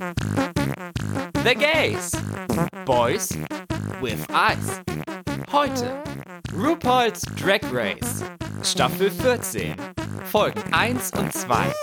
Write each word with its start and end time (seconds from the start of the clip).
The 0.00 1.54
Gays. 1.54 2.12
Boys 2.86 3.36
with 4.00 4.26
Eyes. 4.30 4.80
Heute 5.52 6.02
RuPaul's 6.54 7.20
Drag 7.36 7.60
Race. 7.70 8.24
Staffel 8.62 9.10
14. 9.10 9.74
Folgen 10.24 10.62
1 10.72 11.12
und 11.18 11.34
2. 11.34 11.74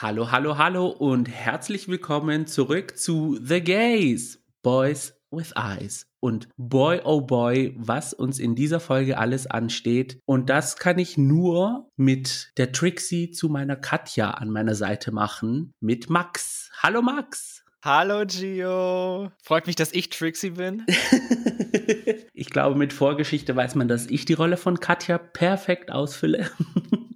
Hallo, 0.00 0.32
hallo, 0.32 0.58
hallo 0.58 0.88
und 0.88 1.28
herzlich 1.28 1.86
willkommen 1.86 2.48
zurück 2.48 2.98
zu 2.98 3.38
The 3.40 3.60
Gays. 3.60 4.42
Boys 4.64 5.14
with 5.30 5.52
Eyes. 5.56 6.09
Und 6.20 6.48
boy, 6.58 7.00
oh 7.04 7.22
boy, 7.22 7.74
was 7.78 8.12
uns 8.12 8.38
in 8.38 8.54
dieser 8.54 8.78
Folge 8.78 9.16
alles 9.16 9.46
ansteht. 9.46 10.20
Und 10.26 10.50
das 10.50 10.76
kann 10.76 10.98
ich 10.98 11.16
nur 11.16 11.90
mit 11.96 12.52
der 12.58 12.72
Trixie 12.72 13.30
zu 13.30 13.48
meiner 13.48 13.76
Katja 13.76 14.30
an 14.32 14.50
meiner 14.50 14.74
Seite 14.74 15.12
machen, 15.12 15.72
mit 15.80 16.10
Max. 16.10 16.70
Hallo 16.82 17.00
Max. 17.00 17.64
Hallo 17.82 18.26
Gio. 18.26 19.30
Freut 19.42 19.66
mich, 19.66 19.76
dass 19.76 19.92
ich 19.92 20.10
Trixie 20.10 20.50
bin. 20.50 20.84
ich 22.34 22.50
glaube, 22.50 22.76
mit 22.76 22.92
Vorgeschichte 22.92 23.56
weiß 23.56 23.74
man, 23.74 23.88
dass 23.88 24.06
ich 24.06 24.26
die 24.26 24.34
Rolle 24.34 24.58
von 24.58 24.80
Katja 24.80 25.16
perfekt 25.16 25.90
ausfülle. 25.90 26.50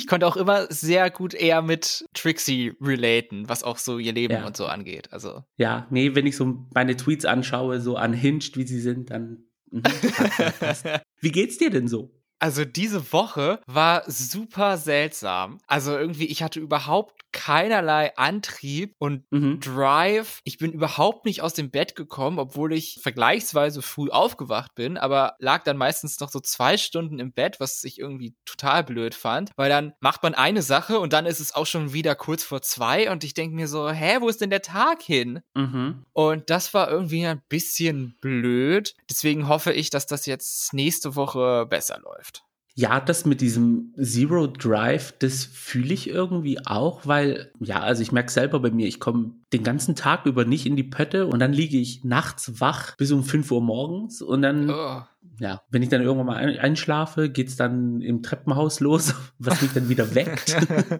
Ich 0.00 0.06
konnte 0.06 0.26
auch 0.26 0.38
immer 0.38 0.66
sehr 0.72 1.10
gut 1.10 1.34
eher 1.34 1.60
mit 1.60 2.06
Trixie 2.14 2.72
relaten, 2.80 3.50
was 3.50 3.62
auch 3.62 3.76
so 3.76 3.98
ihr 3.98 4.14
Leben 4.14 4.32
ja. 4.32 4.46
und 4.46 4.56
so 4.56 4.64
angeht. 4.64 5.12
Also. 5.12 5.44
Ja, 5.58 5.86
nee, 5.90 6.14
wenn 6.14 6.26
ich 6.26 6.36
so 6.36 6.66
meine 6.74 6.96
Tweets 6.96 7.26
anschaue, 7.26 7.82
so 7.82 7.98
unhinged, 7.98 8.56
wie 8.56 8.66
sie 8.66 8.80
sind, 8.80 9.10
dann. 9.10 9.44
Mhm, 9.70 9.82
wie 11.20 11.32
geht's 11.32 11.58
dir 11.58 11.68
denn 11.68 11.86
so? 11.86 12.14
Also 12.38 12.64
diese 12.64 13.12
Woche 13.12 13.60
war 13.66 14.10
super 14.10 14.78
seltsam. 14.78 15.58
Also 15.66 15.98
irgendwie, 15.98 16.24
ich 16.24 16.42
hatte 16.42 16.60
überhaupt 16.60 17.19
keinerlei 17.32 18.16
Antrieb 18.16 18.94
und 18.98 19.24
mhm. 19.30 19.60
Drive. 19.60 20.40
Ich 20.44 20.58
bin 20.58 20.72
überhaupt 20.72 21.24
nicht 21.24 21.42
aus 21.42 21.54
dem 21.54 21.70
Bett 21.70 21.94
gekommen, 21.94 22.38
obwohl 22.38 22.72
ich 22.72 23.00
vergleichsweise 23.02 23.82
früh 23.82 24.10
aufgewacht 24.10 24.74
bin, 24.74 24.96
aber 24.96 25.36
lag 25.38 25.62
dann 25.64 25.76
meistens 25.76 26.18
noch 26.20 26.30
so 26.30 26.40
zwei 26.40 26.76
Stunden 26.76 27.18
im 27.18 27.32
Bett, 27.32 27.60
was 27.60 27.84
ich 27.84 27.98
irgendwie 27.98 28.34
total 28.44 28.84
blöd 28.84 29.14
fand, 29.14 29.50
weil 29.56 29.68
dann 29.68 29.92
macht 30.00 30.22
man 30.22 30.34
eine 30.34 30.62
Sache 30.62 30.98
und 30.98 31.12
dann 31.12 31.26
ist 31.26 31.40
es 31.40 31.54
auch 31.54 31.66
schon 31.66 31.92
wieder 31.92 32.14
kurz 32.14 32.42
vor 32.42 32.62
zwei 32.62 33.10
und 33.10 33.24
ich 33.24 33.34
denke 33.34 33.54
mir 33.54 33.68
so, 33.68 33.90
hä, 33.90 34.18
wo 34.20 34.28
ist 34.28 34.40
denn 34.40 34.50
der 34.50 34.62
Tag 34.62 35.02
hin? 35.02 35.40
Mhm. 35.54 36.04
Und 36.12 36.50
das 36.50 36.74
war 36.74 36.90
irgendwie 36.90 37.26
ein 37.26 37.42
bisschen 37.48 38.16
blöd. 38.20 38.94
Deswegen 39.08 39.48
hoffe 39.48 39.72
ich, 39.72 39.90
dass 39.90 40.06
das 40.06 40.26
jetzt 40.26 40.72
nächste 40.72 41.14
Woche 41.16 41.66
besser 41.66 42.00
läuft. 42.00 42.44
Ja, 42.74 43.00
das 43.00 43.24
mit 43.24 43.40
diesem 43.40 43.92
Zero 44.00 44.46
Drive, 44.46 45.12
das 45.18 45.44
fühle 45.44 45.92
ich 45.92 46.08
irgendwie 46.08 46.64
auch, 46.64 47.06
weil, 47.06 47.52
ja, 47.60 47.80
also 47.80 48.02
ich 48.02 48.12
merke 48.12 48.30
selber 48.30 48.60
bei 48.60 48.70
mir, 48.70 48.86
ich 48.86 49.00
komme 49.00 49.32
den 49.52 49.64
ganzen 49.64 49.96
Tag 49.96 50.24
über 50.26 50.44
nicht 50.44 50.66
in 50.66 50.76
die 50.76 50.84
Pötte 50.84 51.26
und 51.26 51.40
dann 51.40 51.52
liege 51.52 51.78
ich 51.78 52.04
nachts 52.04 52.60
wach 52.60 52.96
bis 52.96 53.12
um 53.12 53.24
5 53.24 53.50
Uhr 53.50 53.60
morgens 53.60 54.22
und 54.22 54.42
dann, 54.42 54.70
oh. 54.70 55.02
ja, 55.38 55.62
wenn 55.70 55.82
ich 55.82 55.88
dann 55.88 56.02
irgendwann 56.02 56.26
mal 56.26 56.36
einschlafe, 56.36 57.28
geht's 57.28 57.56
dann 57.56 58.00
im 58.00 58.22
Treppenhaus 58.22 58.80
los, 58.80 59.14
was 59.38 59.60
mich 59.60 59.72
dann 59.72 59.88
wieder 59.88 60.14
weckt. 60.14 60.56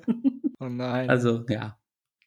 oh 0.58 0.68
nein. 0.68 1.08
Also, 1.08 1.44
ja, 1.48 1.76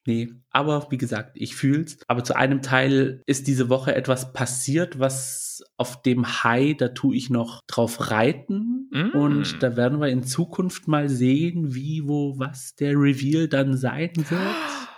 Nee, 0.06 0.34
aber 0.50 0.88
wie 0.90 0.98
gesagt, 0.98 1.32
ich 1.36 1.56
fühl's. 1.56 1.98
Aber 2.08 2.24
zu 2.24 2.36
einem 2.36 2.62
Teil 2.62 3.22
ist 3.26 3.48
diese 3.48 3.70
Woche 3.70 3.96
etwas 3.96 4.34
passiert, 4.34 5.00
was 5.00 5.64
auf 5.78 6.02
dem 6.02 6.44
High, 6.44 6.76
da 6.76 6.90
tue 6.90 7.16
ich 7.16 7.30
noch 7.30 7.62
drauf 7.68 8.12
reiten. 8.12 8.90
Mm. 8.92 9.18
Und 9.18 9.64
da 9.64 9.78
werden 9.78 10.02
wir 10.02 10.10
in 10.10 10.24
Zukunft 10.24 10.88
mal 10.88 11.08
sehen, 11.08 11.74
wie, 11.74 12.06
wo, 12.06 12.38
was 12.38 12.76
der 12.76 12.94
Reveal 12.94 13.48
dann 13.48 13.78
sein 13.78 14.12
wird. 14.16 14.30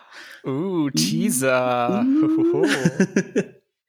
Uh, 0.47 0.91
Teaser. 0.91 2.05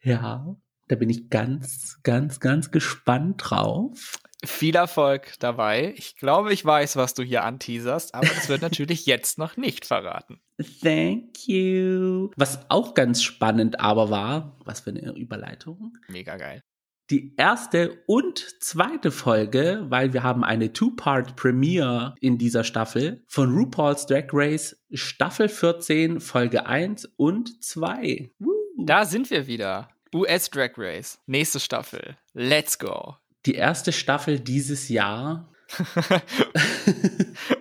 Ja, 0.06 0.56
da 0.86 0.94
bin 0.94 1.10
ich 1.10 1.30
ganz, 1.30 1.98
ganz, 2.04 2.38
ganz 2.38 2.70
gespannt 2.70 3.42
drauf. 3.44 4.20
Viel 4.46 4.76
Erfolg 4.76 5.34
dabei. 5.40 5.94
Ich 5.96 6.16
glaube, 6.16 6.52
ich 6.52 6.64
weiß, 6.64 6.96
was 6.96 7.14
du 7.14 7.22
hier 7.22 7.44
anteaserst, 7.44 8.14
aber 8.14 8.26
das 8.26 8.48
wird 8.48 8.62
natürlich 8.62 9.06
jetzt 9.06 9.38
noch 9.38 9.56
nicht 9.56 9.84
verraten. 9.84 10.40
Thank 10.82 11.46
you. 11.48 12.30
Was 12.36 12.60
auch 12.70 12.94
ganz 12.94 13.22
spannend 13.22 13.80
aber 13.80 14.10
war, 14.10 14.56
was 14.64 14.80
für 14.80 14.90
eine 14.90 15.14
Überleitung. 15.16 15.98
Mega 16.08 16.36
geil. 16.36 16.62
Die 17.10 17.34
erste 17.36 18.02
und 18.06 18.38
zweite 18.60 19.12
Folge, 19.12 19.86
weil 19.88 20.12
wir 20.12 20.24
haben 20.24 20.42
eine 20.42 20.72
Two-Part-Premiere 20.72 22.16
in 22.20 22.36
dieser 22.36 22.64
Staffel 22.64 23.22
von 23.28 23.54
RuPaul's 23.54 24.06
Drag 24.06 24.26
Race 24.32 24.76
Staffel 24.92 25.48
14, 25.48 26.20
Folge 26.20 26.66
1 26.66 27.04
und 27.16 27.62
2. 27.62 28.32
Woo. 28.40 28.52
Da 28.78 29.04
sind 29.04 29.30
wir 29.30 29.46
wieder. 29.46 29.88
US 30.12 30.50
Drag 30.50 30.72
Race. 30.76 31.20
Nächste 31.26 31.60
Staffel. 31.60 32.16
Let's 32.32 32.76
go 32.78 33.16
die 33.46 33.54
erste 33.54 33.92
Staffel 33.92 34.40
dieses 34.40 34.88
Jahr. 34.88 35.52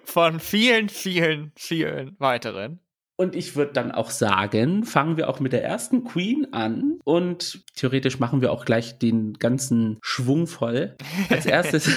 Von 0.03 0.40
vielen, 0.40 0.90
vielen, 0.90 1.51
vielen 1.56 2.16
weiteren. 2.19 2.79
Und 3.18 3.35
ich 3.35 3.56
würde 3.56 3.72
dann 3.72 3.91
auch 3.94 4.09
sagen, 4.09 4.84
fangen 4.84 5.16
wir 5.16 5.29
auch 5.29 5.40
mit 5.40 5.53
der 5.53 5.63
ersten 5.63 6.03
Queen 6.03 6.51
an 6.53 7.00
und 7.06 7.63
theoretisch 7.75 8.19
machen 8.19 8.41
wir 8.41 8.51
auch 8.51 8.66
gleich 8.66 9.00
den 9.00 9.35
ganzen 9.35 10.00
Schwung 10.01 10.47
voll. 10.47 10.97
Als 11.29 11.45
erstes, 11.45 11.90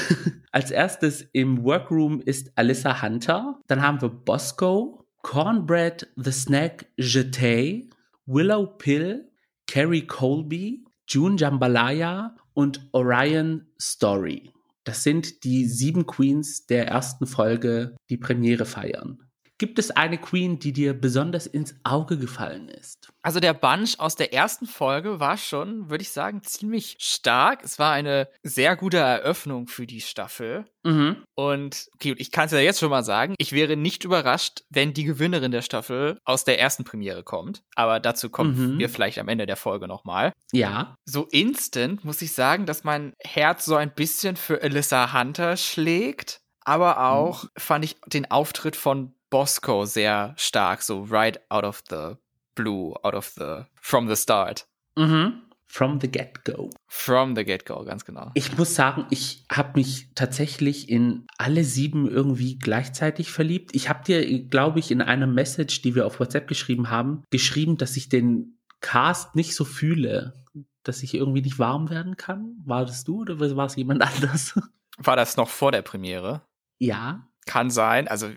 als 0.53 0.71
erstes 0.71 1.23
im 1.33 1.65
Workroom 1.65 2.21
ist 2.21 2.53
Alyssa 2.55 3.03
Hunter. 3.03 3.59
Dann 3.67 3.83
haben 3.83 4.01
wir 4.01 4.11
Bosco, 4.11 5.07
Cornbread 5.23 6.07
the 6.15 6.31
Snack 6.31 6.87
Jetay, 6.97 7.91
Willow 8.27 8.67
Pill, 8.67 9.29
Carrie 9.67 10.07
Colby, 10.07 10.85
June 11.09 11.37
Jambalaya 11.37 12.37
und 12.59 12.89
Orion 12.91 13.69
Story. 13.81 14.51
Das 14.83 15.05
sind 15.05 15.45
die 15.45 15.69
sieben 15.69 16.07
Queens 16.07 16.67
der 16.67 16.89
ersten 16.89 17.29
Folge, 17.29 17.95
die 18.11 18.17
Premiere 18.17 18.65
feiern. 18.65 19.28
Gibt 19.59 19.81
es 19.81 19.91
eine 19.91 20.19
Queen, 20.19 20.61
die 20.61 20.73
dir 20.73 20.95
besonders 20.95 21.49
ins 21.49 21.75
Auge 21.83 22.17
gefallen 22.17 22.69
ist? 22.69 23.09
Also 23.23 23.41
der 23.41 23.55
Bunch 23.55 23.99
aus 23.99 24.15
der 24.15 24.33
ersten 24.33 24.67
Folge 24.67 25.19
war 25.19 25.37
schon, 25.37 25.91
würde 25.91 26.03
ich 26.03 26.13
sagen, 26.13 26.43
ziemlich 26.45 26.97
stark. 27.01 27.65
Es 27.65 27.81
war 27.81 27.93
eine 27.93 28.29
sehr 28.45 28.77
gute 28.77 28.99
Eröffnung 28.99 29.67
für 29.67 29.85
die 29.85 30.01
Staffel. 30.01 30.65
Mhm. 30.85 31.25
Und 31.35 31.89
okay, 31.95 32.15
ich 32.19 32.31
kann 32.31 32.47
es 32.47 32.53
ja 32.53 32.61
jetzt 32.61 32.79
schon 32.79 32.91
mal 32.91 33.03
sagen, 33.03 33.35
ich 33.39 33.51
wäre 33.51 33.77
nicht 33.77 34.05
überrascht, 34.05 34.63
wenn 34.71 34.95
die 34.95 35.03
Gewinnerin 35.03 35.51
der 35.51 35.63
Staffel 35.63 36.19
aus 36.25 36.45
der 36.45 36.61
ersten 36.61 36.85
Premiere 36.85 37.25
kommt. 37.25 37.63
Aber 37.75 37.99
dazu 37.99 38.31
kommen 38.31 38.75
mhm. 38.75 38.79
wir 38.79 38.89
vielleicht 38.89 39.19
am 39.19 39.29
Ende 39.29 39.47
der 39.47 39.57
Folge 39.57 39.89
nochmal. 39.89 40.33
Ja. 40.53 40.95
So 41.05 41.27
instant 41.33 42.05
muss 42.05 42.23
ich 42.23 42.31
sagen, 42.31 42.65
dass 42.65 42.85
mein 42.85 43.13
Herz 43.19 43.65
so 43.65 43.75
ein 43.75 43.93
bisschen 43.93 44.37
für 44.37 44.63
Alyssa 44.63 45.13
Hunter 45.13 45.57
schlägt. 45.57 46.41
Aber 46.65 47.01
auch 47.11 47.45
mhm. 47.45 47.49
fand 47.57 47.85
ich 47.85 47.97
den 48.07 48.31
Auftritt 48.31 48.77
von 48.77 49.15
Bosco 49.31 49.85
sehr 49.85 50.35
stark, 50.37 50.83
so 50.83 51.03
right 51.03 51.41
out 51.51 51.65
of 51.65 51.83
the 51.89 52.17
blue, 52.55 52.95
out 53.03 53.15
of 53.15 53.33
the, 53.37 53.65
from 53.81 54.09
the 54.09 54.17
start. 54.17 54.67
Mhm. 54.97 55.43
From 55.71 56.01
the 56.01 56.09
get-go. 56.09 56.71
From 56.87 57.37
the 57.37 57.45
get-go, 57.45 57.85
ganz 57.85 58.07
genau. 58.07 58.31
Ich 58.33 58.57
muss 58.57 58.75
sagen, 58.75 59.07
ich 59.11 59.45
habe 59.53 59.73
mich 59.75 60.09
tatsächlich 60.15 60.89
in 60.89 61.27
alle 61.37 61.63
sieben 61.63 62.09
irgendwie 62.09 62.59
gleichzeitig 62.59 63.31
verliebt. 63.31 63.75
Ich 63.75 63.91
habe 63.91 64.03
dir, 64.03 64.45
glaube 64.45 64.79
ich, 64.79 64.91
in 64.91 65.03
einer 65.03 65.27
Message, 65.27 65.83
die 65.83 65.95
wir 65.95 66.07
auf 66.07 66.21
WhatsApp 66.21 66.49
geschrieben 66.49 66.89
haben, 66.89 67.23
geschrieben, 67.31 67.77
dass 67.77 67.99
ich 67.99 68.09
den 68.09 68.59
Cast 68.81 69.37
nicht 69.37 69.55
so 69.55 69.67
fühle, 69.67 70.43
dass 70.85 71.03
ich 71.03 71.13
irgendwie 71.13 71.43
nicht 71.43 71.59
warm 71.59 71.91
werden 71.91 72.17
kann. 72.17 72.57
War 72.65 72.87
das 72.87 73.05
du 73.05 73.21
oder 73.21 73.39
war 73.39 73.67
es 73.67 73.77
jemand 73.77 74.01
anders? 74.25 74.59
War 74.97 75.17
das 75.17 75.37
noch 75.37 75.51
vor 75.51 75.71
der 75.71 75.83
Premiere? 75.83 76.41
Ja. 76.79 77.29
Kann 77.45 77.71
sein. 77.71 78.09
Also 78.09 78.31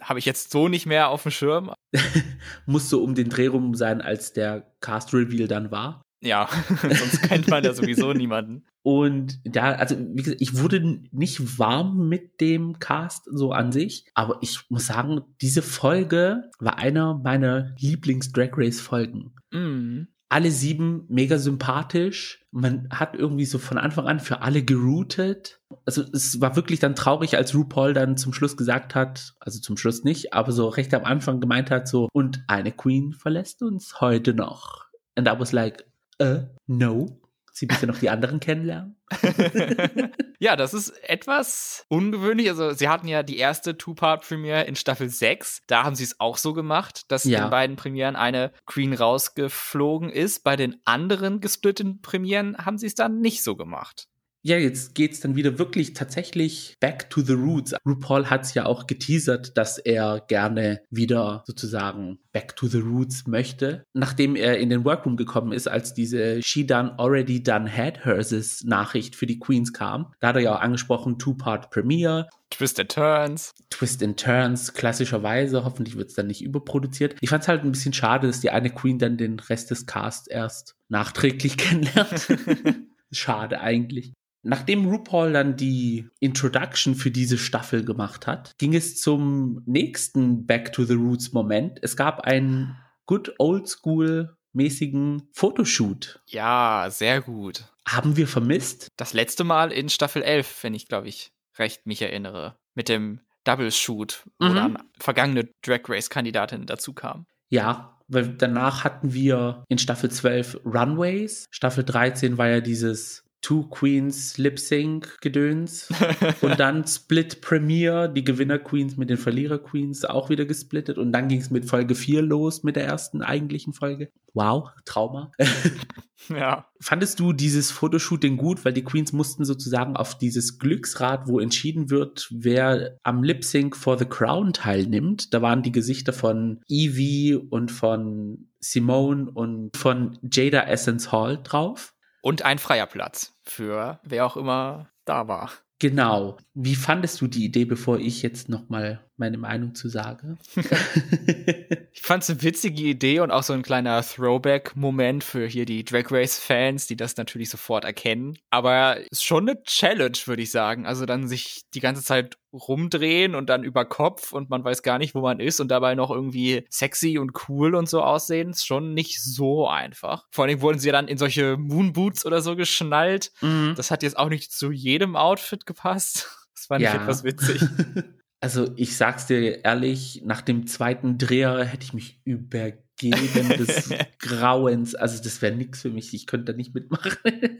habe 0.00 0.18
ich 0.18 0.24
jetzt 0.24 0.50
so 0.50 0.68
nicht 0.68 0.86
mehr 0.86 1.08
auf 1.08 1.22
dem 1.22 1.32
Schirm. 1.32 1.72
Muss 2.66 2.90
so 2.90 3.02
um 3.02 3.14
den 3.14 3.28
Dreh 3.28 3.46
rum 3.46 3.74
sein, 3.74 4.00
als 4.00 4.32
der 4.32 4.72
Cast-Reveal 4.80 5.48
dann 5.48 5.70
war. 5.70 6.02
Ja, 6.22 6.48
sonst 6.80 7.22
kennt 7.22 7.48
man 7.48 7.62
ja 7.62 7.72
sowieso 7.72 8.12
niemanden. 8.14 8.64
Und 8.82 9.40
ja, 9.44 9.72
also 9.72 9.96
wie 9.98 10.22
gesagt, 10.22 10.40
ich 10.40 10.58
wurde 10.58 11.00
nicht 11.10 11.58
warm 11.58 12.08
mit 12.08 12.40
dem 12.40 12.78
Cast 12.78 13.24
so 13.26 13.52
an 13.52 13.72
sich, 13.72 14.06
aber 14.14 14.38
ich 14.42 14.60
muss 14.68 14.86
sagen, 14.86 15.22
diese 15.40 15.62
Folge 15.62 16.50
war 16.58 16.78
einer 16.78 17.14
meiner 17.14 17.74
Lieblings-Drag 17.78 18.50
Race-Folgen. 18.54 19.34
Mhm 19.50 20.08
alle 20.28 20.50
sieben 20.50 21.04
mega 21.08 21.38
sympathisch. 21.38 22.44
Man 22.50 22.88
hat 22.90 23.14
irgendwie 23.14 23.44
so 23.44 23.58
von 23.58 23.78
Anfang 23.78 24.06
an 24.06 24.18
für 24.18 24.42
alle 24.42 24.62
geroutet. 24.64 25.60
Also 25.84 26.02
es 26.12 26.40
war 26.40 26.56
wirklich 26.56 26.80
dann 26.80 26.94
traurig, 26.94 27.36
als 27.36 27.54
RuPaul 27.54 27.92
dann 27.94 28.16
zum 28.16 28.32
Schluss 28.32 28.56
gesagt 28.56 28.94
hat, 28.94 29.34
also 29.40 29.60
zum 29.60 29.76
Schluss 29.76 30.04
nicht, 30.04 30.32
aber 30.32 30.52
so 30.52 30.68
recht 30.68 30.92
am 30.94 31.04
Anfang 31.04 31.40
gemeint 31.40 31.70
hat 31.70 31.86
so, 31.86 32.08
und 32.12 32.42
eine 32.48 32.72
Queen 32.72 33.12
verlässt 33.12 33.62
uns 33.62 34.00
heute 34.00 34.34
noch. 34.34 34.86
And 35.14 35.28
I 35.28 35.38
was 35.38 35.52
like, 35.52 35.84
uh, 36.20 36.40
no. 36.66 37.20
Sie 37.58 37.64
bitte 37.64 37.86
noch 37.86 37.98
die 37.98 38.10
anderen 38.10 38.38
kennenlernen. 38.38 38.96
ja, 40.38 40.56
das 40.56 40.74
ist 40.74 40.90
etwas 41.08 41.86
ungewöhnlich. 41.88 42.50
Also, 42.50 42.72
sie 42.72 42.86
hatten 42.86 43.08
ja 43.08 43.22
die 43.22 43.38
erste 43.38 43.78
Two-Part-Premiere 43.78 44.64
in 44.64 44.76
Staffel 44.76 45.08
6. 45.08 45.62
Da 45.66 45.82
haben 45.82 45.94
sie 45.94 46.04
es 46.04 46.20
auch 46.20 46.36
so 46.36 46.52
gemacht, 46.52 47.10
dass 47.10 47.24
ja. 47.24 47.46
in 47.46 47.50
beiden 47.50 47.76
Premieren 47.76 48.14
eine 48.14 48.52
Queen 48.66 48.92
rausgeflogen 48.92 50.10
ist. 50.10 50.44
Bei 50.44 50.56
den 50.56 50.76
anderen 50.84 51.40
gesplitteten 51.40 52.02
Premieren 52.02 52.58
haben 52.58 52.76
sie 52.76 52.88
es 52.88 52.94
dann 52.94 53.20
nicht 53.20 53.42
so 53.42 53.56
gemacht 53.56 54.06
ja, 54.46 54.58
jetzt 54.58 54.94
geht's 54.94 55.18
dann 55.18 55.34
wieder 55.34 55.58
wirklich 55.58 55.92
tatsächlich 55.92 56.76
back 56.78 57.10
to 57.10 57.20
the 57.20 57.32
roots. 57.32 57.74
RuPaul 57.84 58.30
hat's 58.30 58.54
ja 58.54 58.64
auch 58.64 58.86
geteasert, 58.86 59.56
dass 59.56 59.78
er 59.78 60.22
gerne 60.28 60.82
wieder 60.88 61.42
sozusagen 61.48 62.20
back 62.32 62.54
to 62.54 62.68
the 62.68 62.78
roots 62.78 63.26
möchte. 63.26 63.82
Nachdem 63.92 64.36
er 64.36 64.58
in 64.58 64.70
den 64.70 64.84
Workroom 64.84 65.16
gekommen 65.16 65.50
ist, 65.50 65.66
als 65.66 65.94
diese 65.94 66.40
She 66.44 66.64
Done 66.64 66.96
Already 66.96 67.42
Done 67.42 67.68
Had 67.76 68.04
Hers 68.04 68.62
Nachricht 68.62 69.16
für 69.16 69.26
die 69.26 69.40
Queens 69.40 69.72
kam, 69.72 70.12
da 70.20 70.28
hat 70.28 70.36
er 70.36 70.42
ja 70.42 70.54
auch 70.54 70.60
angesprochen, 70.60 71.18
Two-Part 71.18 71.70
Premiere. 71.70 72.28
Twist 72.50 72.78
and 72.78 72.92
Turns. 72.92 73.52
Twist 73.70 74.00
and 74.04 74.16
Turns, 74.16 74.74
klassischerweise. 74.74 75.64
Hoffentlich 75.64 75.96
wird's 75.96 76.14
dann 76.14 76.28
nicht 76.28 76.42
überproduziert. 76.42 77.16
Ich 77.20 77.30
fand's 77.30 77.48
halt 77.48 77.64
ein 77.64 77.72
bisschen 77.72 77.92
schade, 77.92 78.28
dass 78.28 78.38
die 78.38 78.50
eine 78.50 78.70
Queen 78.70 79.00
dann 79.00 79.16
den 79.16 79.40
Rest 79.40 79.72
des 79.72 79.86
Casts 79.86 80.28
erst 80.28 80.76
nachträglich 80.88 81.56
kennenlernt. 81.56 82.28
Schade 83.10 83.60
eigentlich. 83.60 84.12
Nachdem 84.48 84.86
RuPaul 84.86 85.32
dann 85.32 85.56
die 85.56 86.08
Introduction 86.20 86.94
für 86.94 87.10
diese 87.10 87.36
Staffel 87.36 87.84
gemacht 87.84 88.28
hat, 88.28 88.56
ging 88.58 88.74
es 88.76 89.00
zum 89.00 89.60
nächsten 89.66 90.46
Back 90.46 90.72
to 90.72 90.84
the 90.84 90.94
Roots 90.94 91.32
Moment. 91.32 91.80
Es 91.82 91.96
gab 91.96 92.20
einen 92.20 92.76
good 93.06 93.34
old 93.38 93.68
school 93.68 94.36
mäßigen 94.52 95.28
Fotoshoot. 95.32 96.20
Ja, 96.26 96.86
sehr 96.90 97.22
gut. 97.22 97.64
Haben 97.88 98.16
wir 98.16 98.28
vermisst? 98.28 98.92
Das 98.96 99.14
letzte 99.14 99.42
Mal 99.42 99.72
in 99.72 99.88
Staffel 99.88 100.22
11, 100.22 100.62
wenn 100.62 100.74
ich, 100.74 100.86
glaube 100.86 101.08
ich, 101.08 101.32
recht 101.58 101.86
mich 101.86 102.00
erinnere. 102.00 102.56
Mit 102.74 102.88
dem 102.88 103.20
Double 103.42 103.72
Shoot, 103.72 104.24
wo 104.38 104.46
mhm. 104.46 104.54
dann 104.54 104.78
vergangene 104.98 105.48
Drag 105.62 105.80
Race 105.88 106.08
Kandidatinnen 106.08 106.66
dazu 106.66 106.92
kamen. 106.92 107.26
Ja, 107.48 107.98
weil 108.06 108.28
danach 108.28 108.84
hatten 108.84 109.12
wir 109.12 109.64
in 109.68 109.78
Staffel 109.78 110.10
12 110.10 110.60
Runways. 110.64 111.46
Staffel 111.50 111.82
13 111.82 112.38
war 112.38 112.48
ja 112.48 112.60
dieses 112.60 113.25
Two 113.42 113.68
Queens 113.68 114.38
Lip 114.38 114.58
Sync 114.58 115.20
Gedöns 115.20 115.88
und 116.40 116.58
dann 116.58 116.86
Split 116.86 117.40
Premiere, 117.40 118.12
die 118.12 118.24
Gewinner 118.24 118.58
Queens 118.58 118.96
mit 118.96 119.10
den 119.10 119.16
Verlierer 119.16 119.58
Queens 119.58 120.04
auch 120.04 120.30
wieder 120.30 120.46
gesplittet 120.46 120.98
und 120.98 121.12
dann 121.12 121.28
ging 121.28 121.40
es 121.40 121.50
mit 121.50 121.66
Folge 121.66 121.94
4 121.94 122.22
los 122.22 122.62
mit 122.62 122.76
der 122.76 122.84
ersten 122.84 123.22
eigentlichen 123.22 123.72
Folge. 123.72 124.10
Wow, 124.34 124.68
Trauma. 124.84 125.32
ja. 126.28 126.66
Fandest 126.80 127.20
du 127.20 127.32
dieses 127.32 127.70
Fotoshooting 127.70 128.36
gut, 128.36 128.64
weil 128.64 128.74
die 128.74 128.84
Queens 128.84 129.14
mussten 129.14 129.46
sozusagen 129.46 129.96
auf 129.96 130.18
dieses 130.18 130.58
Glücksrad, 130.58 131.26
wo 131.26 131.40
entschieden 131.40 131.88
wird, 131.88 132.28
wer 132.30 132.98
am 133.02 133.22
Lip 133.22 133.44
Sync 133.44 133.74
for 133.74 133.98
the 133.98 134.04
Crown 134.04 134.52
teilnimmt. 134.52 135.32
Da 135.32 135.40
waren 135.40 135.62
die 135.62 135.72
Gesichter 135.72 136.12
von 136.12 136.60
Evie 136.68 137.34
und 137.34 137.70
von 137.70 138.48
Simone 138.60 139.30
und 139.30 139.74
von 139.74 140.18
Jada 140.22 140.64
Essence 140.64 141.12
Hall 141.12 141.40
drauf. 141.42 141.94
Und 142.26 142.42
ein 142.42 142.58
freier 142.58 142.86
Platz 142.86 143.38
für 143.44 144.00
wer 144.02 144.26
auch 144.26 144.36
immer 144.36 144.90
da 145.04 145.28
war. 145.28 145.52
Genau. 145.78 146.38
Wie 146.54 146.74
fandest 146.74 147.20
du 147.20 147.28
die 147.28 147.44
Idee, 147.44 147.66
bevor 147.66 148.00
ich 148.00 148.20
jetzt 148.22 148.48
nochmal 148.48 149.05
meine 149.18 149.38
Meinung 149.38 149.74
zu 149.74 149.88
sage? 149.88 150.36
ich 151.92 152.02
fand 152.02 152.22
es 152.22 152.30
eine 152.30 152.42
witzige 152.42 152.82
Idee 152.82 153.20
und 153.20 153.30
auch 153.30 153.42
so 153.42 153.52
ein 153.52 153.62
kleiner 153.62 154.02
Throwback-Moment 154.02 155.24
für 155.24 155.46
hier 155.46 155.64
die 155.64 155.84
Drag 155.84 156.10
Race-Fans, 156.10 156.86
die 156.86 156.96
das 156.96 157.16
natürlich 157.16 157.50
sofort 157.50 157.84
erkennen. 157.84 158.38
Aber 158.50 158.98
ist 159.10 159.24
schon 159.24 159.48
eine 159.48 159.62
Challenge, 159.62 160.18
würde 160.26 160.42
ich 160.42 160.50
sagen. 160.50 160.86
Also 160.86 161.06
dann 161.06 161.28
sich 161.28 161.62
die 161.74 161.80
ganze 161.80 162.02
Zeit 162.02 162.36
rumdrehen 162.52 163.34
und 163.34 163.48
dann 163.48 163.64
über 163.64 163.84
Kopf 163.84 164.32
und 164.32 164.50
man 164.50 164.64
weiß 164.64 164.82
gar 164.82 164.98
nicht, 164.98 165.14
wo 165.14 165.20
man 165.20 165.40
ist 165.40 165.60
und 165.60 165.68
dabei 165.68 165.94
noch 165.94 166.10
irgendwie 166.10 166.64
sexy 166.70 167.18
und 167.18 167.48
cool 167.48 167.74
und 167.74 167.88
so 167.88 168.02
aussehen, 168.02 168.50
ist 168.50 168.66
schon 168.66 168.94
nicht 168.94 169.22
so 169.22 169.68
einfach. 169.68 170.26
Vor 170.30 170.44
allem 170.44 170.60
wurden 170.60 170.78
sie 170.78 170.90
dann 170.90 171.08
in 171.08 171.18
solche 171.18 171.56
Moonboots 171.56 172.24
oder 172.24 172.40
so 172.40 172.56
geschnallt. 172.56 173.32
Mhm. 173.40 173.74
Das 173.76 173.90
hat 173.90 174.02
jetzt 174.02 174.18
auch 174.18 174.28
nicht 174.28 174.52
zu 174.52 174.70
jedem 174.70 175.16
Outfit 175.16 175.66
gepasst. 175.66 176.30
Das 176.54 176.66
fand 176.66 176.82
ja. 176.82 176.94
ich 176.94 177.00
etwas 177.00 177.24
witzig. 177.24 177.62
Also 178.40 178.70
ich 178.76 178.96
sag's 178.96 179.26
dir 179.26 179.64
ehrlich, 179.64 180.22
nach 180.24 180.42
dem 180.42 180.66
zweiten 180.66 181.18
Dreher 181.18 181.64
hätte 181.64 181.84
ich 181.84 181.94
mich 181.94 182.20
übergeben 182.24 183.48
des 183.58 183.90
Grauens. 184.18 184.94
Also 184.94 185.22
das 185.22 185.40
wäre 185.42 185.54
nix 185.54 185.82
für 185.82 185.90
mich. 185.90 186.12
Ich 186.14 186.26
könnte 186.26 186.52
da 186.52 186.56
nicht 186.56 186.74
mitmachen. 186.74 187.12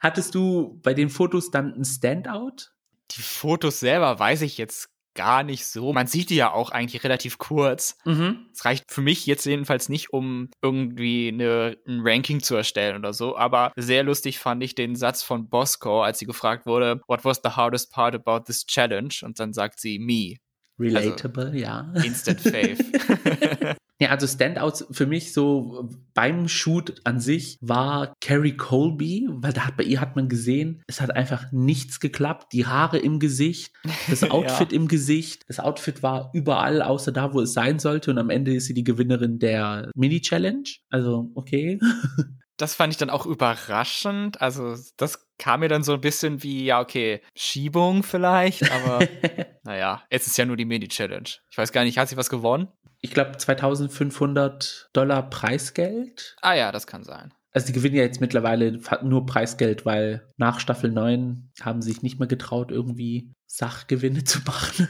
Hattest 0.00 0.34
du 0.34 0.80
bei 0.82 0.94
den 0.94 1.10
Fotos 1.10 1.50
dann 1.50 1.74
ein 1.74 1.84
Standout? 1.84 2.72
Die 3.12 3.22
Fotos 3.22 3.80
selber 3.80 4.18
weiß 4.18 4.42
ich 4.42 4.58
jetzt 4.58 4.90
gar 5.14 5.42
nicht 5.42 5.66
so. 5.66 5.92
Man 5.92 6.06
sieht 6.06 6.30
die 6.30 6.36
ja 6.36 6.52
auch 6.52 6.70
eigentlich 6.70 7.04
relativ 7.04 7.38
kurz. 7.38 7.96
Es 8.04 8.06
mhm. 8.06 8.46
reicht 8.62 8.90
für 8.90 9.00
mich 9.00 9.26
jetzt 9.26 9.44
jedenfalls 9.46 9.88
nicht, 9.88 10.12
um 10.12 10.48
irgendwie 10.62 11.28
eine, 11.28 11.76
ein 11.86 12.00
Ranking 12.02 12.40
zu 12.40 12.56
erstellen 12.56 12.96
oder 12.96 13.12
so. 13.12 13.36
Aber 13.36 13.72
sehr 13.76 14.02
lustig 14.02 14.38
fand 14.38 14.62
ich 14.62 14.74
den 14.74 14.96
Satz 14.96 15.22
von 15.22 15.48
Bosco, 15.48 16.02
als 16.02 16.18
sie 16.18 16.26
gefragt 16.26 16.66
wurde, 16.66 17.00
What 17.06 17.24
was 17.24 17.40
the 17.42 17.50
hardest 17.50 17.92
part 17.92 18.14
about 18.14 18.44
this 18.44 18.64
challenge? 18.66 19.20
Und 19.22 19.40
dann 19.40 19.52
sagt 19.52 19.80
sie, 19.80 19.98
me. 19.98 20.36
Relatable, 20.78 21.46
also, 21.46 21.58
ja. 21.58 21.92
Instant 22.02 22.40
Fave. 22.40 23.76
Ja, 24.00 24.08
also 24.08 24.26
Standouts 24.26 24.86
für 24.90 25.06
mich 25.06 25.34
so 25.34 25.90
beim 26.14 26.48
Shoot 26.48 27.02
an 27.04 27.20
sich 27.20 27.58
war 27.60 28.14
Carrie 28.22 28.56
Colby, 28.56 29.28
weil 29.30 29.52
da 29.52 29.66
hat, 29.66 29.76
bei 29.76 29.84
ihr 29.84 30.00
hat 30.00 30.16
man 30.16 30.30
gesehen, 30.30 30.82
es 30.86 31.02
hat 31.02 31.14
einfach 31.14 31.52
nichts 31.52 32.00
geklappt. 32.00 32.54
Die 32.54 32.64
Haare 32.64 32.98
im 32.98 33.18
Gesicht, 33.18 33.72
das 34.08 34.22
Outfit 34.30 34.72
ja. 34.72 34.78
im 34.78 34.88
Gesicht. 34.88 35.44
Das 35.48 35.60
Outfit 35.60 36.02
war 36.02 36.30
überall, 36.32 36.80
außer 36.80 37.12
da, 37.12 37.34
wo 37.34 37.42
es 37.42 37.52
sein 37.52 37.78
sollte. 37.78 38.10
Und 38.10 38.16
am 38.16 38.30
Ende 38.30 38.54
ist 38.54 38.66
sie 38.66 38.74
die 38.74 38.84
Gewinnerin 38.84 39.38
der 39.38 39.90
Mini-Challenge. 39.94 40.64
Also, 40.88 41.30
okay. 41.34 41.78
das 42.60 42.74
fand 42.74 42.92
ich 42.92 42.98
dann 42.98 43.10
auch 43.10 43.26
überraschend. 43.26 44.40
Also, 44.40 44.76
das 44.96 45.28
kam 45.38 45.60
mir 45.60 45.68
dann 45.68 45.82
so 45.82 45.94
ein 45.94 46.00
bisschen 46.00 46.42
wie, 46.42 46.64
ja, 46.64 46.80
okay, 46.80 47.20
Schiebung 47.34 48.02
vielleicht, 48.02 48.70
aber 48.70 49.00
naja, 49.62 50.02
es 50.10 50.26
ist 50.26 50.36
ja 50.36 50.44
nur 50.44 50.56
die 50.56 50.64
Mini-Challenge. 50.64 51.28
Ich 51.50 51.58
weiß 51.58 51.72
gar 51.72 51.84
nicht, 51.84 51.98
hat 51.98 52.08
sie 52.08 52.16
was 52.16 52.30
gewonnen? 52.30 52.68
ich 53.00 53.10
glaube, 53.12 53.36
2500 53.36 54.90
Dollar 54.92 55.28
Preisgeld. 55.30 56.36
Ah 56.42 56.54
ja, 56.54 56.72
das 56.72 56.86
kann 56.86 57.04
sein. 57.04 57.32
Also 57.52 57.66
die 57.66 57.72
gewinnen 57.72 57.96
ja 57.96 58.02
jetzt 58.02 58.20
mittlerweile 58.20 58.78
nur 59.02 59.26
Preisgeld, 59.26 59.84
weil 59.84 60.28
nach 60.36 60.60
Staffel 60.60 60.90
9 60.92 61.50
haben 61.62 61.82
sie 61.82 61.90
sich 61.90 62.02
nicht 62.02 62.20
mehr 62.20 62.28
getraut, 62.28 62.70
irgendwie 62.70 63.32
Sachgewinne 63.46 64.24
zu 64.24 64.40
machen. 64.46 64.88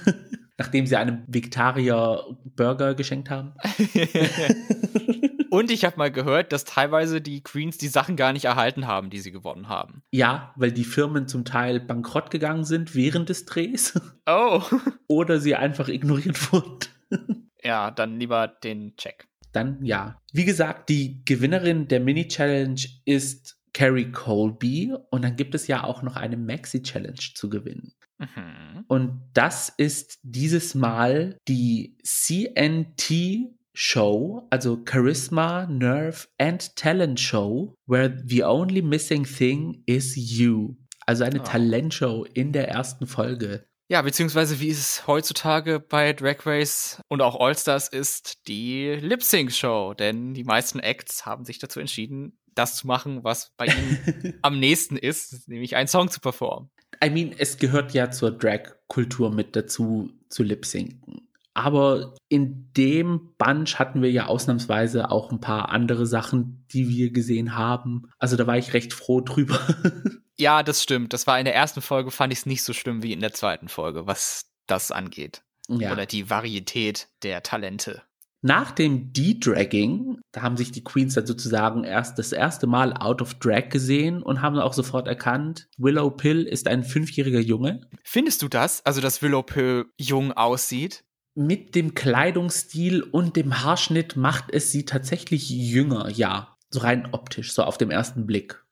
Nachdem 0.58 0.86
sie 0.86 0.96
einem 0.96 1.24
Vegetarier 1.26 2.36
Burger 2.44 2.94
geschenkt 2.94 3.30
haben. 3.30 3.54
Und 5.50 5.70
ich 5.70 5.84
habe 5.84 5.96
mal 5.96 6.10
gehört, 6.10 6.52
dass 6.52 6.64
teilweise 6.64 7.20
die 7.20 7.42
Queens 7.42 7.76
die 7.76 7.88
Sachen 7.88 8.16
gar 8.16 8.32
nicht 8.32 8.44
erhalten 8.44 8.86
haben, 8.86 9.10
die 9.10 9.18
sie 9.18 9.32
gewonnen 9.32 9.68
haben. 9.68 10.02
Ja, 10.12 10.54
weil 10.56 10.72
die 10.72 10.84
Firmen 10.84 11.26
zum 11.26 11.44
Teil 11.44 11.80
bankrott 11.80 12.30
gegangen 12.30 12.64
sind 12.64 12.94
während 12.94 13.28
des 13.28 13.44
Drehs. 13.46 14.00
Oh. 14.26 14.62
Oder 15.08 15.40
sie 15.40 15.56
einfach 15.56 15.88
ignoriert 15.88 16.52
wurden. 16.52 17.50
Ja, 17.62 17.90
dann 17.90 18.18
lieber 18.18 18.46
den 18.48 18.96
Check. 18.96 19.26
Dann 19.52 19.84
ja. 19.84 20.20
Wie 20.32 20.44
gesagt, 20.44 20.88
die 20.88 21.24
Gewinnerin 21.24 21.88
der 21.88 22.00
Mini-Challenge 22.00 22.80
ist 23.04 23.58
Carrie 23.72 24.10
Colby 24.12 24.94
und 25.10 25.22
dann 25.22 25.36
gibt 25.36 25.54
es 25.54 25.66
ja 25.66 25.84
auch 25.84 26.02
noch 26.02 26.16
eine 26.16 26.36
Maxi-Challenge 26.36 27.18
zu 27.34 27.50
gewinnen. 27.50 27.92
Mhm. 28.18 28.84
Und 28.86 29.22
das 29.32 29.68
ist 29.68 30.18
dieses 30.22 30.74
Mal 30.74 31.38
die 31.48 31.96
CNT 32.04 33.50
Show, 33.82 34.46
also 34.50 34.76
Charisma, 34.84 35.66
Nerve 35.66 36.28
and 36.38 36.76
Talent 36.76 37.18
Show, 37.18 37.74
where 37.86 38.14
the 38.26 38.42
only 38.42 38.82
missing 38.82 39.24
thing 39.24 39.82
is 39.86 40.16
you. 40.16 40.76
Also 41.06 41.24
eine 41.24 41.40
oh. 41.40 41.44
Talentshow 41.44 42.26
in 42.34 42.52
der 42.52 42.68
ersten 42.68 43.06
Folge. 43.06 43.66
Ja, 43.88 44.02
beziehungsweise 44.02 44.60
wie 44.60 44.68
es 44.68 45.06
heutzutage 45.06 45.80
bei 45.80 46.12
Drag 46.12 46.44
Race 46.44 47.00
und 47.08 47.22
auch 47.22 47.40
All-Stars 47.40 47.88
ist, 47.88 48.46
die 48.48 48.98
Lip-Sync-Show. 49.00 49.94
Denn 49.94 50.34
die 50.34 50.44
meisten 50.44 50.78
Acts 50.78 51.24
haben 51.24 51.46
sich 51.46 51.58
dazu 51.58 51.80
entschieden, 51.80 52.38
das 52.54 52.76
zu 52.76 52.86
machen, 52.86 53.24
was 53.24 53.54
bei 53.56 53.64
ihnen 53.64 54.38
am 54.42 54.60
nächsten 54.60 54.98
ist, 54.98 55.48
nämlich 55.48 55.74
einen 55.74 55.88
Song 55.88 56.10
zu 56.10 56.20
performen. 56.20 56.70
I 57.02 57.08
mean, 57.08 57.34
es 57.38 57.56
gehört 57.56 57.94
ja 57.94 58.10
zur 58.10 58.30
Drag-Kultur 58.30 59.32
mit 59.32 59.56
dazu, 59.56 60.10
zu 60.28 60.42
lip-synken. 60.42 61.29
Aber 61.62 62.14
in 62.30 62.72
dem 62.74 63.34
Bunch 63.36 63.78
hatten 63.78 64.00
wir 64.00 64.10
ja 64.10 64.26
ausnahmsweise 64.26 65.10
auch 65.10 65.30
ein 65.30 65.40
paar 65.40 65.68
andere 65.68 66.06
Sachen, 66.06 66.64
die 66.72 66.88
wir 66.88 67.12
gesehen 67.12 67.54
haben. 67.54 68.08
Also 68.18 68.36
da 68.36 68.46
war 68.46 68.56
ich 68.56 68.72
recht 68.72 68.94
froh 68.94 69.20
drüber. 69.20 69.60
Ja, 70.40 70.62
das 70.62 70.82
stimmt. 70.82 71.12
Das 71.12 71.26
war 71.26 71.38
in 71.38 71.44
der 71.44 71.54
ersten 71.54 71.82
Folge, 71.82 72.10
fand 72.10 72.32
ich 72.32 72.38
es 72.38 72.46
nicht 72.46 72.62
so 72.62 72.72
schlimm 72.72 73.02
wie 73.02 73.12
in 73.12 73.20
der 73.20 73.34
zweiten 73.34 73.68
Folge, 73.68 74.06
was 74.06 74.50
das 74.66 74.90
angeht. 74.90 75.42
Ja. 75.68 75.92
Oder 75.92 76.06
die 76.06 76.30
Varietät 76.30 77.08
der 77.22 77.42
Talente. 77.42 78.04
Nach 78.40 78.70
dem 78.70 79.12
D-Dragging 79.12 80.18
Da 80.32 80.40
haben 80.40 80.56
sich 80.56 80.72
die 80.72 80.82
Queens 80.82 81.12
dann 81.12 81.26
sozusagen 81.26 81.84
erst 81.84 82.18
das 82.18 82.32
erste 82.32 82.66
Mal 82.66 82.94
out 82.94 83.20
of 83.20 83.34
drag 83.34 83.68
gesehen 83.68 84.22
und 84.22 84.40
haben 84.40 84.58
auch 84.58 84.72
sofort 84.72 85.08
erkannt, 85.08 85.68
Willow 85.76 86.10
Pill 86.10 86.44
ist 86.44 86.66
ein 86.68 86.84
fünfjähriger 86.84 87.40
Junge. 87.40 87.82
Findest 88.02 88.40
du 88.40 88.48
das? 88.48 88.84
Also, 88.86 89.02
dass 89.02 89.20
Willow 89.20 89.42
Pill 89.42 89.86
jung 89.98 90.32
aussieht? 90.32 91.04
Mit 91.40 91.74
dem 91.74 91.94
Kleidungsstil 91.94 93.02
und 93.02 93.34
dem 93.34 93.64
Haarschnitt 93.64 94.14
macht 94.14 94.50
es 94.50 94.70
sie 94.72 94.84
tatsächlich 94.84 95.48
jünger, 95.48 96.10
ja. 96.10 96.58
So 96.68 96.80
rein 96.80 97.08
optisch, 97.12 97.54
so 97.54 97.62
auf 97.62 97.78
dem 97.78 97.90
ersten 97.90 98.26
Blick. 98.26 98.62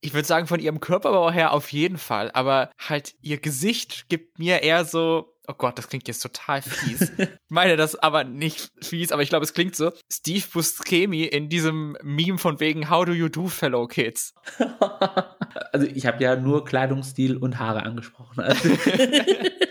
Ich 0.00 0.14
würde 0.14 0.26
sagen, 0.26 0.46
von 0.46 0.58
ihrem 0.58 0.80
Körperbau 0.80 1.30
her 1.30 1.52
auf 1.52 1.70
jeden 1.70 1.98
Fall, 1.98 2.30
aber 2.32 2.70
halt 2.78 3.14
ihr 3.20 3.36
Gesicht 3.36 4.08
gibt 4.08 4.38
mir 4.38 4.62
eher 4.62 4.86
so 4.86 5.34
Oh 5.46 5.52
Gott, 5.52 5.76
das 5.76 5.88
klingt 5.88 6.08
jetzt 6.08 6.20
total 6.20 6.62
fies. 6.62 7.12
ich 7.18 7.28
meine 7.50 7.76
das 7.76 7.96
aber 7.96 8.24
nicht 8.24 8.72
fies, 8.80 9.12
aber 9.12 9.20
ich 9.20 9.28
glaube, 9.28 9.44
es 9.44 9.52
klingt 9.52 9.76
so. 9.76 9.92
Steve 10.10 10.44
Buscemi 10.50 11.24
in 11.24 11.50
diesem 11.50 11.98
Meme 12.02 12.38
von 12.38 12.60
wegen 12.60 12.88
How 12.88 13.04
do 13.04 13.12
you 13.12 13.28
do, 13.28 13.48
fellow 13.48 13.86
kids? 13.86 14.32
also 15.72 15.86
ich 15.86 16.06
habe 16.06 16.22
ja 16.22 16.36
nur 16.36 16.64
Kleidungsstil 16.64 17.36
und 17.36 17.58
Haare 17.58 17.82
angesprochen. 17.82 18.40
Also 18.40 18.70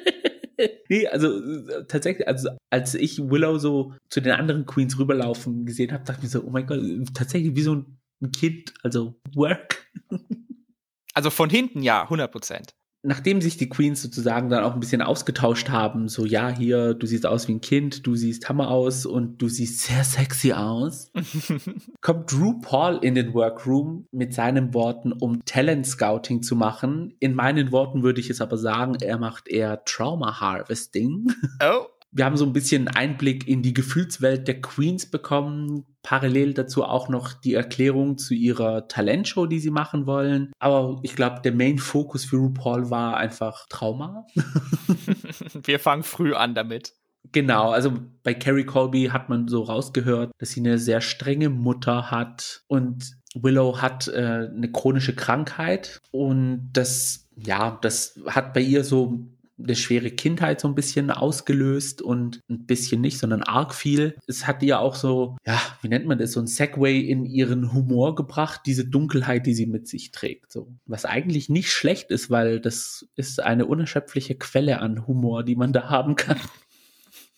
nee, 0.89 1.07
also 1.07 1.39
tatsächlich, 1.87 2.27
also 2.27 2.49
als 2.69 2.95
ich 2.95 3.19
Willow 3.19 3.57
so 3.57 3.93
zu 4.09 4.21
den 4.21 4.33
anderen 4.33 4.65
Queens 4.65 4.97
rüberlaufen 4.97 5.65
gesehen 5.65 5.91
habe, 5.91 6.03
dachte 6.03 6.19
ich 6.19 6.23
mir 6.23 6.29
so, 6.29 6.43
oh 6.43 6.49
mein 6.49 6.67
Gott, 6.67 6.79
tatsächlich 7.13 7.55
wie 7.55 7.61
so 7.61 7.75
ein 8.21 8.31
Kind, 8.31 8.73
also 8.83 9.15
work. 9.33 9.85
also 11.13 11.29
von 11.29 11.49
hinten 11.49 11.81
ja, 11.81 12.03
100 12.03 12.31
Prozent 12.31 12.75
nachdem 13.03 13.41
sich 13.41 13.57
die 13.57 13.69
Queens 13.69 14.01
sozusagen 14.01 14.49
dann 14.49 14.63
auch 14.63 14.73
ein 14.73 14.79
bisschen 14.79 15.01
ausgetauscht 15.01 15.69
haben, 15.69 16.07
so 16.07 16.25
ja, 16.25 16.49
hier, 16.49 16.93
du 16.93 17.05
siehst 17.05 17.25
aus 17.25 17.47
wie 17.47 17.53
ein 17.53 17.61
Kind, 17.61 18.07
du 18.07 18.15
siehst 18.15 18.47
Hammer 18.47 18.69
aus 18.69 19.05
und 19.05 19.41
du 19.41 19.49
siehst 19.49 19.81
sehr 19.81 20.03
sexy 20.03 20.53
aus, 20.53 21.11
kommt 22.01 22.31
Drew 22.31 22.59
Paul 22.61 22.99
in 23.01 23.15
den 23.15 23.33
Workroom 23.33 24.07
mit 24.11 24.33
seinen 24.33 24.73
Worten, 24.73 25.11
um 25.11 25.43
Talent 25.45 25.85
Scouting 25.85 26.41
zu 26.41 26.55
machen. 26.55 27.15
In 27.19 27.35
meinen 27.35 27.71
Worten 27.73 28.03
würde 28.03 28.21
ich 28.21 28.29
es 28.29 28.39
aber 28.39 28.57
sagen, 28.57 28.95
er 29.01 29.17
macht 29.17 29.49
eher 29.49 29.83
Trauma 29.83 30.39
Harvesting. 30.39 31.27
Oh. 31.61 31.85
Wir 32.15 32.25
haben 32.25 32.37
so 32.37 32.45
ein 32.45 32.53
bisschen 32.53 32.87
Einblick 32.87 33.47
in 33.47 33.63
die 33.63 33.73
Gefühlswelt 33.73 34.47
der 34.47 34.61
Queens 34.61 35.09
bekommen. 35.09 35.85
Parallel 36.03 36.53
dazu 36.53 36.83
auch 36.83 37.09
noch 37.09 37.33
die 37.33 37.55
Erklärung 37.55 38.17
zu 38.17 38.35
ihrer 38.35 38.87
Talentshow, 38.87 39.47
die 39.47 39.59
sie 39.59 39.71
machen 39.71 40.05
wollen. 40.05 40.51
Aber 40.59 40.99
ich 41.01 41.15
glaube, 41.15 41.41
der 41.43 41.53
Main 41.53 41.79
Fokus 41.79 42.25
für 42.25 42.37
RuPaul 42.37 42.91
war 42.91 43.17
einfach 43.17 43.65
Trauma. 43.67 44.27
Wir 45.63 45.79
fangen 45.79 46.03
früh 46.03 46.33
an 46.33 46.53
damit. 46.53 46.93
Genau, 47.31 47.71
also 47.71 47.93
bei 48.21 48.33
Carrie 48.33 48.65
Colby 48.65 49.05
hat 49.05 49.29
man 49.29 49.47
so 49.47 49.63
rausgehört, 49.63 50.31
dass 50.37 50.51
sie 50.51 50.59
eine 50.59 50.77
sehr 50.77 51.01
strenge 51.01 51.49
Mutter 51.49 52.11
hat 52.11 52.63
und 52.67 53.15
Willow 53.33 53.81
hat 53.81 54.07
äh, 54.07 54.49
eine 54.53 54.71
chronische 54.71 55.15
Krankheit 55.15 55.99
und 56.11 56.69
das, 56.73 57.27
ja, 57.35 57.79
das 57.81 58.19
hat 58.27 58.53
bei 58.53 58.61
ihr 58.61 58.83
so 58.83 59.27
eine 59.63 59.75
schwere 59.75 60.11
Kindheit 60.11 60.59
so 60.59 60.67
ein 60.67 60.75
bisschen 60.75 61.09
ausgelöst 61.09 62.01
und 62.01 62.41
ein 62.49 62.65
bisschen 62.65 63.01
nicht, 63.01 63.17
sondern 63.17 63.43
arg 63.43 63.73
viel. 63.73 64.15
Es 64.27 64.45
hat 64.45 64.61
ihr 64.63 64.79
auch 64.79 64.95
so, 64.95 65.37
ja, 65.45 65.59
wie 65.81 65.87
nennt 65.87 66.05
man 66.05 66.17
das, 66.17 66.33
so 66.33 66.39
ein 66.39 66.47
Segway 66.47 66.99
in 66.99 67.25
ihren 67.25 67.73
Humor 67.73 68.15
gebracht, 68.15 68.61
diese 68.65 68.85
Dunkelheit, 68.85 69.45
die 69.45 69.53
sie 69.53 69.65
mit 69.65 69.87
sich 69.87 70.11
trägt. 70.11 70.51
So. 70.51 70.73
Was 70.85 71.05
eigentlich 71.05 71.49
nicht 71.49 71.71
schlecht 71.71 72.11
ist, 72.11 72.29
weil 72.29 72.59
das 72.59 73.07
ist 73.15 73.39
eine 73.41 73.65
unerschöpfliche 73.65 74.35
Quelle 74.35 74.79
an 74.79 75.07
Humor, 75.07 75.43
die 75.43 75.55
man 75.55 75.73
da 75.73 75.89
haben 75.89 76.15
kann. 76.15 76.39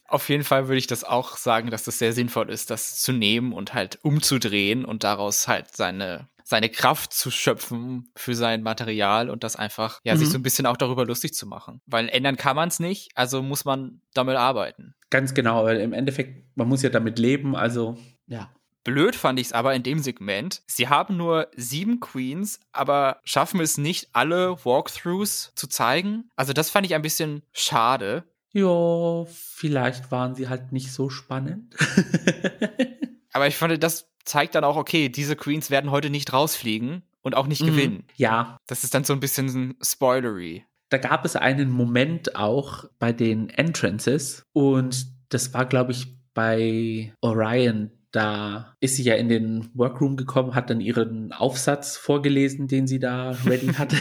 Auf 0.08 0.29
jeden 0.29 0.44
Fall 0.44 0.67
würde 0.67 0.77
ich 0.77 0.88
das 0.88 1.03
auch 1.03 1.36
sagen, 1.36 1.72
dass 1.72 1.84
das 1.84 1.98
sehr 1.98 2.13
sinnvoll 2.13 2.50
ist, 2.50 2.70
das 2.70 3.01
zu 3.01 3.12
nehmen 3.12 3.53
und 3.53 3.74
halt 3.74 4.00
umzudrehen 4.03 4.86
und 4.86 5.03
daraus 5.03 5.48
halt 5.48 5.75
seine 5.75 6.27
seine 6.48 6.70
Kraft 6.70 7.12
zu 7.12 7.32
schöpfen 7.32 8.12
für 8.16 8.36
sein 8.36 8.62
Material 8.62 9.32
und 9.32 9.44
das 9.44 9.56
einfach, 9.56 10.00
ja, 10.04 10.14
mhm. 10.14 10.20
sich 10.20 10.30
so 10.30 10.38
ein 10.38 10.44
bisschen 10.44 10.68
auch 10.68 10.78
darüber 10.78 11.04
lustig 11.04 11.34
zu 11.34 11.48
machen. 11.48 11.82
Weil 11.88 12.08
ändern 12.08 12.38
kann 12.38 12.56
man 12.56 12.70
es 12.70 12.80
nicht, 12.80 13.10
also 13.16 13.42
muss 13.42 13.66
man 13.66 14.00
damit 14.14 14.38
arbeiten. 14.38 14.94
Ganz 15.10 15.34
genau, 15.34 15.66
weil 15.66 15.80
im 15.82 15.92
Endeffekt, 15.92 16.56
man 16.56 16.68
muss 16.68 16.84
ja 16.84 16.90
damit 16.90 17.18
leben, 17.18 17.56
also 17.56 17.98
ja. 18.28 18.52
Blöd 18.84 19.16
fand 19.16 19.40
ich 19.40 19.48
es 19.48 19.54
aber 19.54 19.74
in 19.74 19.82
dem 19.82 19.98
Segment. 19.98 20.62
Sie 20.68 20.88
haben 20.88 21.18
nur 21.18 21.48
sieben 21.56 22.00
Queens, 22.00 22.60
aber 22.72 23.20
schaffen 23.24 23.60
es 23.60 23.80
nicht, 23.80 24.10
alle 24.14 24.64
Walkthroughs 24.64 25.52
zu 25.56 25.66
zeigen. 25.66 26.30
Also 26.36 26.54
das 26.54 26.70
fand 26.70 26.86
ich 26.86 26.94
ein 26.94 27.02
bisschen 27.02 27.42
schade. 27.52 28.24
Ja, 28.54 29.25
vielleicht 29.25 30.12
waren 30.12 30.36
sie 30.36 30.48
halt 30.48 30.72
nicht 30.72 30.94
so 30.94 31.10
spannend. 31.10 31.75
aber 33.34 33.48
ich 33.48 33.58
fand, 33.58 33.84
das 33.84 34.08
zeigt 34.25 34.55
dann 34.55 34.63
auch, 34.63 34.75
okay, 34.75 35.10
diese 35.10 35.36
Queens 35.36 35.70
werden 35.70 35.91
heute 35.91 36.10
nicht 36.10 36.34
rausfliegen 36.34 37.03
und 37.22 37.36
auch 37.36 37.48
nicht 37.48 37.62
mhm. 37.62 37.67
gewinnen. 37.67 38.03
Ja. 38.15 38.58
Das 38.67 38.84
ist 38.84 38.94
dann 38.94 39.03
so 39.03 39.13
ein 39.13 39.20
bisschen 39.20 39.75
spoilery. 39.82 40.65
Da 40.89 40.98
gab 40.98 41.25
es 41.25 41.36
einen 41.36 41.72
Moment 41.72 42.36
auch 42.36 42.86
bei 43.00 43.12
den 43.12 43.50
Entrances 43.50 44.44
und 44.53 45.08
das 45.29 45.53
war, 45.53 45.65
glaube 45.65 45.91
ich, 45.91 46.15
bei 46.34 47.13
Orion. 47.22 47.91
Da 48.12 48.75
ist 48.79 48.96
sie 48.96 49.03
ja 49.03 49.15
in 49.15 49.27
den 49.27 49.70
Workroom 49.74 50.15
gekommen, 50.15 50.55
hat 50.55 50.70
dann 50.70 50.79
ihren 50.79 51.34
Aufsatz 51.34 51.98
vorgelesen, 51.98 52.67
den 52.67 52.88
sie 52.88 53.00
da 53.00 53.32
ready 53.46 53.67
hatte. 53.77 53.98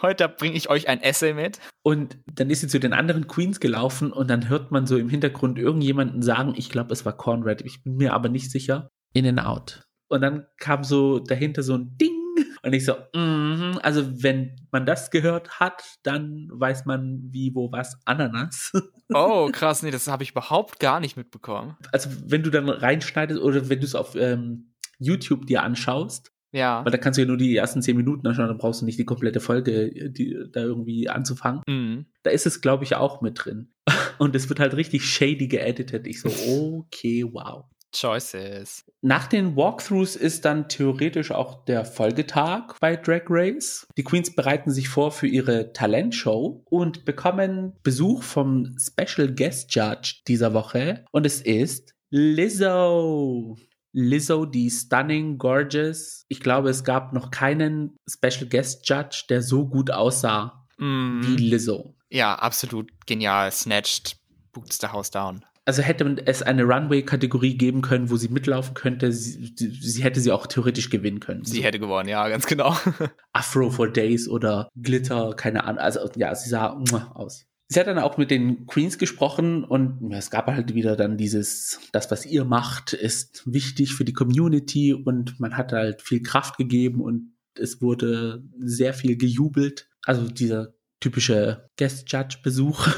Heute 0.00 0.28
bringe 0.28 0.56
ich 0.56 0.70
euch 0.70 0.88
ein 0.88 1.02
Essay 1.02 1.34
mit. 1.34 1.58
Und 1.82 2.18
dann 2.32 2.50
ist 2.50 2.60
sie 2.60 2.68
zu 2.68 2.80
den 2.80 2.92
anderen 2.92 3.26
Queens 3.26 3.60
gelaufen 3.60 4.12
und 4.12 4.30
dann 4.30 4.48
hört 4.48 4.70
man 4.70 4.86
so 4.86 4.96
im 4.96 5.08
Hintergrund 5.08 5.58
irgendjemanden 5.58 6.22
sagen, 6.22 6.54
ich 6.56 6.70
glaube, 6.70 6.92
es 6.92 7.04
war 7.04 7.16
Conrad, 7.16 7.62
ich 7.62 7.82
bin 7.82 7.96
mir 7.96 8.14
aber 8.14 8.28
nicht 8.28 8.50
sicher. 8.50 8.90
In 9.18 9.26
and 9.26 9.44
Out. 9.44 9.84
Und 10.08 10.20
dann 10.22 10.46
kam 10.58 10.84
so 10.84 11.18
dahinter 11.18 11.62
so 11.62 11.74
ein 11.74 11.96
Ding. 11.98 12.14
Und 12.62 12.72
ich 12.72 12.84
so, 12.84 12.92
mm 12.92 13.16
-hmm. 13.16 13.78
also 13.78 14.22
wenn 14.22 14.56
man 14.70 14.86
das 14.86 15.10
gehört 15.10 15.58
hat, 15.58 15.82
dann 16.04 16.48
weiß 16.52 16.86
man 16.86 17.20
wie, 17.30 17.52
wo, 17.54 17.72
was, 17.72 17.98
Ananas. 18.04 18.72
Oh, 19.14 19.48
krass, 19.50 19.82
nee, 19.82 19.90
das 19.90 20.06
habe 20.06 20.22
ich 20.22 20.32
überhaupt 20.32 20.80
gar 20.80 21.00
nicht 21.00 21.16
mitbekommen. 21.16 21.78
Also 21.92 22.10
wenn 22.26 22.42
du 22.42 22.50
dann 22.50 22.68
reinschneidest 22.68 23.40
oder 23.40 23.70
wenn 23.70 23.80
du 23.80 23.86
es 23.86 23.94
auf 23.94 24.14
ähm, 24.14 24.74
YouTube 24.98 25.46
dir 25.46 25.62
anschaust, 25.62 26.30
ja. 26.52 26.84
Weil 26.84 26.92
da 26.92 26.98
kannst 26.98 27.18
du 27.18 27.22
ja 27.22 27.28
nur 27.28 27.36
die 27.36 27.56
ersten 27.56 27.82
zehn 27.82 27.96
Minuten 27.96 28.26
anschauen, 28.26 28.48
dann 28.48 28.58
brauchst 28.58 28.80
du 28.80 28.86
nicht 28.86 28.98
die 28.98 29.04
komplette 29.04 29.40
Folge, 29.40 30.10
die, 30.10 30.36
da 30.52 30.60
irgendwie 30.60 31.08
anzufangen. 31.08 31.62
Mhm. 31.68 32.06
Da 32.22 32.30
ist 32.30 32.46
es, 32.46 32.60
glaube 32.60 32.84
ich, 32.84 32.96
auch 32.96 33.20
mit 33.20 33.44
drin. 33.44 33.72
Und 34.18 34.34
es 34.34 34.48
wird 34.48 34.60
halt 34.60 34.74
richtig 34.74 35.04
shady 35.04 35.48
geeditet. 35.48 36.06
Ich 36.06 36.20
so, 36.20 36.28
okay, 36.28 37.24
wow. 37.30 37.66
Choices. 38.00 38.84
Nach 39.00 39.26
den 39.26 39.56
Walkthroughs 39.56 40.16
ist 40.16 40.44
dann 40.44 40.68
theoretisch 40.68 41.30
auch 41.30 41.64
der 41.64 41.84
Folgetag 41.84 42.74
bei 42.80 42.96
Drag 42.96 43.22
Race. 43.28 43.86
Die 43.96 44.04
Queens 44.04 44.34
bereiten 44.34 44.70
sich 44.70 44.88
vor 44.88 45.12
für 45.12 45.26
ihre 45.26 45.72
Talentshow 45.72 46.62
und 46.68 47.04
bekommen 47.04 47.76
Besuch 47.82 48.22
vom 48.22 48.76
Special 48.78 49.32
Guest 49.32 49.74
Judge 49.74 50.16
dieser 50.26 50.54
Woche 50.54 51.04
und 51.12 51.26
es 51.26 51.40
ist 51.40 51.94
Lizzo. 52.10 53.56
Lizzo, 53.92 54.44
die 54.44 54.70
stunning, 54.70 55.38
gorgeous. 55.38 56.24
Ich 56.28 56.40
glaube, 56.40 56.70
es 56.70 56.84
gab 56.84 57.12
noch 57.12 57.30
keinen 57.30 57.96
Special 58.08 58.46
Guest 58.48 58.88
Judge, 58.88 59.24
der 59.28 59.42
so 59.42 59.66
gut 59.66 59.90
aussah 59.90 60.66
mm. 60.78 61.22
wie 61.22 61.36
Lizzo. 61.36 61.94
Ja, 62.10 62.34
absolut 62.34 62.90
genial. 63.06 63.50
Snatched, 63.50 64.16
boots 64.52 64.78
the 64.80 64.88
house 64.88 65.10
down 65.10 65.44
also 65.68 65.82
hätte 65.82 66.16
es 66.24 66.42
eine 66.42 66.64
Runway-Kategorie 66.64 67.58
geben 67.58 67.82
können, 67.82 68.08
wo 68.08 68.16
sie 68.16 68.30
mitlaufen 68.30 68.72
könnte, 68.72 69.12
sie, 69.12 69.52
sie, 69.54 70.02
hätte 70.02 70.18
sie 70.18 70.32
auch 70.32 70.46
theoretisch 70.46 70.88
gewinnen 70.88 71.20
können. 71.20 71.44
Sie 71.44 71.58
so. 71.58 71.62
hätte 71.62 71.78
gewonnen, 71.78 72.08
ja, 72.08 72.26
ganz 72.30 72.46
genau. 72.46 72.74
Afro 73.34 73.68
for 73.68 73.92
Days 73.92 74.30
oder 74.30 74.70
Glitter, 74.76 75.34
keine 75.36 75.64
Ahnung. 75.64 75.78
Also 75.78 76.08
ja, 76.16 76.34
sie 76.34 76.48
sah 76.48 76.68
aus. 77.12 77.44
Sie 77.68 77.78
hat 77.78 77.86
dann 77.86 77.98
auch 77.98 78.16
mit 78.16 78.30
den 78.30 78.64
Queens 78.64 78.96
gesprochen 78.96 79.62
und 79.62 80.10
es 80.10 80.30
gab 80.30 80.46
halt 80.46 80.72
wieder 80.72 80.96
dann 80.96 81.18
dieses, 81.18 81.80
das, 81.92 82.10
was 82.10 82.24
ihr 82.24 82.46
macht, 82.46 82.94
ist 82.94 83.42
wichtig 83.44 83.92
für 83.92 84.06
die 84.06 84.14
Community 84.14 84.94
und 84.94 85.38
man 85.38 85.58
hat 85.58 85.72
halt 85.72 86.00
viel 86.00 86.22
Kraft 86.22 86.56
gegeben 86.56 87.02
und 87.02 87.34
es 87.58 87.82
wurde 87.82 88.42
sehr 88.58 88.94
viel 88.94 89.18
gejubelt. 89.18 89.90
Also 90.02 90.28
dieser 90.28 90.72
typische 91.00 91.68
Guest-Judge-Besuch. 91.76 92.88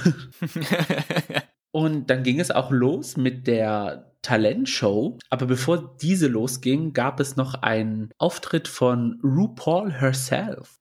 Und 1.73 2.09
dann 2.11 2.23
ging 2.23 2.41
es 2.41 2.51
auch 2.51 2.71
los 2.71 3.17
mit 3.17 3.47
der 3.47 4.13
Talentshow. 4.23 5.19
Aber 5.31 5.47
bevor 5.47 5.97
diese 6.01 6.29
losging, 6.29 6.93
gab 6.93 7.21
es 7.21 7.37
noch 7.37 7.55
einen 7.55 8.11
Auftritt 8.19 8.69
von 8.69 9.21
RuPaul 9.23 9.93
herself. 9.93 10.79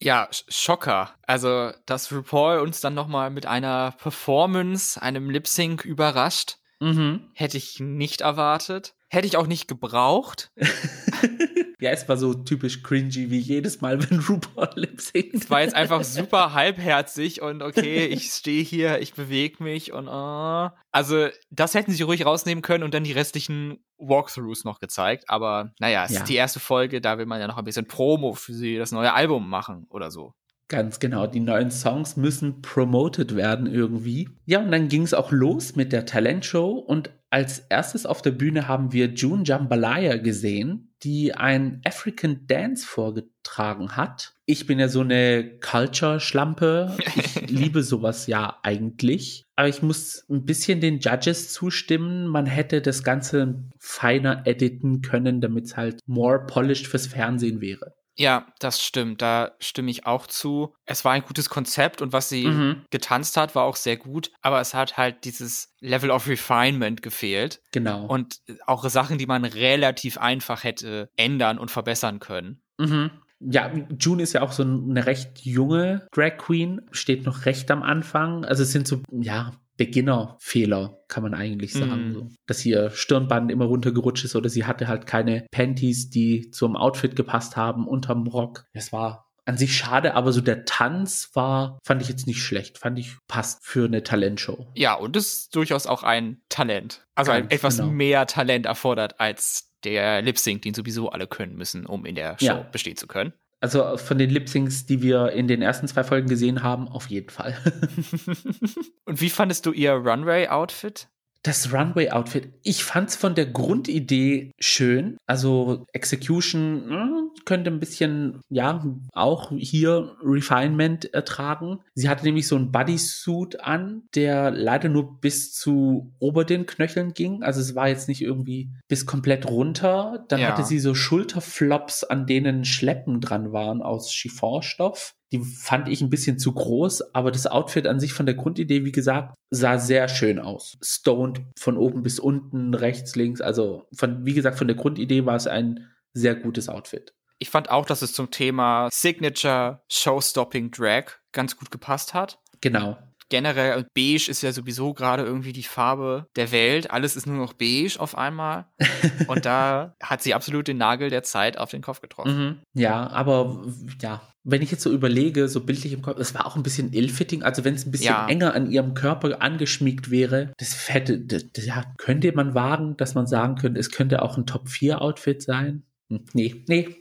Ja, 0.00 0.28
Schocker. 0.30 1.14
Also, 1.26 1.72
dass 1.86 2.12
RuPaul 2.12 2.58
uns 2.58 2.80
dann 2.80 2.94
nochmal 2.94 3.30
mit 3.30 3.46
einer 3.46 3.92
Performance, 3.92 5.00
einem 5.00 5.30
Lip 5.30 5.46
Sync 5.46 5.84
überrascht, 5.84 6.58
mhm. 6.80 7.30
hätte 7.34 7.56
ich 7.56 7.80
nicht 7.80 8.20
erwartet. 8.22 8.94
Hätte 9.08 9.26
ich 9.26 9.36
auch 9.36 9.46
nicht 9.46 9.68
gebraucht. 9.68 10.50
Ja, 11.80 11.90
es 11.90 12.08
war 12.08 12.16
so 12.16 12.34
typisch 12.34 12.82
cringy 12.82 13.30
wie 13.30 13.38
jedes 13.38 13.80
Mal, 13.80 14.02
wenn 14.10 14.20
RuPaul 14.20 14.70
lip 14.76 15.00
singt. 15.00 15.34
Es 15.34 15.50
war 15.50 15.62
jetzt 15.62 15.74
einfach 15.74 16.04
super 16.04 16.54
halbherzig 16.54 17.42
und 17.42 17.62
okay, 17.62 18.06
ich 18.06 18.30
stehe 18.30 18.62
hier, 18.62 19.00
ich 19.00 19.14
bewege 19.14 19.62
mich 19.62 19.92
und 19.92 20.08
uh. 20.08 20.70
also 20.92 21.28
das 21.50 21.74
hätten 21.74 21.92
sie 21.92 22.02
ruhig 22.02 22.24
rausnehmen 22.24 22.62
können 22.62 22.84
und 22.84 22.94
dann 22.94 23.04
die 23.04 23.12
restlichen 23.12 23.78
Walkthroughs 23.98 24.64
noch 24.64 24.80
gezeigt. 24.80 25.24
Aber 25.28 25.72
naja, 25.78 26.04
es 26.04 26.12
ja. 26.12 26.20
ist 26.20 26.28
die 26.28 26.36
erste 26.36 26.60
Folge, 26.60 27.00
da 27.00 27.18
will 27.18 27.26
man 27.26 27.40
ja 27.40 27.46
noch 27.46 27.58
ein 27.58 27.64
bisschen 27.64 27.86
Promo 27.86 28.34
für 28.34 28.52
sie 28.52 28.76
das 28.76 28.92
neue 28.92 29.12
Album 29.12 29.48
machen 29.48 29.86
oder 29.90 30.10
so. 30.10 30.34
Ganz 30.68 30.98
genau, 30.98 31.26
die 31.26 31.40
neuen 31.40 31.70
Songs 31.70 32.16
müssen 32.16 32.62
promoted 32.62 33.36
werden 33.36 33.66
irgendwie. 33.66 34.30
Ja, 34.46 34.60
und 34.60 34.72
dann 34.72 34.88
ging 34.88 35.02
es 35.02 35.12
auch 35.12 35.30
los 35.30 35.76
mit 35.76 35.92
der 35.92 36.06
Talentshow 36.06 36.70
und 36.70 37.10
als 37.34 37.58
erstes 37.58 38.06
auf 38.06 38.22
der 38.22 38.30
Bühne 38.30 38.68
haben 38.68 38.92
wir 38.92 39.06
June 39.06 39.42
Jambalaya 39.44 40.18
gesehen, 40.18 40.94
die 41.02 41.34
ein 41.34 41.80
African 41.84 42.46
Dance 42.46 42.86
vorgetragen 42.86 43.96
hat. 43.96 44.34
Ich 44.46 44.68
bin 44.68 44.78
ja 44.78 44.86
so 44.86 45.00
eine 45.00 45.58
Culture-Schlampe. 45.58 46.96
Ich 47.16 47.40
liebe 47.50 47.82
sowas 47.82 48.28
ja 48.28 48.60
eigentlich. 48.62 49.42
Aber 49.56 49.66
ich 49.66 49.82
muss 49.82 50.24
ein 50.30 50.44
bisschen 50.44 50.80
den 50.80 51.00
Judges 51.00 51.52
zustimmen. 51.52 52.28
Man 52.28 52.46
hätte 52.46 52.80
das 52.80 53.02
Ganze 53.02 53.64
feiner 53.80 54.46
editen 54.46 55.02
können, 55.02 55.40
damit 55.40 55.64
es 55.64 55.76
halt 55.76 55.98
more 56.06 56.46
polished 56.46 56.86
fürs 56.86 57.08
Fernsehen 57.08 57.60
wäre. 57.60 57.96
Ja, 58.16 58.46
das 58.60 58.82
stimmt. 58.82 59.22
Da 59.22 59.52
stimme 59.58 59.90
ich 59.90 60.06
auch 60.06 60.26
zu. 60.26 60.74
Es 60.86 61.04
war 61.04 61.12
ein 61.12 61.22
gutes 61.22 61.50
Konzept 61.50 62.00
und 62.00 62.12
was 62.12 62.28
sie 62.28 62.46
mhm. 62.46 62.84
getanzt 62.90 63.36
hat, 63.36 63.54
war 63.54 63.64
auch 63.64 63.76
sehr 63.76 63.96
gut. 63.96 64.30
Aber 64.40 64.60
es 64.60 64.74
hat 64.74 64.96
halt 64.96 65.24
dieses 65.24 65.74
Level 65.80 66.10
of 66.10 66.28
Refinement 66.28 67.02
gefehlt. 67.02 67.60
Genau. 67.72 68.06
Und 68.06 68.40
auch 68.66 68.88
Sachen, 68.88 69.18
die 69.18 69.26
man 69.26 69.44
relativ 69.44 70.18
einfach 70.18 70.64
hätte 70.64 71.10
ändern 71.16 71.58
und 71.58 71.70
verbessern 71.70 72.20
können. 72.20 72.62
Mhm. 72.78 73.10
Ja, 73.40 73.70
June 73.98 74.22
ist 74.22 74.32
ja 74.32 74.42
auch 74.42 74.52
so 74.52 74.62
eine 74.62 75.06
recht 75.06 75.40
junge 75.40 76.06
Drag 76.12 76.38
Queen, 76.38 76.80
steht 76.92 77.26
noch 77.26 77.44
recht 77.46 77.70
am 77.70 77.82
Anfang. 77.82 78.44
Also 78.44 78.62
es 78.62 78.72
sind 78.72 78.86
so, 78.86 79.02
ja, 79.10 79.52
Beginnerfehler, 79.76 80.98
kann 81.08 81.22
man 81.22 81.34
eigentlich 81.34 81.72
sagen. 81.72 82.10
Mm. 82.10 82.12
So. 82.12 82.28
Dass 82.46 82.64
ihr 82.64 82.90
Stirnband 82.90 83.50
immer 83.50 83.64
runtergerutscht 83.64 84.24
ist 84.24 84.36
oder 84.36 84.48
sie 84.48 84.64
hatte 84.64 84.88
halt 84.88 85.06
keine 85.06 85.46
Panties, 85.50 86.10
die 86.10 86.50
zum 86.50 86.76
Outfit 86.76 87.16
gepasst 87.16 87.56
haben, 87.56 87.88
unterm 87.88 88.26
Rock. 88.26 88.64
Es 88.72 88.92
war 88.92 89.24
an 89.46 89.58
sich 89.58 89.76
schade, 89.76 90.14
aber 90.14 90.32
so 90.32 90.40
der 90.40 90.64
Tanz 90.64 91.30
war, 91.34 91.78
fand 91.84 92.00
ich 92.00 92.08
jetzt 92.08 92.26
nicht 92.26 92.42
schlecht. 92.42 92.78
Fand 92.78 92.98
ich 92.98 93.16
passt 93.28 93.64
für 93.64 93.84
eine 93.84 94.02
Talentshow. 94.02 94.68
Ja, 94.74 94.94
und 94.94 95.16
es 95.16 95.32
ist 95.32 95.56
durchaus 95.56 95.86
auch 95.86 96.02
ein 96.02 96.40
Talent. 96.48 97.06
Also 97.14 97.32
Ganz, 97.32 97.46
ein, 97.46 97.50
etwas 97.50 97.76
genau. 97.76 97.90
mehr 97.90 98.26
Talent 98.26 98.66
erfordert 98.66 99.20
als 99.20 99.70
der 99.84 100.22
Lip 100.22 100.38
Sync, 100.38 100.62
den 100.62 100.72
sowieso 100.72 101.10
alle 101.10 101.26
können 101.26 101.56
müssen, 101.56 101.84
um 101.84 102.06
in 102.06 102.14
der 102.14 102.38
Show 102.38 102.46
ja. 102.46 102.68
bestehen 102.72 102.96
zu 102.96 103.06
können. 103.06 103.34
Also 103.64 103.96
von 103.96 104.18
den 104.18 104.28
Lip-Syncs, 104.28 104.84
die 104.84 105.00
wir 105.00 105.32
in 105.32 105.48
den 105.48 105.62
ersten 105.62 105.88
zwei 105.88 106.04
Folgen 106.04 106.28
gesehen 106.28 106.62
haben, 106.62 106.86
auf 106.86 107.06
jeden 107.06 107.30
Fall. 107.30 107.56
Und 109.06 109.22
wie 109.22 109.30
fandest 109.30 109.64
du 109.64 109.72
ihr 109.72 109.92
Runway-Outfit? 109.92 111.08
Das 111.44 111.74
Runway-Outfit, 111.74 112.48
ich 112.62 112.84
fand 112.84 113.10
es 113.10 113.16
von 113.16 113.34
der 113.34 113.44
Grundidee 113.44 114.52
schön. 114.58 115.18
Also 115.26 115.84
Execution 115.92 116.86
hm, 116.88 117.30
könnte 117.44 117.70
ein 117.70 117.80
bisschen, 117.80 118.40
ja, 118.48 118.82
auch 119.12 119.52
hier 119.54 120.16
Refinement 120.22 121.12
ertragen. 121.12 121.80
Sie 121.94 122.08
hatte 122.08 122.24
nämlich 122.24 122.48
so 122.48 122.56
ein 122.56 122.72
Bodysuit 122.72 123.60
an, 123.60 124.04
der 124.14 124.52
leider 124.52 124.88
nur 124.88 125.20
bis 125.20 125.52
zu 125.52 126.14
ober 126.18 126.46
den 126.46 126.64
Knöcheln 126.64 127.12
ging. 127.12 127.42
Also 127.42 127.60
es 127.60 127.74
war 127.74 127.88
jetzt 127.88 128.08
nicht 128.08 128.22
irgendwie 128.22 128.70
bis 128.88 129.04
komplett 129.04 129.46
runter. 129.46 130.24
Dann 130.28 130.40
ja. 130.40 130.48
hatte 130.48 130.64
sie 130.64 130.78
so 130.78 130.94
Schulterflops, 130.94 132.04
an 132.04 132.26
denen 132.26 132.64
Schleppen 132.64 133.20
dran 133.20 133.52
waren 133.52 133.82
aus 133.82 134.10
Chiffonstoff. 134.10 135.14
Die 135.34 135.42
fand 135.42 135.88
ich 135.88 136.00
ein 136.00 136.10
bisschen 136.10 136.38
zu 136.38 136.52
groß, 136.52 137.12
aber 137.12 137.32
das 137.32 137.48
Outfit 137.48 137.88
an 137.88 137.98
sich 137.98 138.12
von 138.12 138.24
der 138.24 138.36
Grundidee, 138.36 138.84
wie 138.84 138.92
gesagt, 138.92 139.34
sah 139.50 139.80
sehr 139.80 140.06
schön 140.06 140.38
aus. 140.38 140.78
Stoned 140.80 141.40
von 141.58 141.76
oben 141.76 142.04
bis 142.04 142.20
unten, 142.20 142.72
rechts, 142.72 143.16
links. 143.16 143.40
Also 143.40 143.88
von, 143.92 144.24
wie 144.24 144.34
gesagt, 144.34 144.58
von 144.58 144.68
der 144.68 144.76
Grundidee 144.76 145.26
war 145.26 145.34
es 145.34 145.48
ein 145.48 145.88
sehr 146.12 146.36
gutes 146.36 146.68
Outfit. 146.68 147.14
Ich 147.40 147.50
fand 147.50 147.68
auch, 147.68 147.84
dass 147.84 148.02
es 148.02 148.12
zum 148.12 148.30
Thema 148.30 148.88
Signature 148.92 149.82
Showstopping 149.90 150.70
Drag 150.70 151.06
ganz 151.32 151.56
gut 151.56 151.72
gepasst 151.72 152.14
hat. 152.14 152.38
Genau 152.60 152.96
generell, 153.28 153.86
beige 153.94 154.26
ist 154.28 154.42
ja 154.42 154.52
sowieso 154.52 154.94
gerade 154.94 155.22
irgendwie 155.22 155.52
die 155.52 155.62
Farbe 155.62 156.26
der 156.36 156.52
Welt. 156.52 156.90
Alles 156.90 157.16
ist 157.16 157.26
nur 157.26 157.36
noch 157.36 157.52
beige 157.52 157.98
auf 157.98 158.16
einmal. 158.16 158.66
Und 159.28 159.44
da 159.44 159.94
hat 160.02 160.22
sie 160.22 160.34
absolut 160.34 160.68
den 160.68 160.78
Nagel 160.78 161.10
der 161.10 161.22
Zeit 161.22 161.58
auf 161.58 161.70
den 161.70 161.82
Kopf 161.82 162.00
getroffen. 162.00 162.36
Mhm. 162.38 162.80
Ja, 162.80 163.08
aber 163.10 163.64
ja, 164.00 164.22
wenn 164.44 164.60
ich 164.60 164.70
jetzt 164.70 164.82
so 164.82 164.92
überlege, 164.92 165.48
so 165.48 165.60
bildlich 165.60 165.92
im 165.92 166.02
Kopf, 166.02 166.18
es 166.18 166.34
war 166.34 166.46
auch 166.46 166.54
ein 166.54 166.62
bisschen 166.62 166.92
ill-fitting, 166.92 167.42
also 167.42 167.64
wenn 167.64 167.74
es 167.74 167.86
ein 167.86 167.90
bisschen 167.90 168.08
ja. 168.08 168.28
enger 168.28 168.54
an 168.54 168.70
ihrem 168.70 168.92
Körper 168.92 169.40
angeschmiegt 169.40 170.10
wäre, 170.10 170.52
das 170.58 170.90
hätte, 170.90 171.18
das, 171.20 171.64
ja, 171.64 171.84
könnte 171.96 172.30
man 172.32 172.54
wagen, 172.54 172.96
dass 172.98 173.14
man 173.14 173.26
sagen 173.26 173.56
könnte, 173.56 173.80
es 173.80 173.90
könnte 173.90 174.22
auch 174.22 174.36
ein 174.36 174.46
Top-4-Outfit 174.46 175.42
sein. 175.42 175.82
Hm, 176.10 176.26
nee, 176.34 176.62
nee, 176.68 176.94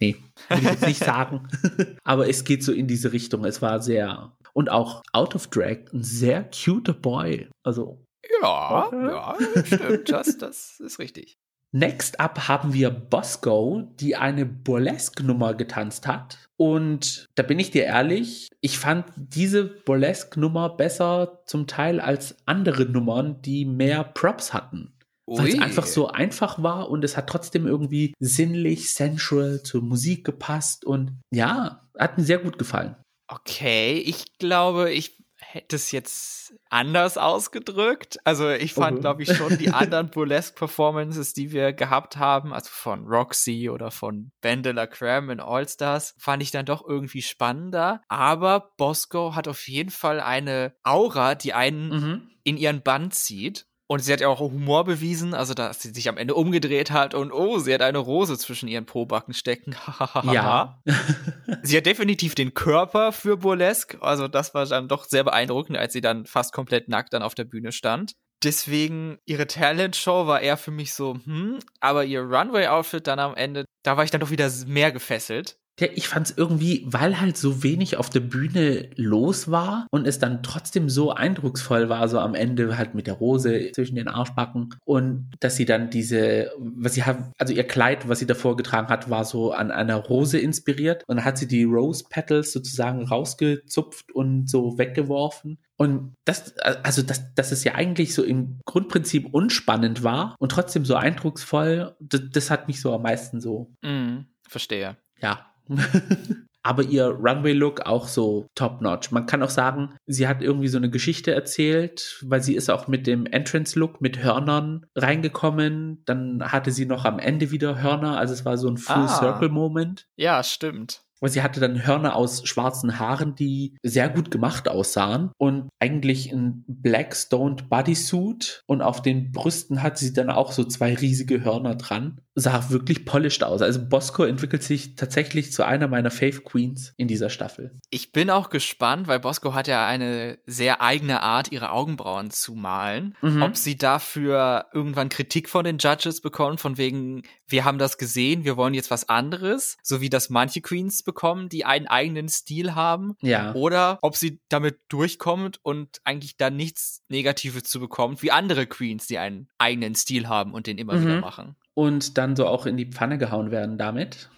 nee, 0.00 0.16
würde 0.48 0.62
ich 0.62 0.70
jetzt 0.70 0.86
nicht 0.86 0.98
sagen. 1.04 1.48
Aber 2.04 2.28
es 2.28 2.44
geht 2.44 2.62
so 2.62 2.72
in 2.72 2.86
diese 2.86 3.12
Richtung. 3.12 3.46
Es 3.46 3.62
war 3.62 3.80
sehr 3.80 4.36
und 4.52 4.70
auch 4.70 5.02
Out 5.12 5.34
of 5.34 5.48
Drag 5.48 5.92
ein 5.92 6.02
sehr 6.02 6.48
cute 6.50 7.00
Boy. 7.00 7.48
Also. 7.62 8.04
Ja, 8.40 8.86
okay. 8.86 9.06
ja, 9.06 9.36
stimmt. 9.64 10.10
Das, 10.10 10.38
das 10.38 10.80
ist 10.80 10.98
richtig. 10.98 11.38
Next 11.74 12.20
up 12.20 12.48
haben 12.48 12.74
wir 12.74 12.90
Bosco, 12.90 13.88
die 13.98 14.14
eine 14.14 14.44
Burlesque-Nummer 14.44 15.54
getanzt 15.54 16.06
hat. 16.06 16.38
Und 16.58 17.26
da 17.34 17.42
bin 17.42 17.58
ich 17.58 17.70
dir 17.70 17.84
ehrlich, 17.84 18.48
ich 18.60 18.78
fand 18.78 19.06
diese 19.16 19.64
Burlesque-Nummer 19.64 20.76
besser 20.76 21.40
zum 21.46 21.66
Teil 21.66 21.98
als 21.98 22.36
andere 22.44 22.84
Nummern, 22.84 23.40
die 23.40 23.64
mehr 23.64 24.04
Props 24.04 24.52
hatten. 24.52 24.92
Weil 25.26 25.48
es 25.48 25.58
einfach 25.60 25.86
so 25.86 26.08
einfach 26.08 26.62
war 26.62 26.90
und 26.90 27.04
es 27.04 27.16
hat 27.16 27.28
trotzdem 27.28 27.66
irgendwie 27.66 28.12
sinnlich, 28.18 28.92
sensual 28.92 29.62
zur 29.62 29.80
Musik 29.80 30.24
gepasst 30.24 30.84
und 30.84 31.20
ja, 31.32 31.88
hat 31.98 32.18
mir 32.18 32.24
sehr 32.24 32.38
gut 32.38 32.58
gefallen. 32.58 32.96
Okay, 33.34 33.94
ich 33.94 34.36
glaube, 34.38 34.90
ich 34.90 35.16
hätte 35.38 35.76
es 35.76 35.90
jetzt 35.90 36.54
anders 36.68 37.16
ausgedrückt. 37.16 38.18
Also 38.24 38.50
ich 38.50 38.74
fand, 38.74 38.92
okay. 38.92 39.00
glaube 39.00 39.22
ich, 39.22 39.34
schon 39.34 39.56
die 39.56 39.70
anderen 39.72 40.10
Burlesque-Performances, 40.10 41.32
die 41.32 41.50
wir 41.50 41.72
gehabt 41.72 42.16
haben, 42.16 42.52
also 42.52 42.68
von 42.70 43.06
Roxy 43.06 43.70
oder 43.70 43.90
von 43.90 44.32
Bandela 44.42 44.86
Cram 44.86 45.30
in 45.30 45.40
All 45.40 45.66
Stars, 45.66 46.14
fand 46.18 46.42
ich 46.42 46.50
dann 46.50 46.66
doch 46.66 46.86
irgendwie 46.86 47.22
spannender. 47.22 48.02
Aber 48.08 48.72
Bosco 48.76 49.34
hat 49.34 49.48
auf 49.48 49.66
jeden 49.66 49.90
Fall 49.90 50.20
eine 50.20 50.74
Aura, 50.82 51.34
die 51.34 51.54
einen 51.54 51.88
mhm. 51.88 52.30
in 52.44 52.58
ihren 52.58 52.82
Band 52.82 53.14
zieht. 53.14 53.66
Und 53.92 53.98
sie 53.98 54.10
hat 54.10 54.22
ja 54.22 54.28
auch 54.28 54.40
Humor 54.40 54.84
bewiesen, 54.84 55.34
also 55.34 55.52
dass 55.52 55.82
sie 55.82 55.90
sich 55.90 56.08
am 56.08 56.16
Ende 56.16 56.34
umgedreht 56.34 56.92
hat 56.92 57.12
und 57.12 57.30
oh, 57.30 57.58
sie 57.58 57.74
hat 57.74 57.82
eine 57.82 57.98
Rose 57.98 58.38
zwischen 58.38 58.66
ihren 58.66 58.86
Pobacken 58.86 59.34
stecken. 59.34 59.76
ja. 60.32 60.80
sie 61.62 61.76
hat 61.76 61.84
definitiv 61.84 62.34
den 62.34 62.54
Körper 62.54 63.12
für 63.12 63.36
Burlesque, 63.36 63.98
also 64.00 64.28
das 64.28 64.54
war 64.54 64.64
dann 64.64 64.88
doch 64.88 65.04
sehr 65.04 65.24
beeindruckend, 65.24 65.76
als 65.76 65.92
sie 65.92 66.00
dann 66.00 66.24
fast 66.24 66.54
komplett 66.54 66.88
nackt 66.88 67.12
dann 67.12 67.22
auf 67.22 67.34
der 67.34 67.44
Bühne 67.44 67.70
stand. 67.70 68.14
Deswegen, 68.42 69.18
ihre 69.26 69.46
Talent-Show 69.46 70.26
war 70.26 70.40
eher 70.40 70.56
für 70.56 70.70
mich 70.70 70.94
so, 70.94 71.18
hm, 71.26 71.58
aber 71.80 72.06
ihr 72.06 72.22
Runway-Outfit 72.22 73.06
dann 73.06 73.18
am 73.18 73.34
Ende, 73.34 73.66
da 73.82 73.98
war 73.98 74.04
ich 74.04 74.10
dann 74.10 74.22
doch 74.22 74.30
wieder 74.30 74.50
mehr 74.66 74.90
gefesselt. 74.90 75.58
Ich 75.78 76.06
fand 76.06 76.28
es 76.28 76.36
irgendwie, 76.36 76.84
weil 76.86 77.20
halt 77.20 77.36
so 77.36 77.62
wenig 77.62 77.96
auf 77.96 78.10
der 78.10 78.20
Bühne 78.20 78.90
los 78.96 79.50
war 79.50 79.86
und 79.90 80.06
es 80.06 80.18
dann 80.18 80.42
trotzdem 80.42 80.88
so 80.88 81.12
eindrucksvoll 81.12 81.88
war, 81.88 82.08
so 82.08 82.18
am 82.18 82.34
Ende 82.34 82.76
halt 82.76 82.94
mit 82.94 83.06
der 83.06 83.14
Rose 83.14 83.72
zwischen 83.72 83.96
den 83.96 84.08
Arschbacken 84.08 84.74
und 84.84 85.30
dass 85.40 85.56
sie 85.56 85.64
dann 85.64 85.90
diese, 85.90 86.50
was 86.58 86.94
sie 86.94 87.04
hat, 87.04 87.32
also 87.38 87.54
ihr 87.54 87.64
Kleid, 87.64 88.08
was 88.08 88.18
sie 88.18 88.26
davor 88.26 88.56
getragen 88.56 88.88
hat, 88.88 89.08
war 89.08 89.24
so 89.24 89.52
an 89.52 89.70
einer 89.70 89.96
Rose 89.96 90.38
inspiriert 90.38 91.04
und 91.06 91.16
dann 91.16 91.24
hat 91.24 91.38
sie 91.38 91.48
die 91.48 91.64
Rose 91.64 92.04
Petals 92.08 92.52
sozusagen 92.52 93.06
rausgezupft 93.06 94.12
und 94.12 94.50
so 94.50 94.78
weggeworfen. 94.78 95.58
Und 95.76 96.14
das, 96.24 96.56
also 96.58 97.02
das, 97.02 97.34
dass 97.34 97.50
es 97.50 97.64
ja 97.64 97.74
eigentlich 97.74 98.14
so 98.14 98.22
im 98.22 98.60
Grundprinzip 98.66 99.26
unspannend 99.32 100.04
war 100.04 100.36
und 100.38 100.52
trotzdem 100.52 100.84
so 100.84 100.94
eindrucksvoll, 100.94 101.96
das, 101.98 102.20
das 102.30 102.50
hat 102.50 102.68
mich 102.68 102.80
so 102.80 102.94
am 102.94 103.02
meisten 103.02 103.40
so. 103.40 103.72
Mm, 103.82 104.26
verstehe. 104.46 104.96
Ja, 105.20 105.51
Aber 106.64 106.84
ihr 106.84 107.06
Runway-Look 107.06 107.80
auch 107.86 108.06
so 108.06 108.46
top-notch. 108.54 109.10
Man 109.10 109.26
kann 109.26 109.42
auch 109.42 109.50
sagen, 109.50 109.96
sie 110.06 110.28
hat 110.28 110.42
irgendwie 110.42 110.68
so 110.68 110.78
eine 110.78 110.90
Geschichte 110.90 111.34
erzählt, 111.34 112.20
weil 112.22 112.40
sie 112.40 112.54
ist 112.54 112.70
auch 112.70 112.86
mit 112.86 113.08
dem 113.08 113.26
Entrance-Look 113.26 114.00
mit 114.00 114.22
Hörnern 114.22 114.86
reingekommen. 114.94 116.04
Dann 116.04 116.52
hatte 116.52 116.70
sie 116.70 116.86
noch 116.86 117.04
am 117.04 117.18
Ende 117.18 117.50
wieder 117.50 117.82
Hörner, 117.82 118.16
also 118.16 118.32
es 118.32 118.44
war 118.44 118.56
so 118.58 118.68
ein 118.68 118.76
Full-Circle-Moment. 118.76 120.04
Ah, 120.06 120.12
ja, 120.16 120.42
stimmt. 120.44 121.02
Weil 121.22 121.30
sie 121.30 121.42
hatte 121.42 121.60
dann 121.60 121.86
Hörner 121.86 122.16
aus 122.16 122.46
schwarzen 122.46 122.98
Haaren, 122.98 123.36
die 123.36 123.76
sehr 123.82 124.08
gut 124.08 124.30
gemacht 124.30 124.68
aussahen 124.68 125.30
und 125.38 125.68
eigentlich 125.78 126.32
ein 126.32 126.64
Black 126.66 127.14
Stoned 127.14 127.70
Bodysuit 127.70 128.64
und 128.66 128.82
auf 128.82 129.02
den 129.02 129.30
Brüsten 129.30 129.82
hat 129.82 129.98
sie 129.98 130.12
dann 130.12 130.30
auch 130.30 130.50
so 130.50 130.64
zwei 130.64 130.94
riesige 130.94 131.44
Hörner 131.44 131.76
dran. 131.76 132.20
Sah 132.34 132.70
wirklich 132.70 133.04
polished 133.04 133.44
aus. 133.44 133.62
Also 133.62 133.86
Bosco 133.86 134.24
entwickelt 134.24 134.62
sich 134.62 134.96
tatsächlich 134.96 135.52
zu 135.52 135.64
einer 135.64 135.86
meiner 135.86 136.10
Fave 136.10 136.40
Queens 136.40 136.92
in 136.96 137.06
dieser 137.06 137.30
Staffel. 137.30 137.78
Ich 137.90 138.10
bin 138.10 138.30
auch 138.30 138.50
gespannt, 138.50 139.06
weil 139.06 139.20
Bosco 139.20 139.54
hat 139.54 139.68
ja 139.68 139.86
eine 139.86 140.38
sehr 140.46 140.80
eigene 140.80 141.22
Art, 141.22 141.52
ihre 141.52 141.70
Augenbrauen 141.70 142.30
zu 142.30 142.54
malen. 142.54 143.14
Mhm. 143.22 143.42
Ob 143.42 143.56
sie 143.56 143.76
dafür 143.76 144.66
irgendwann 144.72 145.08
Kritik 145.08 145.48
von 145.48 145.64
den 145.64 145.78
Judges 145.78 146.20
bekommt, 146.20 146.60
von 146.60 146.78
wegen, 146.78 147.22
wir 147.46 147.64
haben 147.64 147.78
das 147.78 147.98
gesehen, 147.98 148.44
wir 148.44 148.56
wollen 148.56 148.74
jetzt 148.74 148.90
was 148.90 149.08
anderes, 149.08 149.76
so 149.82 150.00
wie 150.00 150.10
das 150.10 150.30
manche 150.30 150.62
Queens 150.62 151.02
bekommen, 151.02 151.11
die 151.48 151.64
einen 151.64 151.86
eigenen 151.86 152.28
Stil 152.28 152.74
haben. 152.74 153.14
Ja. 153.20 153.54
Oder 153.54 153.98
ob 154.02 154.16
sie 154.16 154.40
damit 154.48 154.80
durchkommt 154.88 155.58
und 155.62 156.00
eigentlich 156.04 156.36
dann 156.36 156.56
nichts 156.56 157.02
Negatives 157.08 157.64
zu 157.64 157.80
bekommt, 157.80 158.22
wie 158.22 158.30
andere 158.30 158.66
Queens, 158.66 159.06
die 159.06 159.18
einen 159.18 159.48
eigenen 159.58 159.94
Stil 159.94 160.28
haben 160.28 160.54
und 160.54 160.66
den 160.66 160.78
immer 160.78 160.94
mhm. 160.94 161.02
wieder 161.02 161.20
machen. 161.20 161.56
Und 161.74 162.18
dann 162.18 162.36
so 162.36 162.46
auch 162.46 162.66
in 162.66 162.76
die 162.76 162.86
Pfanne 162.86 163.18
gehauen 163.18 163.50
werden 163.50 163.78
damit. 163.78 164.28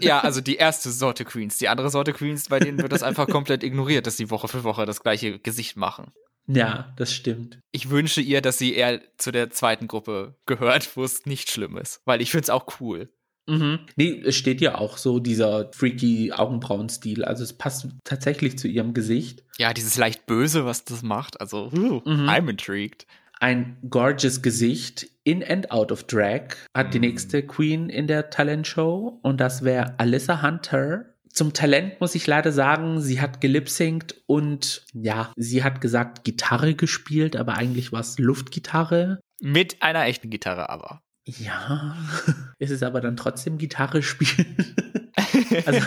ja, 0.00 0.20
also 0.22 0.40
die 0.40 0.56
erste 0.56 0.90
Sorte 0.90 1.24
Queens. 1.24 1.58
Die 1.58 1.68
andere 1.68 1.90
Sorte 1.90 2.12
Queens, 2.12 2.48
bei 2.48 2.58
denen 2.58 2.78
wird 2.78 2.92
das 2.92 3.02
einfach 3.02 3.28
komplett 3.28 3.62
ignoriert, 3.62 4.06
dass 4.06 4.16
sie 4.16 4.30
Woche 4.30 4.48
für 4.48 4.64
Woche 4.64 4.86
das 4.86 5.02
gleiche 5.02 5.38
Gesicht 5.38 5.76
machen. 5.76 6.12
Ja, 6.46 6.92
das 6.96 7.12
stimmt. 7.12 7.58
Ich 7.72 7.90
wünsche 7.90 8.20
ihr, 8.20 8.42
dass 8.42 8.58
sie 8.58 8.74
eher 8.74 9.00
zu 9.16 9.32
der 9.32 9.50
zweiten 9.50 9.88
Gruppe 9.88 10.36
gehört, 10.46 10.96
wo 10.96 11.04
es 11.04 11.24
nicht 11.26 11.50
schlimm 11.50 11.78
ist, 11.78 12.02
weil 12.04 12.20
ich 12.20 12.30
finde 12.30 12.44
es 12.44 12.50
auch 12.50 12.80
cool. 12.80 13.10
Mhm. 13.46 13.80
Nee, 13.96 14.22
es 14.24 14.36
steht 14.36 14.60
ja 14.60 14.76
auch 14.76 14.96
so 14.96 15.18
dieser 15.18 15.70
freaky 15.72 16.32
Augenbrauenstil. 16.32 17.24
Also 17.24 17.44
es 17.44 17.52
passt 17.52 17.88
tatsächlich 18.04 18.58
zu 18.58 18.68
ihrem 18.68 18.94
Gesicht. 18.94 19.44
Ja, 19.58 19.72
dieses 19.72 19.96
leicht 19.96 20.26
böse, 20.26 20.64
was 20.64 20.84
das 20.84 21.02
macht. 21.02 21.40
Also, 21.40 21.70
uh, 21.72 22.00
mhm. 22.04 22.28
I'm 22.28 22.48
intrigued. 22.48 23.06
Ein 23.40 23.76
gorgeous 23.90 24.42
Gesicht 24.42 25.08
in 25.24 25.44
and 25.44 25.70
out 25.70 25.92
of 25.92 26.04
drag 26.04 26.56
hat 26.74 26.88
mhm. 26.88 26.90
die 26.92 27.00
nächste 27.00 27.42
Queen 27.42 27.90
in 27.90 28.06
der 28.06 28.30
Talentshow 28.30 29.18
und 29.22 29.40
das 29.40 29.62
wäre 29.64 29.98
Alyssa 29.98 30.42
Hunter 30.42 31.14
zum 31.34 31.52
Talent 31.52 32.00
muss 32.00 32.14
ich 32.14 32.28
leider 32.28 32.52
sagen, 32.52 33.00
sie 33.00 33.20
hat 33.20 33.40
gelipsingt 33.40 34.14
und 34.26 34.86
ja, 34.94 35.32
sie 35.36 35.64
hat 35.64 35.80
gesagt 35.80 36.22
Gitarre 36.22 36.76
gespielt, 36.76 37.34
aber 37.34 37.54
eigentlich 37.54 37.90
war 37.90 38.00
es 38.00 38.18
Luftgitarre. 38.20 39.18
Mit 39.40 39.82
einer 39.82 40.04
echten 40.04 40.30
Gitarre 40.30 40.70
aber. 40.70 41.02
Ja, 41.26 41.96
ist 42.58 42.70
es 42.70 42.82
aber 42.82 43.00
dann 43.00 43.16
trotzdem 43.16 43.58
Gitarre 43.58 44.02
spielen? 44.02 44.56
also, 45.66 45.80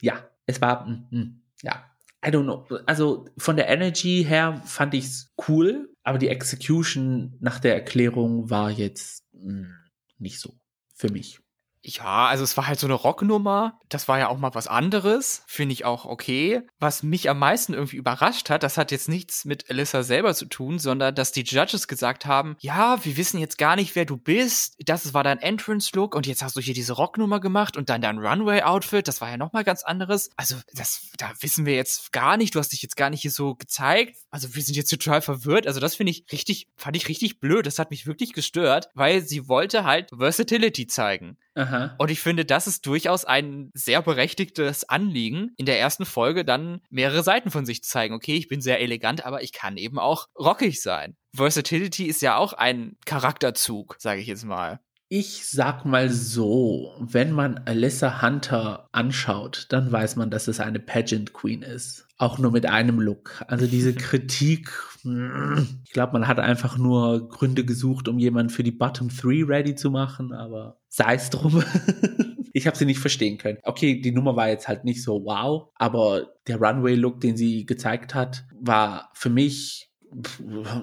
ja, 0.00 0.28
es 0.46 0.60
war, 0.60 0.86
mm, 0.86 1.06
mm, 1.10 1.42
ja, 1.62 1.84
I 2.24 2.28
don't 2.28 2.44
know. 2.44 2.66
Also 2.86 3.26
von 3.36 3.56
der 3.56 3.68
Energy 3.68 4.24
her 4.26 4.62
fand 4.64 4.94
ich 4.94 5.04
es 5.06 5.34
cool, 5.48 5.92
aber 6.04 6.18
die 6.18 6.28
Execution 6.28 7.36
nach 7.40 7.58
der 7.58 7.74
Erklärung 7.74 8.48
war 8.50 8.70
jetzt 8.70 9.24
mm, 9.32 9.72
nicht 10.18 10.38
so 10.38 10.54
für 10.94 11.10
mich. 11.10 11.41
Ja, 11.84 12.26
also 12.26 12.44
es 12.44 12.56
war 12.56 12.68
halt 12.68 12.78
so 12.78 12.86
eine 12.86 12.94
Rocknummer. 12.94 13.80
Das 13.88 14.06
war 14.06 14.18
ja 14.18 14.28
auch 14.28 14.38
mal 14.38 14.54
was 14.54 14.68
anderes. 14.68 15.42
Finde 15.46 15.72
ich 15.72 15.84
auch 15.84 16.04
okay. 16.04 16.62
Was 16.78 17.02
mich 17.02 17.28
am 17.28 17.40
meisten 17.40 17.74
irgendwie 17.74 17.96
überrascht 17.96 18.50
hat, 18.50 18.62
das 18.62 18.78
hat 18.78 18.92
jetzt 18.92 19.08
nichts 19.08 19.44
mit 19.44 19.68
Alyssa 19.68 20.04
selber 20.04 20.32
zu 20.34 20.46
tun, 20.46 20.78
sondern 20.78 21.14
dass 21.14 21.32
die 21.32 21.42
Judges 21.42 21.88
gesagt 21.88 22.24
haben, 22.24 22.56
ja, 22.60 23.04
wir 23.04 23.16
wissen 23.16 23.38
jetzt 23.38 23.58
gar 23.58 23.74
nicht, 23.74 23.96
wer 23.96 24.04
du 24.04 24.16
bist. 24.16 24.76
Das 24.86 25.12
war 25.12 25.24
dein 25.24 25.38
Entrance-Look 25.38 26.14
und 26.14 26.28
jetzt 26.28 26.42
hast 26.42 26.56
du 26.56 26.60
hier 26.60 26.74
diese 26.74 26.92
Rocknummer 26.92 27.40
gemacht 27.40 27.76
und 27.76 27.90
dann 27.90 28.00
dein 28.00 28.18
Runway-Outfit. 28.18 29.08
Das 29.08 29.20
war 29.20 29.30
ja 29.30 29.36
nochmal 29.36 29.64
ganz 29.64 29.82
anderes. 29.82 30.30
Also 30.36 30.56
das, 30.72 31.08
da 31.18 31.32
wissen 31.40 31.66
wir 31.66 31.74
jetzt 31.74 32.12
gar 32.12 32.36
nicht. 32.36 32.54
Du 32.54 32.60
hast 32.60 32.70
dich 32.70 32.82
jetzt 32.82 32.96
gar 32.96 33.10
nicht 33.10 33.22
hier 33.22 33.32
so 33.32 33.56
gezeigt. 33.56 34.16
Also 34.30 34.54
wir 34.54 34.62
sind 34.62 34.76
jetzt 34.76 34.90
total 34.90 35.20
verwirrt. 35.20 35.66
Also 35.66 35.80
das 35.80 35.96
finde 35.96 36.12
ich 36.12 36.26
richtig, 36.30 36.68
fand 36.76 36.96
ich 36.96 37.08
richtig 37.08 37.40
blöd. 37.40 37.66
Das 37.66 37.80
hat 37.80 37.90
mich 37.90 38.06
wirklich 38.06 38.32
gestört, 38.34 38.88
weil 38.94 39.22
sie 39.22 39.48
wollte 39.48 39.82
halt 39.82 40.10
Versatility 40.16 40.86
zeigen. 40.86 41.38
Aha. 41.54 41.71
Und 41.98 42.10
ich 42.10 42.20
finde, 42.20 42.44
das 42.44 42.66
ist 42.66 42.86
durchaus 42.86 43.24
ein 43.24 43.70
sehr 43.74 44.02
berechtigtes 44.02 44.88
Anliegen, 44.88 45.52
in 45.56 45.66
der 45.66 45.80
ersten 45.80 46.04
Folge 46.04 46.44
dann 46.44 46.80
mehrere 46.90 47.22
Seiten 47.22 47.50
von 47.50 47.66
sich 47.66 47.82
zu 47.82 47.90
zeigen. 47.90 48.14
Okay, 48.14 48.36
ich 48.36 48.48
bin 48.48 48.60
sehr 48.60 48.80
elegant, 48.80 49.24
aber 49.24 49.42
ich 49.42 49.52
kann 49.52 49.76
eben 49.76 49.98
auch 49.98 50.28
rockig 50.38 50.82
sein. 50.82 51.16
Versatility 51.34 52.04
ist 52.04 52.22
ja 52.22 52.36
auch 52.36 52.52
ein 52.52 52.96
Charakterzug, 53.06 53.96
sage 53.98 54.20
ich 54.20 54.26
jetzt 54.26 54.44
mal. 54.44 54.80
Ich 55.14 55.46
sag 55.46 55.84
mal 55.84 56.08
so, 56.08 56.94
wenn 56.98 57.32
man 57.32 57.58
Alyssa 57.66 58.22
Hunter 58.22 58.88
anschaut, 58.92 59.66
dann 59.68 59.92
weiß 59.92 60.16
man, 60.16 60.30
dass 60.30 60.48
es 60.48 60.58
eine 60.58 60.80
Pageant 60.80 61.34
Queen 61.34 61.60
ist. 61.60 62.06
Auch 62.16 62.38
nur 62.38 62.50
mit 62.50 62.64
einem 62.64 62.98
Look. 62.98 63.44
Also 63.46 63.66
diese 63.66 63.92
Kritik, 63.94 64.72
ich 65.04 65.92
glaube, 65.92 66.14
man 66.14 66.28
hat 66.28 66.38
einfach 66.38 66.78
nur 66.78 67.28
Gründe 67.28 67.66
gesucht, 67.66 68.08
um 68.08 68.18
jemanden 68.18 68.48
für 68.48 68.62
die 68.62 68.70
Bottom 68.70 69.10
Three 69.10 69.42
ready 69.42 69.74
zu 69.74 69.90
machen, 69.90 70.32
aber 70.32 70.78
sei 70.88 71.16
es 71.16 71.28
drum. 71.28 71.62
ich 72.54 72.66
habe 72.66 72.78
sie 72.78 72.86
nicht 72.86 73.00
verstehen 73.00 73.36
können. 73.36 73.58
Okay, 73.64 74.00
die 74.00 74.12
Nummer 74.12 74.34
war 74.34 74.48
jetzt 74.48 74.66
halt 74.66 74.84
nicht 74.84 75.02
so 75.02 75.26
wow, 75.26 75.68
aber 75.74 76.28
der 76.46 76.56
Runway-Look, 76.56 77.20
den 77.20 77.36
sie 77.36 77.66
gezeigt 77.66 78.14
hat, 78.14 78.46
war 78.58 79.10
für 79.12 79.28
mich, 79.28 79.92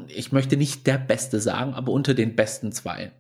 ich 0.07 0.31
möchte 0.31 0.55
nicht 0.55 0.85
der 0.85 0.99
Beste 0.99 1.39
sagen, 1.39 1.73
aber 1.73 1.91
unter 1.91 2.13
den 2.13 2.35
besten 2.35 2.71
zwei. 2.71 3.11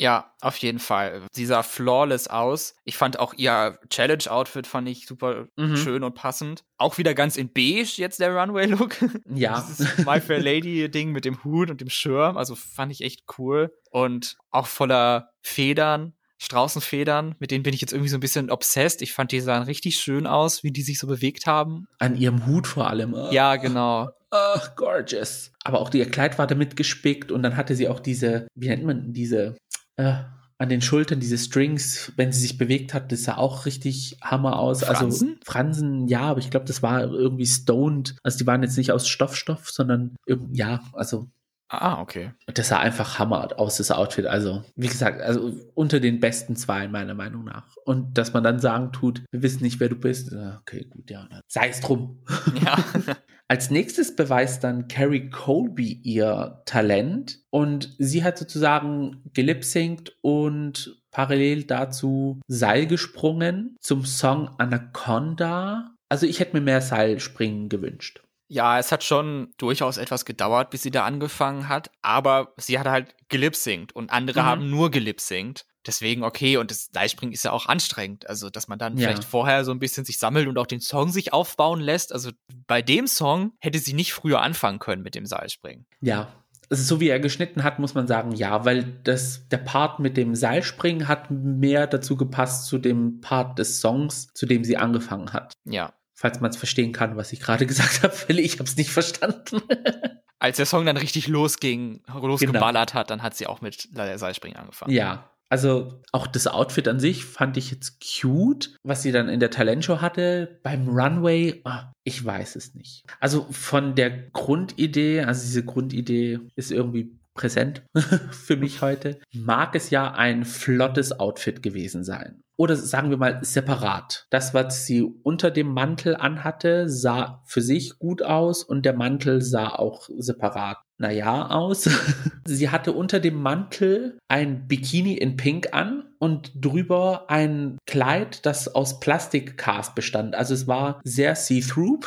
Ja, 0.00 0.32
auf 0.40 0.56
jeden 0.56 0.78
Fall. 0.78 1.20
Sie 1.30 1.44
sah 1.44 1.62
flawless 1.62 2.26
aus. 2.26 2.74
Ich 2.84 2.96
fand 2.96 3.18
auch 3.18 3.34
ihr 3.34 3.78
Challenge-Outfit 3.90 4.66
fand 4.66 4.88
ich 4.88 5.06
super 5.06 5.48
mhm. 5.56 5.76
schön 5.76 6.02
und 6.04 6.14
passend. 6.14 6.64
Auch 6.78 6.96
wieder 6.96 7.12
ganz 7.12 7.36
in 7.36 7.52
beige 7.52 7.92
jetzt 7.96 8.18
der 8.18 8.34
Runway-Look. 8.34 8.96
Ja. 9.34 9.60
Dieses 9.68 9.98
My 9.98 10.18
Fair 10.22 10.40
Lady-Ding 10.40 11.12
mit 11.12 11.26
dem 11.26 11.44
Hut 11.44 11.68
und 11.68 11.82
dem 11.82 11.90
Schirm. 11.90 12.38
Also 12.38 12.54
fand 12.54 12.92
ich 12.92 13.02
echt 13.02 13.24
cool. 13.36 13.74
Und 13.90 14.38
auch 14.50 14.66
voller 14.66 15.32
Federn. 15.42 16.14
Straußenfedern, 16.42 17.34
mit 17.38 17.50
denen 17.50 17.62
bin 17.62 17.74
ich 17.74 17.82
jetzt 17.82 17.92
irgendwie 17.92 18.08
so 18.08 18.16
ein 18.16 18.20
bisschen 18.20 18.50
obsessed. 18.50 19.02
Ich 19.02 19.12
fand, 19.12 19.30
die 19.30 19.40
sahen 19.40 19.64
richtig 19.64 19.98
schön 19.98 20.26
aus, 20.26 20.64
wie 20.64 20.70
die 20.70 20.80
sich 20.80 20.98
so 20.98 21.06
bewegt 21.06 21.46
haben. 21.46 21.86
An 21.98 22.16
ihrem 22.16 22.46
Hut 22.46 22.66
vor 22.66 22.88
allem. 22.88 23.12
Oh. 23.12 23.30
Ja, 23.30 23.56
genau. 23.56 24.08
Oh, 24.32 24.58
gorgeous. 24.74 25.52
Aber 25.64 25.80
auch 25.80 25.92
ihr 25.92 26.08
Kleid 26.08 26.38
war 26.38 26.46
damit 26.46 26.76
gespickt 26.76 27.30
und 27.30 27.42
dann 27.42 27.58
hatte 27.58 27.74
sie 27.74 27.88
auch 27.88 28.00
diese, 28.00 28.46
wie 28.54 28.68
nennt 28.68 28.84
man 28.84 29.12
diese 29.12 29.56
äh, 30.00 30.14
an 30.58 30.68
den 30.68 30.82
Schultern 30.82 31.20
diese 31.20 31.38
Strings, 31.38 32.12
wenn 32.16 32.32
sie 32.32 32.40
sich 32.40 32.58
bewegt 32.58 32.92
hat, 32.92 33.12
das 33.12 33.24
sah 33.24 33.38
auch 33.38 33.64
richtig 33.64 34.18
Hammer 34.20 34.58
aus. 34.58 34.82
Also 34.82 35.00
Fransen? 35.00 35.28
Also 35.28 35.40
Fransen, 35.44 36.06
ja, 36.06 36.20
aber 36.20 36.40
ich 36.40 36.50
glaube, 36.50 36.66
das 36.66 36.82
war 36.82 37.02
irgendwie 37.04 37.46
stoned. 37.46 38.16
Also 38.22 38.38
die 38.38 38.46
waren 38.46 38.62
jetzt 38.62 38.76
nicht 38.76 38.92
aus 38.92 39.08
Stoffstoff, 39.08 39.70
sondern 39.70 40.16
ja, 40.52 40.80
also 40.92 41.30
Ah, 41.72 42.00
okay. 42.00 42.32
Das 42.52 42.68
sah 42.68 42.80
einfach 42.80 43.20
Hammer 43.20 43.48
aus, 43.56 43.76
das 43.76 43.92
Outfit. 43.92 44.26
Also, 44.26 44.64
wie 44.74 44.88
gesagt, 44.88 45.22
also 45.22 45.52
unter 45.74 46.00
den 46.00 46.18
besten 46.18 46.56
zwei, 46.56 46.88
meiner 46.88 47.14
Meinung 47.14 47.44
nach. 47.44 47.76
Und 47.84 48.18
dass 48.18 48.32
man 48.32 48.42
dann 48.42 48.58
sagen 48.58 48.90
tut, 48.90 49.22
wir 49.30 49.42
wissen 49.42 49.62
nicht, 49.62 49.78
wer 49.78 49.88
du 49.88 49.94
bist. 49.94 50.34
Okay, 50.62 50.86
gut, 50.90 51.08
ja. 51.10 51.28
Sei 51.46 51.68
es 51.68 51.80
drum. 51.80 52.24
Ja. 52.64 52.76
Als 53.50 53.70
nächstes 53.70 54.14
beweist 54.14 54.62
dann 54.62 54.86
Carrie 54.86 55.28
Colby 55.28 56.00
ihr 56.04 56.62
Talent 56.66 57.40
und 57.50 57.96
sie 57.98 58.22
hat 58.22 58.38
sozusagen 58.38 59.22
gelipsingt 59.32 60.16
und 60.22 61.02
parallel 61.10 61.64
dazu 61.64 62.40
Seil 62.46 62.86
gesprungen 62.86 63.76
zum 63.80 64.04
Song 64.04 64.50
Anaconda. 64.58 65.96
Also 66.08 66.26
ich 66.26 66.38
hätte 66.38 66.56
mir 66.56 66.62
mehr 66.62 66.80
Seilspringen 66.80 67.68
gewünscht. 67.68 68.22
Ja, 68.52 68.80
es 68.80 68.90
hat 68.90 69.04
schon 69.04 69.54
durchaus 69.58 69.96
etwas 69.96 70.24
gedauert, 70.24 70.70
bis 70.70 70.82
sie 70.82 70.90
da 70.90 71.04
angefangen 71.04 71.68
hat, 71.68 71.92
aber 72.02 72.52
sie 72.56 72.80
hat 72.80 72.88
halt 72.88 73.14
gelipsingt 73.28 73.94
und 73.94 74.10
andere 74.10 74.40
mhm. 74.40 74.44
haben 74.44 74.70
nur 74.70 74.90
gelipsingt. 74.90 75.66
Deswegen 75.86 76.24
okay, 76.24 76.56
und 76.56 76.72
das 76.72 76.90
Seilspringen 76.92 77.32
ist 77.32 77.44
ja 77.44 77.52
auch 77.52 77.66
anstrengend. 77.66 78.28
Also, 78.28 78.50
dass 78.50 78.66
man 78.66 78.80
dann 78.80 78.98
ja. 78.98 79.06
vielleicht 79.06 79.24
vorher 79.24 79.64
so 79.64 79.70
ein 79.70 79.78
bisschen 79.78 80.04
sich 80.04 80.18
sammelt 80.18 80.48
und 80.48 80.58
auch 80.58 80.66
den 80.66 80.80
Song 80.80 81.10
sich 81.10 81.32
aufbauen 81.32 81.80
lässt. 81.80 82.12
Also, 82.12 82.32
bei 82.66 82.82
dem 82.82 83.06
Song 83.06 83.52
hätte 83.60 83.78
sie 83.78 83.92
nicht 83.92 84.12
früher 84.12 84.42
anfangen 84.42 84.80
können 84.80 85.02
mit 85.02 85.14
dem 85.14 85.26
Seilspringen. 85.26 85.86
Ja. 86.00 86.32
Also, 86.68 86.82
so 86.82 87.00
wie 87.00 87.08
er 87.08 87.20
geschnitten 87.20 87.62
hat, 87.62 87.78
muss 87.78 87.94
man 87.94 88.08
sagen, 88.08 88.32
ja, 88.32 88.64
weil 88.64 88.82
das, 89.04 89.48
der 89.48 89.58
Part 89.58 90.00
mit 90.00 90.16
dem 90.16 90.34
Seilspringen 90.34 91.06
hat 91.06 91.30
mehr 91.30 91.86
dazu 91.86 92.16
gepasst 92.16 92.66
zu 92.66 92.78
dem 92.78 93.20
Part 93.20 93.60
des 93.60 93.80
Songs, 93.80 94.26
zu 94.34 94.44
dem 94.44 94.64
sie 94.64 94.76
angefangen 94.76 95.32
hat. 95.32 95.52
Ja. 95.64 95.92
Falls 96.20 96.38
man 96.40 96.50
es 96.50 96.58
verstehen 96.58 96.92
kann, 96.92 97.16
was 97.16 97.32
ich 97.32 97.40
gerade 97.40 97.64
gesagt 97.72 98.02
habe, 98.02 98.14
Philly, 98.14 98.42
ich 98.42 98.54
habe 98.54 98.64
es 98.64 98.76
nicht 98.76 98.90
verstanden. 98.90 99.62
Als 100.38 100.58
der 100.58 100.66
Song 100.66 100.84
dann 100.84 100.98
richtig 100.98 101.28
losging, 101.28 102.02
losgeballert 102.12 102.90
genau. 102.90 103.00
hat, 103.00 103.10
dann 103.10 103.22
hat 103.22 103.34
sie 103.36 103.46
auch 103.46 103.62
mit 103.62 103.88
Seilspringen 103.94 104.58
angefangen. 104.58 104.92
Ja, 104.92 105.30
also 105.48 106.02
auch 106.12 106.26
das 106.26 106.46
Outfit 106.46 106.88
an 106.88 107.00
sich 107.00 107.24
fand 107.24 107.56
ich 107.56 107.70
jetzt 107.70 108.00
cute, 108.00 108.76
was 108.82 109.02
sie 109.02 109.12
dann 109.12 109.30
in 109.30 109.40
der 109.40 109.50
Talentshow 109.50 110.00
hatte. 110.00 110.60
Beim 110.62 110.88
Runway, 110.88 111.62
oh, 111.64 111.82
ich 112.04 112.22
weiß 112.22 112.54
es 112.56 112.74
nicht. 112.74 113.04
Also 113.18 113.46
von 113.50 113.94
der 113.94 114.10
Grundidee, 114.10 115.22
also 115.22 115.42
diese 115.42 115.64
Grundidee 115.64 116.38
ist 116.54 116.70
irgendwie 116.70 117.18
präsent 117.34 117.82
für 118.30 118.56
mich 118.56 118.82
heute, 118.82 119.20
mag 119.32 119.74
es 119.74 119.88
ja 119.88 120.12
ein 120.12 120.44
flottes 120.44 121.18
Outfit 121.18 121.62
gewesen 121.62 122.04
sein. 122.04 122.42
Oder 122.60 122.76
sagen 122.76 123.08
wir 123.08 123.16
mal 123.16 123.38
separat. 123.40 124.26
Das, 124.28 124.52
was 124.52 124.84
sie 124.84 125.02
unter 125.02 125.50
dem 125.50 125.68
Mantel 125.72 126.14
anhatte, 126.14 126.90
sah 126.90 127.40
für 127.46 127.62
sich 127.62 127.98
gut 127.98 128.22
aus 128.22 128.62
und 128.62 128.84
der 128.84 128.92
Mantel 128.92 129.40
sah 129.40 129.70
auch 129.70 130.10
separat 130.18 130.76
naja 131.00 131.48
aus. 131.48 131.88
sie 132.46 132.68
hatte 132.68 132.92
unter 132.92 133.20
dem 133.20 133.40
Mantel 133.40 134.18
ein 134.28 134.68
Bikini 134.68 135.14
in 135.14 135.36
Pink 135.36 135.72
an 135.72 136.04
und 136.18 136.52
drüber 136.54 137.24
ein 137.28 137.78
Kleid, 137.86 138.44
das 138.44 138.68
aus 138.68 139.00
Plastikcast 139.00 139.94
bestand. 139.94 140.34
Also 140.34 140.52
es 140.52 140.66
war 140.66 141.00
sehr 141.02 141.34
see-through. 141.34 142.00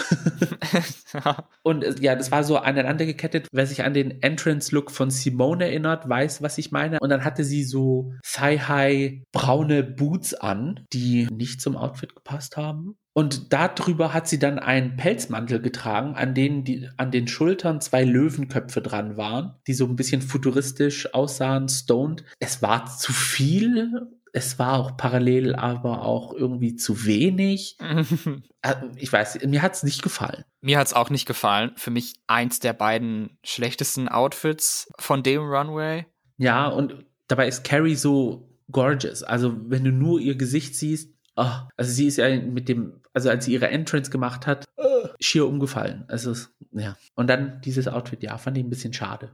und 1.63 1.83
äh, 1.83 1.95
ja, 1.99 2.15
das 2.15 2.31
war 2.31 2.43
so 2.43 2.57
aneinander 2.57 3.07
gekettet. 3.07 3.47
Wer 3.51 3.65
sich 3.65 3.83
an 3.83 3.95
den 3.95 4.21
Entrance-Look 4.21 4.91
von 4.91 5.09
Simone 5.09 5.65
erinnert, 5.65 6.07
weiß, 6.07 6.43
was 6.43 6.59
ich 6.59 6.71
meine. 6.71 6.99
Und 6.99 7.09
dann 7.09 7.25
hatte 7.25 7.43
sie 7.43 7.63
so 7.63 8.13
thigh-high 8.23 9.23
braune 9.31 9.83
Boots 9.83 10.35
an, 10.35 10.85
die 10.93 11.27
nicht 11.31 11.61
zum 11.61 11.75
Outfit 11.75 12.13
gepasst 12.15 12.57
haben. 12.57 12.95
Und 13.13 13.53
darüber 13.53 14.13
hat 14.13 14.27
sie 14.27 14.39
dann 14.39 14.57
einen 14.57 14.95
Pelzmantel 14.95 15.61
getragen, 15.61 16.15
an 16.15 16.33
denen 16.33 16.63
die, 16.63 16.89
an 16.97 17.11
den 17.11 17.27
Schultern 17.27 17.79
zwei 17.79 18.03
Löwenköpfe 18.03 18.81
dran 18.81 19.17
waren, 19.17 19.55
die 19.67 19.75
so 19.75 19.85
ein 19.85 19.95
bisschen 19.95 20.21
futuristisch 20.21 21.13
aussahen, 21.13 21.69
stoned. 21.69 22.23
Es 22.39 22.63
war 22.63 22.85
zu 22.87 23.13
viel. 23.13 24.07
Es 24.35 24.57
war 24.57 24.79
auch 24.79 24.97
parallel, 24.97 25.53
aber 25.53 26.01
auch 26.01 26.33
irgendwie 26.33 26.75
zu 26.75 27.05
wenig. 27.05 27.77
Äh, 28.65 28.75
ich 28.95 29.11
weiß, 29.11 29.39
mir 29.45 29.61
hat 29.61 29.73
es 29.73 29.83
nicht 29.83 30.03
gefallen. 30.03 30.45
Mir 30.61 30.79
hat 30.79 30.87
es 30.87 30.93
auch 30.93 31.09
nicht 31.09 31.25
gefallen. 31.25 31.73
Für 31.75 31.91
mich 31.91 32.13
eins 32.27 32.61
der 32.61 32.71
beiden 32.71 33.37
schlechtesten 33.43 34.07
Outfits 34.07 34.89
von 34.97 35.21
dem 35.21 35.41
Runway. 35.41 36.05
Ja, 36.37 36.69
und 36.69 37.05
dabei 37.27 37.49
ist 37.49 37.65
Carrie 37.65 37.95
so 37.95 38.57
gorgeous. 38.71 39.21
Also, 39.21 39.53
wenn 39.69 39.83
du 39.83 39.91
nur 39.91 40.21
ihr 40.21 40.35
Gesicht 40.35 40.77
siehst, 40.77 41.13
Oh, 41.35 41.51
also 41.77 41.91
sie 41.91 42.07
ist 42.07 42.17
ja 42.17 42.29
mit 42.39 42.69
dem, 42.69 43.01
also 43.13 43.29
als 43.29 43.45
sie 43.45 43.53
ihre 43.53 43.69
Entrance 43.69 44.11
gemacht 44.11 44.47
hat, 44.47 44.65
schier 45.19 45.47
umgefallen. 45.47 46.05
Also, 46.07 46.35
ja. 46.71 46.97
Und 47.15 47.27
dann 47.27 47.61
dieses 47.61 47.87
Outfit, 47.87 48.23
ja, 48.23 48.37
fand 48.37 48.57
ich 48.57 48.63
ein 48.63 48.69
bisschen 48.69 48.93
schade. 48.93 49.31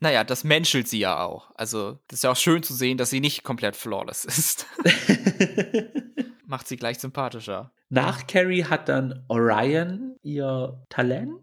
Naja, 0.00 0.24
das 0.24 0.44
menschelt 0.44 0.88
sie 0.88 0.98
ja 0.98 1.22
auch. 1.22 1.50
Also, 1.56 1.98
das 2.08 2.20
ist 2.20 2.24
ja 2.24 2.30
auch 2.30 2.36
schön 2.36 2.62
zu 2.62 2.74
sehen, 2.74 2.96
dass 2.96 3.10
sie 3.10 3.20
nicht 3.20 3.44
komplett 3.44 3.76
flawless 3.76 4.24
ist. 4.24 4.66
Macht 6.46 6.68
sie 6.68 6.76
gleich 6.76 6.98
sympathischer. 6.98 7.72
Nach 7.90 8.26
Carrie 8.26 8.64
hat 8.64 8.88
dann 8.88 9.24
Orion 9.28 10.16
ihr 10.22 10.84
Talent 10.88 11.40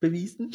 bewiesen. 0.00 0.54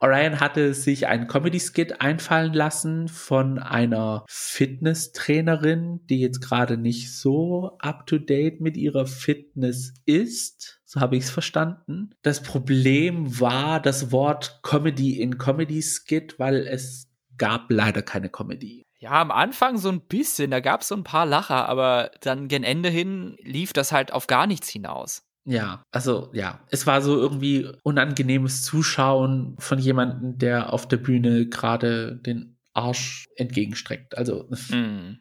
Orion 0.00 0.40
hatte 0.40 0.72
sich 0.72 1.06
einen 1.06 1.26
Comedy-Skit 1.26 2.00
einfallen 2.00 2.54
lassen 2.54 3.08
von 3.08 3.58
einer 3.58 4.24
Fitnesstrainerin, 4.28 6.00
die 6.06 6.20
jetzt 6.20 6.40
gerade 6.40 6.78
nicht 6.78 7.14
so 7.14 7.76
up-to-date 7.80 8.62
mit 8.62 8.78
ihrer 8.78 9.04
Fitness 9.04 9.92
ist. 10.06 10.80
So 10.86 11.02
habe 11.02 11.16
ich 11.16 11.24
es 11.24 11.30
verstanden. 11.30 12.14
Das 12.22 12.42
Problem 12.42 13.40
war 13.40 13.78
das 13.78 14.10
Wort 14.10 14.60
Comedy 14.62 15.20
in 15.20 15.36
Comedy-Skit, 15.36 16.38
weil 16.38 16.66
es 16.66 17.08
gab 17.36 17.70
leider 17.70 18.00
keine 18.00 18.30
Comedy. 18.30 18.86
Ja, 18.98 19.12
am 19.12 19.30
Anfang 19.30 19.76
so 19.76 19.90
ein 19.90 20.00
bisschen, 20.00 20.50
da 20.50 20.60
gab 20.60 20.80
es 20.80 20.88
so 20.88 20.94
ein 20.94 21.04
paar 21.04 21.26
Lacher, 21.26 21.68
aber 21.68 22.10
dann 22.20 22.48
gen 22.48 22.64
Ende 22.64 22.88
hin 22.88 23.36
lief 23.40 23.72
das 23.72 23.92
halt 23.92 24.12
auf 24.12 24.26
gar 24.26 24.46
nichts 24.46 24.68
hinaus. 24.68 25.26
Ja, 25.44 25.82
also 25.90 26.30
ja, 26.32 26.60
es 26.70 26.86
war 26.86 27.02
so 27.02 27.16
irgendwie 27.16 27.70
unangenehmes 27.82 28.62
Zuschauen 28.62 29.56
von 29.58 29.78
jemandem, 29.78 30.38
der 30.38 30.72
auf 30.72 30.86
der 30.86 30.98
Bühne 30.98 31.48
gerade 31.48 32.16
den 32.16 32.58
Arsch 32.74 33.24
entgegenstreckt. 33.36 34.16
Also 34.16 34.48
mm. 34.70 35.18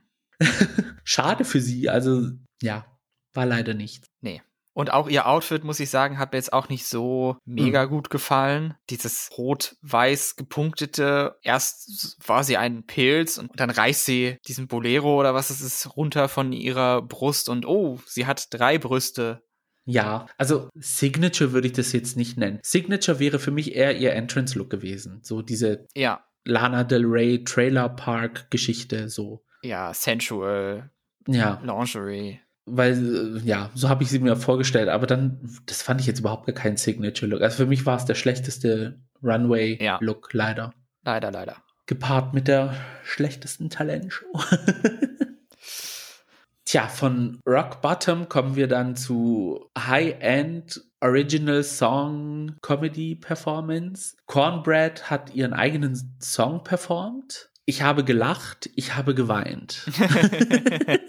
schade 1.04 1.46
für 1.46 1.62
sie. 1.62 1.90
Also 1.90 2.30
ja, 2.62 2.86
war 3.34 3.46
leider 3.46 3.74
nicht. 3.74 4.06
Nee. 4.22 4.42
Und 4.74 4.94
auch 4.94 5.10
ihr 5.10 5.28
Outfit, 5.28 5.66
muss 5.66 5.82
ich 5.82 5.90
sagen, 5.90 6.20
hat 6.20 6.32
mir 6.32 6.38
jetzt 6.38 6.54
auch 6.54 6.70
nicht 6.70 6.86
so 6.86 7.36
mega 7.44 7.86
mhm. 7.86 7.90
gut 7.90 8.10
gefallen. 8.10 8.76
Dieses 8.90 9.30
rot-weiß 9.38 10.38
gepunktete, 10.38 11.38
erst 11.42 12.18
war 12.26 12.46
sie 12.46 12.56
ein 12.56 12.86
Pilz 12.86 13.38
und 13.38 13.52
dann 13.60 13.72
reißt 13.72 14.06
sie 14.06 14.38
diesen 14.48 14.68
Bolero 14.68 15.20
oder 15.20 15.34
was 15.34 15.50
es 15.50 15.60
ist 15.60 15.98
runter 15.98 16.30
von 16.30 16.54
ihrer 16.54 17.02
Brust 17.02 17.50
und 17.50 17.66
oh, 17.66 18.00
sie 18.06 18.26
hat 18.26 18.48
drei 18.52 18.78
Brüste. 18.78 19.44
Ja, 19.90 20.28
also 20.38 20.70
Signature 20.76 21.52
würde 21.52 21.68
ich 21.68 21.74
das 21.74 21.92
jetzt 21.94 22.16
nicht 22.16 22.38
nennen. 22.38 22.60
Signature 22.62 23.20
wäre 23.20 23.40
für 23.40 23.52
mich 23.52 23.76
eher 23.76 23.98
ihr 23.98 24.14
Entrance-Look 24.14 24.70
gewesen. 24.70 25.20
So 25.24 25.42
diese 25.42 25.88
ja. 25.96 26.24
Lana 26.46 26.84
Del 26.84 27.06
Rey 27.06 27.44
Trailer 27.44 27.90
Park 27.90 28.52
Geschichte, 28.52 29.10
so. 29.10 29.44
Ja, 29.64 29.94
sensual. 29.94 30.92
Ja. 31.28 31.60
Lingerie. 31.64 32.40
Weil, 32.66 33.38
äh, 33.38 33.48
ja, 33.48 33.72
so 33.74 33.90
habe 33.90 34.04
ich 34.04 34.10
sie 34.10 34.20
mir 34.20 34.36
vorgestellt, 34.36 34.90
aber 34.90 35.08
dann, 35.08 35.40
das 35.66 35.82
fand 35.82 36.02
ich 36.02 36.08
jetzt 36.08 36.20
überhaupt 36.20 36.46
gar 36.46 36.54
kein 36.54 36.78
Signature-Look. 36.78 37.42
Also 37.42 37.58
für 37.58 37.66
mich 37.66 37.86
war 37.86 37.98
es 37.98 38.06
der 38.06 38.16
schlechteste 38.16 39.00
Runway-Look, 39.24 40.30
ja. 40.34 40.38
leider. 40.38 40.74
Leider, 41.04 41.32
leider. 41.32 41.58
Gepaart 41.88 42.36
mit 42.36 42.48
der 42.48 42.76
schlechtesten 43.04 43.72
Talentshow. 43.72 44.28
Tja, 46.70 46.88
von 46.88 47.42
Rock 47.48 47.82
Bottom 47.82 48.30
kommen 48.30 48.56
wir 48.56 48.68
dann 48.68 48.96
zu 48.96 49.72
High-End 49.76 50.80
Original 51.02 51.64
Song 51.64 52.58
Comedy 52.62 53.16
Performance. 53.16 54.16
Cornbread 54.28 55.10
hat 55.10 55.34
ihren 55.34 55.54
eigenen 55.54 56.00
Song 56.22 56.64
performt. 56.64 57.50
Ich 57.66 57.82
habe 57.82 58.04
gelacht, 58.04 58.70
ich 58.76 58.96
habe 58.96 59.16
geweint. 59.16 59.90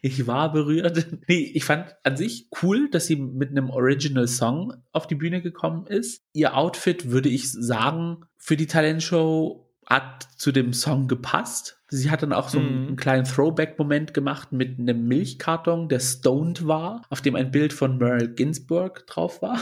ich 0.00 0.26
war 0.26 0.50
berührt. 0.50 1.08
Nee, 1.28 1.52
ich 1.52 1.64
fand 1.64 1.94
an 2.02 2.16
sich 2.16 2.48
cool, 2.62 2.88
dass 2.88 3.08
sie 3.08 3.16
mit 3.16 3.50
einem 3.50 3.68
Original 3.68 4.28
Song 4.28 4.72
auf 4.92 5.06
die 5.06 5.14
Bühne 5.14 5.42
gekommen 5.42 5.86
ist. 5.86 6.22
Ihr 6.32 6.56
Outfit, 6.56 7.10
würde 7.10 7.28
ich 7.28 7.52
sagen, 7.52 8.24
für 8.38 8.56
die 8.56 8.66
Talentshow 8.66 9.61
hat 9.86 10.28
zu 10.36 10.52
dem 10.52 10.72
Song 10.72 11.08
gepasst. 11.08 11.82
Sie 11.88 12.10
hat 12.10 12.22
dann 12.22 12.32
auch 12.32 12.48
so 12.48 12.58
einen, 12.58 12.82
mhm. 12.82 12.86
einen 12.88 12.96
kleinen 12.96 13.24
Throwback-Moment 13.24 14.14
gemacht 14.14 14.52
mit 14.52 14.78
einem 14.78 15.06
Milchkarton, 15.06 15.88
der 15.88 16.00
stoned 16.00 16.66
war, 16.66 17.02
auf 17.10 17.20
dem 17.20 17.36
ein 17.36 17.50
Bild 17.50 17.72
von 17.72 17.98
Merle 17.98 18.32
Ginsburg 18.32 19.06
drauf 19.06 19.42
war. 19.42 19.58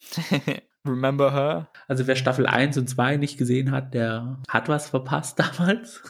Remember 0.86 1.32
her? 1.32 1.68
Also 1.88 2.06
wer 2.06 2.16
Staffel 2.16 2.46
1 2.46 2.76
und 2.76 2.88
2 2.88 3.16
nicht 3.16 3.38
gesehen 3.38 3.70
hat, 3.70 3.94
der 3.94 4.42
hat 4.48 4.68
was 4.68 4.90
verpasst 4.90 5.38
damals. 5.58 6.02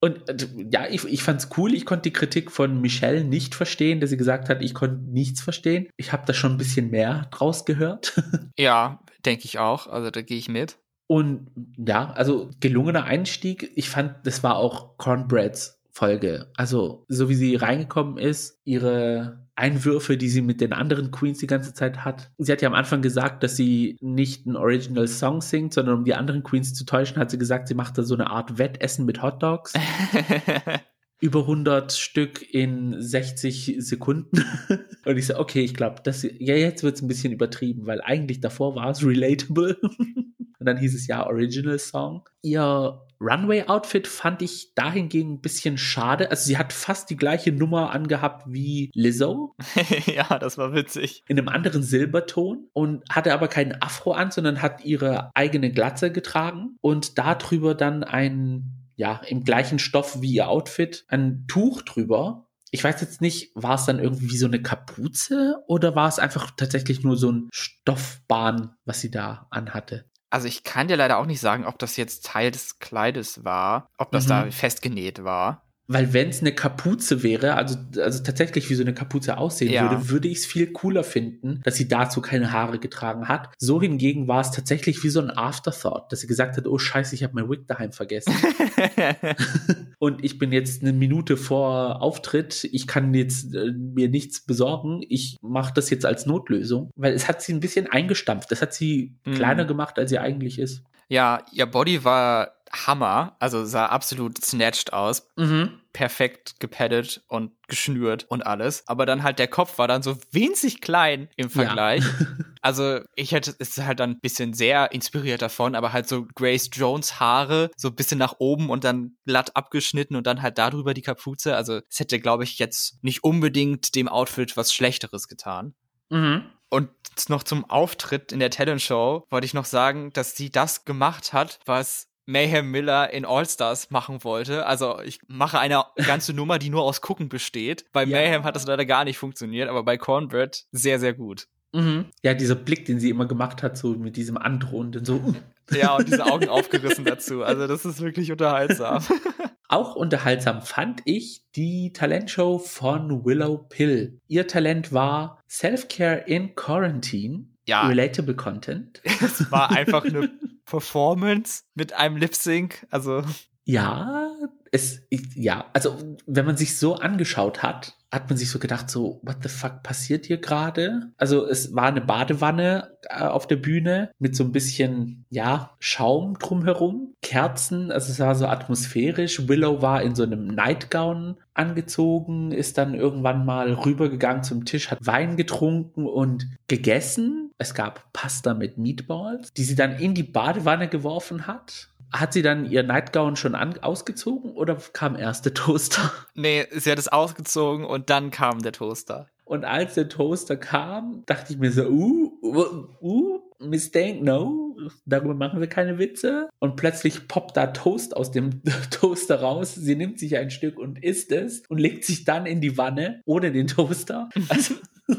und 0.00 0.28
äh, 0.28 0.36
ja, 0.72 0.86
ich, 0.88 1.04
ich 1.04 1.22
fand's 1.22 1.48
cool. 1.56 1.74
Ich 1.74 1.86
konnte 1.86 2.02
die 2.02 2.12
Kritik 2.12 2.50
von 2.50 2.80
Michelle 2.80 3.24
nicht 3.24 3.54
verstehen, 3.54 4.00
dass 4.00 4.10
sie 4.10 4.16
gesagt 4.16 4.48
hat, 4.48 4.62
ich 4.62 4.74
konnte 4.74 5.10
nichts 5.10 5.40
verstehen. 5.40 5.88
Ich 5.96 6.12
habe 6.12 6.24
da 6.26 6.34
schon 6.34 6.52
ein 6.52 6.58
bisschen 6.58 6.90
mehr 6.90 7.28
draus 7.30 7.64
gehört. 7.64 8.20
ja, 8.58 9.00
denke 9.24 9.44
ich 9.44 9.58
auch. 9.58 9.86
Also 9.86 10.10
da 10.10 10.22
gehe 10.22 10.38
ich 10.38 10.48
mit. 10.48 10.78
Und 11.08 11.50
ja, 11.76 12.12
also 12.12 12.50
gelungener 12.60 13.04
Einstieg. 13.04 13.72
Ich 13.74 13.90
fand, 13.90 14.14
das 14.24 14.44
war 14.44 14.56
auch 14.56 14.96
Cornbreads 14.98 15.82
Folge. 15.90 16.46
Also, 16.54 17.04
so 17.08 17.28
wie 17.28 17.34
sie 17.34 17.56
reingekommen 17.56 18.18
ist, 18.18 18.60
ihre 18.64 19.48
Einwürfe, 19.56 20.16
die 20.16 20.28
sie 20.28 20.42
mit 20.42 20.60
den 20.60 20.72
anderen 20.72 21.10
Queens 21.10 21.38
die 21.38 21.48
ganze 21.48 21.74
Zeit 21.74 22.04
hat. 22.04 22.30
Sie 22.38 22.52
hat 22.52 22.62
ja 22.62 22.68
am 22.68 22.74
Anfang 22.74 23.02
gesagt, 23.02 23.42
dass 23.42 23.56
sie 23.56 23.96
nicht 24.00 24.46
einen 24.46 24.54
Original 24.54 25.08
Song 25.08 25.40
singt, 25.40 25.74
sondern 25.74 25.96
um 25.98 26.04
die 26.04 26.14
anderen 26.14 26.44
Queens 26.44 26.72
zu 26.74 26.84
täuschen, 26.84 27.16
hat 27.16 27.32
sie 27.32 27.38
gesagt, 27.38 27.66
sie 27.66 27.74
macht 27.74 27.98
da 27.98 28.04
so 28.04 28.14
eine 28.14 28.30
Art 28.30 28.58
Wettessen 28.58 29.06
mit 29.06 29.22
Hot 29.22 29.42
Dogs. 29.42 29.72
über 31.20 31.40
100 31.40 31.92
Stück 31.92 32.54
in 32.54 32.94
60 33.00 33.76
Sekunden. 33.78 34.44
Und 35.04 35.16
ich 35.16 35.26
so, 35.26 35.36
okay, 35.36 35.62
ich 35.62 35.74
glaube, 35.74 36.02
ja, 36.38 36.54
jetzt 36.54 36.84
wird 36.84 36.94
es 36.94 37.02
ein 37.02 37.08
bisschen 37.08 37.32
übertrieben, 37.32 37.86
weil 37.86 38.00
eigentlich 38.02 38.40
davor 38.40 38.76
war 38.76 38.90
es 38.90 39.04
relatable. 39.04 39.78
Dann 40.68 40.76
hieß 40.76 40.94
es 40.94 41.06
ja 41.06 41.26
Original 41.26 41.78
Song. 41.78 42.28
Ihr 42.42 43.00
Runway-Outfit 43.20 44.06
fand 44.06 44.42
ich 44.42 44.74
dahingegen 44.74 45.34
ein 45.34 45.40
bisschen 45.40 45.78
schade. 45.78 46.30
Also 46.30 46.44
sie 46.44 46.58
hat 46.58 46.72
fast 46.72 47.10
die 47.10 47.16
gleiche 47.16 47.52
Nummer 47.52 47.90
angehabt 47.90 48.44
wie 48.48 48.90
Lizzo. 48.94 49.54
ja, 50.06 50.38
das 50.38 50.58
war 50.58 50.72
witzig. 50.72 51.24
In 51.26 51.38
einem 51.38 51.48
anderen 51.48 51.82
Silberton 51.82 52.68
und 52.72 53.04
hatte 53.10 53.32
aber 53.32 53.48
keinen 53.48 53.80
Afro 53.82 54.12
an, 54.12 54.30
sondern 54.30 54.62
hat 54.62 54.84
ihre 54.84 55.30
eigene 55.34 55.72
Glatze 55.72 56.12
getragen 56.12 56.76
und 56.80 57.18
darüber 57.18 57.74
dann 57.74 58.04
ein, 58.04 58.90
ja, 58.96 59.20
im 59.26 59.42
gleichen 59.42 59.78
Stoff 59.78 60.20
wie 60.20 60.34
ihr 60.34 60.48
Outfit, 60.48 61.04
ein 61.08 61.46
Tuch 61.48 61.82
drüber. 61.82 62.44
Ich 62.70 62.84
weiß 62.84 63.00
jetzt 63.00 63.22
nicht, 63.22 63.50
war 63.54 63.76
es 63.76 63.86
dann 63.86 63.98
irgendwie 63.98 64.36
so 64.36 64.46
eine 64.46 64.60
Kapuze 64.60 65.56
oder 65.66 65.96
war 65.96 66.08
es 66.08 66.18
einfach 66.18 66.50
tatsächlich 66.56 67.02
nur 67.02 67.16
so 67.16 67.32
ein 67.32 67.48
Stoffbahn, 67.50 68.74
was 68.84 69.00
sie 69.00 69.10
da 69.10 69.46
anhatte? 69.50 70.04
Also 70.30 70.46
ich 70.46 70.62
kann 70.62 70.88
dir 70.88 70.96
leider 70.96 71.18
auch 71.18 71.26
nicht 71.26 71.40
sagen, 71.40 71.64
ob 71.64 71.78
das 71.78 71.96
jetzt 71.96 72.26
Teil 72.26 72.50
des 72.50 72.78
Kleides 72.78 73.44
war, 73.44 73.88
ob 73.96 74.12
das 74.12 74.24
mhm. 74.24 74.28
da 74.28 74.50
festgenäht 74.50 75.24
war. 75.24 75.62
Weil 75.90 76.12
wenn 76.12 76.28
es 76.28 76.40
eine 76.40 76.52
Kapuze 76.52 77.22
wäre, 77.22 77.54
also, 77.54 77.76
also 77.96 78.22
tatsächlich 78.22 78.68
wie 78.68 78.74
so 78.74 78.82
eine 78.82 78.92
Kapuze 78.92 79.38
aussehen 79.38 79.72
ja. 79.72 79.90
würde, 79.90 80.10
würde 80.10 80.28
ich 80.28 80.38
es 80.38 80.46
viel 80.46 80.70
cooler 80.70 81.02
finden, 81.02 81.60
dass 81.64 81.76
sie 81.76 81.88
dazu 81.88 82.20
keine 82.20 82.52
Haare 82.52 82.78
getragen 82.78 83.26
hat. 83.26 83.48
So 83.58 83.80
hingegen 83.80 84.28
war 84.28 84.42
es 84.42 84.50
tatsächlich 84.50 85.02
wie 85.02 85.08
so 85.08 85.20
ein 85.20 85.30
Afterthought, 85.30 86.12
dass 86.12 86.20
sie 86.20 86.26
gesagt 86.26 86.58
hat, 86.58 86.66
oh 86.66 86.76
scheiße, 86.76 87.14
ich 87.14 87.24
habe 87.24 87.32
mein 87.34 87.48
Wig 87.48 87.66
daheim 87.66 87.92
vergessen. 87.92 88.34
und 89.98 90.22
ich 90.22 90.38
bin 90.38 90.52
jetzt 90.52 90.82
eine 90.82 90.92
Minute 90.92 91.38
vor 91.38 92.02
Auftritt, 92.02 92.68
ich 92.70 92.86
kann 92.86 93.14
jetzt 93.14 93.54
äh, 93.54 93.72
mir 93.72 94.10
nichts 94.10 94.44
besorgen, 94.44 95.00
ich 95.08 95.38
mache 95.40 95.72
das 95.74 95.88
jetzt 95.88 96.04
als 96.04 96.26
Notlösung, 96.26 96.90
weil 96.96 97.14
es 97.14 97.28
hat 97.28 97.40
sie 97.40 97.54
ein 97.54 97.60
bisschen 97.60 97.86
eingestampft, 97.86 98.50
das 98.52 98.60
hat 98.60 98.74
sie 98.74 99.16
mhm. 99.24 99.32
kleiner 99.32 99.64
gemacht, 99.64 99.98
als 99.98 100.10
sie 100.10 100.18
eigentlich 100.18 100.58
ist. 100.58 100.82
Ja, 101.08 101.42
ihr 101.52 101.64
Body 101.64 102.04
war 102.04 102.57
Hammer. 102.72 103.36
Also 103.38 103.64
sah 103.64 103.86
absolut 103.86 104.44
snatched 104.44 104.92
aus. 104.92 105.28
Mhm. 105.36 105.80
Perfekt 105.92 106.60
gepaddet 106.60 107.22
und 107.28 107.52
geschnürt 107.66 108.24
und 108.28 108.42
alles. 108.42 108.86
Aber 108.86 109.06
dann 109.06 109.22
halt 109.22 109.38
der 109.38 109.48
Kopf 109.48 109.78
war 109.78 109.88
dann 109.88 110.02
so 110.02 110.18
winzig 110.30 110.80
klein 110.80 111.28
im 111.36 111.50
Vergleich. 111.50 112.04
Ja. 112.04 112.26
also 112.62 113.00
ich 113.14 113.32
hätte, 113.32 113.54
es 113.58 113.76
ist 113.76 113.84
halt 113.84 114.00
dann 114.00 114.12
ein 114.12 114.20
bisschen 114.20 114.54
sehr 114.54 114.92
inspiriert 114.92 115.42
davon, 115.42 115.74
aber 115.74 115.92
halt 115.92 116.08
so 116.08 116.26
Grace 116.34 116.70
Jones 116.72 117.18
Haare, 117.18 117.70
so 117.76 117.88
ein 117.88 117.96
bisschen 117.96 118.18
nach 118.18 118.36
oben 118.38 118.70
und 118.70 118.84
dann 118.84 119.16
glatt 119.26 119.56
abgeschnitten 119.56 120.16
und 120.16 120.26
dann 120.26 120.42
halt 120.42 120.58
darüber 120.58 120.94
die 120.94 121.02
Kapuze. 121.02 121.56
Also 121.56 121.80
es 121.90 121.98
hätte, 121.98 122.20
glaube 122.20 122.44
ich, 122.44 122.58
jetzt 122.58 123.02
nicht 123.02 123.24
unbedingt 123.24 123.94
dem 123.94 124.08
Outfit 124.08 124.56
was 124.56 124.72
Schlechteres 124.72 125.26
getan. 125.28 125.74
Mhm. 126.10 126.44
Und 126.70 126.90
noch 127.28 127.42
zum 127.42 127.68
Auftritt 127.68 128.30
in 128.30 128.38
der 128.38 128.50
Talent 128.50 128.82
Show 128.82 129.26
wollte 129.30 129.44
ich 129.44 129.54
noch 129.54 129.64
sagen, 129.64 130.12
dass 130.12 130.36
sie 130.36 130.50
das 130.50 130.84
gemacht 130.84 131.32
hat, 131.32 131.58
was 131.66 132.08
Mayhem 132.28 132.70
Miller 132.70 133.10
in 133.10 133.24
All-Stars 133.24 133.90
machen 133.90 134.22
wollte. 134.22 134.66
Also 134.66 135.00
ich 135.00 135.20
mache 135.28 135.58
eine 135.58 135.84
ganze 136.06 136.34
Nummer, 136.34 136.58
die 136.58 136.68
nur 136.68 136.82
aus 136.82 137.00
Gucken 137.00 137.30
besteht. 137.30 137.86
Bei 137.92 138.04
ja. 138.04 138.18
Mayhem 138.18 138.44
hat 138.44 138.54
das 138.54 138.66
leider 138.66 138.84
gar 138.84 139.04
nicht 139.04 139.16
funktioniert, 139.16 139.70
aber 139.70 139.82
bei 139.82 139.96
Cornbread 139.96 140.66
sehr, 140.70 141.00
sehr 141.00 141.14
gut. 141.14 141.48
Mhm. 141.72 142.06
Ja, 142.22 142.34
dieser 142.34 142.54
Blick, 142.54 142.84
den 142.84 143.00
sie 143.00 143.08
immer 143.08 143.26
gemacht 143.26 143.62
hat, 143.62 143.78
so 143.78 143.94
mit 143.94 144.16
diesem 144.16 144.36
androhenden 144.36 145.06
so. 145.06 145.14
Uh. 145.16 145.34
Ja, 145.70 145.96
und 145.96 146.06
diese 146.06 146.26
Augen 146.26 146.48
aufgerissen 146.48 147.04
dazu. 147.06 147.42
Also 147.42 147.66
das 147.66 147.86
ist 147.86 148.00
wirklich 148.00 148.30
unterhaltsam. 148.30 149.02
Auch 149.68 149.96
unterhaltsam 149.96 150.62
fand 150.62 151.00
ich 151.06 151.44
die 151.56 151.92
Talentshow 151.92 152.58
von 152.58 153.24
Willow 153.24 153.56
Pill. 153.68 154.20
Ihr 154.26 154.46
Talent 154.46 154.92
war 154.92 155.42
Self-Care 155.48 156.24
in 156.26 156.54
Quarantine. 156.54 157.46
Ja. 157.66 157.86
Relatable 157.86 158.34
Content. 158.34 159.02
Es 159.04 159.50
war 159.50 159.70
einfach 159.70 160.04
eine 160.04 160.30
Performance 160.68 161.64
mit 161.74 161.92
einem 161.92 162.16
Lip 162.16 162.34
Sync. 162.34 162.86
Also. 162.90 163.22
Ja, 163.64 164.27
es, 164.72 165.06
ja, 165.34 165.66
also 165.72 165.96
wenn 166.26 166.46
man 166.46 166.56
sich 166.56 166.76
so 166.76 166.96
angeschaut 166.96 167.62
hat, 167.62 167.94
hat 168.10 168.30
man 168.30 168.38
sich 168.38 168.50
so 168.50 168.58
gedacht, 168.58 168.88
so, 168.88 169.20
what 169.22 169.36
the 169.42 169.50
fuck 169.50 169.82
passiert 169.82 170.26
hier 170.26 170.38
gerade? 170.38 171.10
Also 171.18 171.46
es 171.46 171.74
war 171.74 171.84
eine 171.84 172.00
Badewanne 172.00 172.96
äh, 173.02 173.22
auf 173.22 173.46
der 173.46 173.56
Bühne 173.56 174.10
mit 174.18 174.34
so 174.34 174.44
ein 174.44 174.52
bisschen, 174.52 175.26
ja, 175.28 175.76
Schaum 175.78 176.38
drumherum, 176.38 177.14
Kerzen, 177.20 177.92
also 177.92 178.10
es 178.10 178.18
war 178.18 178.34
so 178.34 178.46
atmosphärisch. 178.46 179.46
Willow 179.46 179.82
war 179.82 180.02
in 180.02 180.14
so 180.14 180.22
einem 180.22 180.46
Nightgown 180.46 181.36
angezogen, 181.52 182.52
ist 182.52 182.78
dann 182.78 182.94
irgendwann 182.94 183.44
mal 183.44 183.72
rübergegangen 183.72 184.42
zum 184.42 184.64
Tisch, 184.64 184.90
hat 184.90 185.06
Wein 185.06 185.36
getrunken 185.36 186.06
und 186.06 186.48
gegessen. 186.66 187.50
Es 187.58 187.74
gab 187.74 188.10
Pasta 188.14 188.54
mit 188.54 188.78
Meatballs, 188.78 189.52
die 189.52 189.64
sie 189.64 189.74
dann 189.74 189.98
in 189.98 190.14
die 190.14 190.22
Badewanne 190.22 190.88
geworfen 190.88 191.46
hat 191.46 191.90
hat 192.12 192.32
sie 192.32 192.42
dann 192.42 192.64
ihr 192.64 192.82
Nightgown 192.82 193.36
schon 193.36 193.54
an, 193.54 193.78
ausgezogen 193.78 194.52
oder 194.52 194.76
kam 194.92 195.16
erst 195.16 195.44
der 195.44 195.54
Toaster? 195.54 196.12
Nee, 196.34 196.66
sie 196.70 196.90
hat 196.90 196.98
es 196.98 197.08
ausgezogen 197.08 197.84
und 197.84 198.10
dann 198.10 198.30
kam 198.30 198.62
der 198.62 198.72
Toaster. 198.72 199.28
Und 199.44 199.64
als 199.64 199.94
der 199.94 200.08
Toaster 200.08 200.56
kam, 200.56 201.22
dachte 201.26 201.52
ich 201.52 201.58
mir 201.58 201.72
so, 201.72 201.88
uh, 201.88 202.32
uh, 202.42 202.86
uh, 203.00 203.40
Mistake, 203.60 204.22
no, 204.22 204.76
darüber 205.06 205.34
machen 205.34 205.60
wir 205.60 205.68
keine 205.68 205.98
Witze. 205.98 206.48
Und 206.58 206.76
plötzlich 206.76 207.28
poppt 207.28 207.56
da 207.56 207.68
Toast 207.68 208.16
aus 208.16 208.30
dem 208.30 208.62
Toaster 208.90 209.40
raus. 209.40 209.74
Sie 209.74 209.96
nimmt 209.96 210.18
sich 210.18 210.36
ein 210.36 210.50
Stück 210.50 210.78
und 210.78 211.02
isst 211.02 211.32
es 211.32 211.62
und 211.68 211.78
legt 211.78 212.04
sich 212.04 212.24
dann 212.24 212.46
in 212.46 212.60
die 212.60 212.76
Wanne 212.76 213.22
ohne 213.24 213.50
den 213.50 213.66
Toaster. 213.66 214.28
Also 214.48 214.74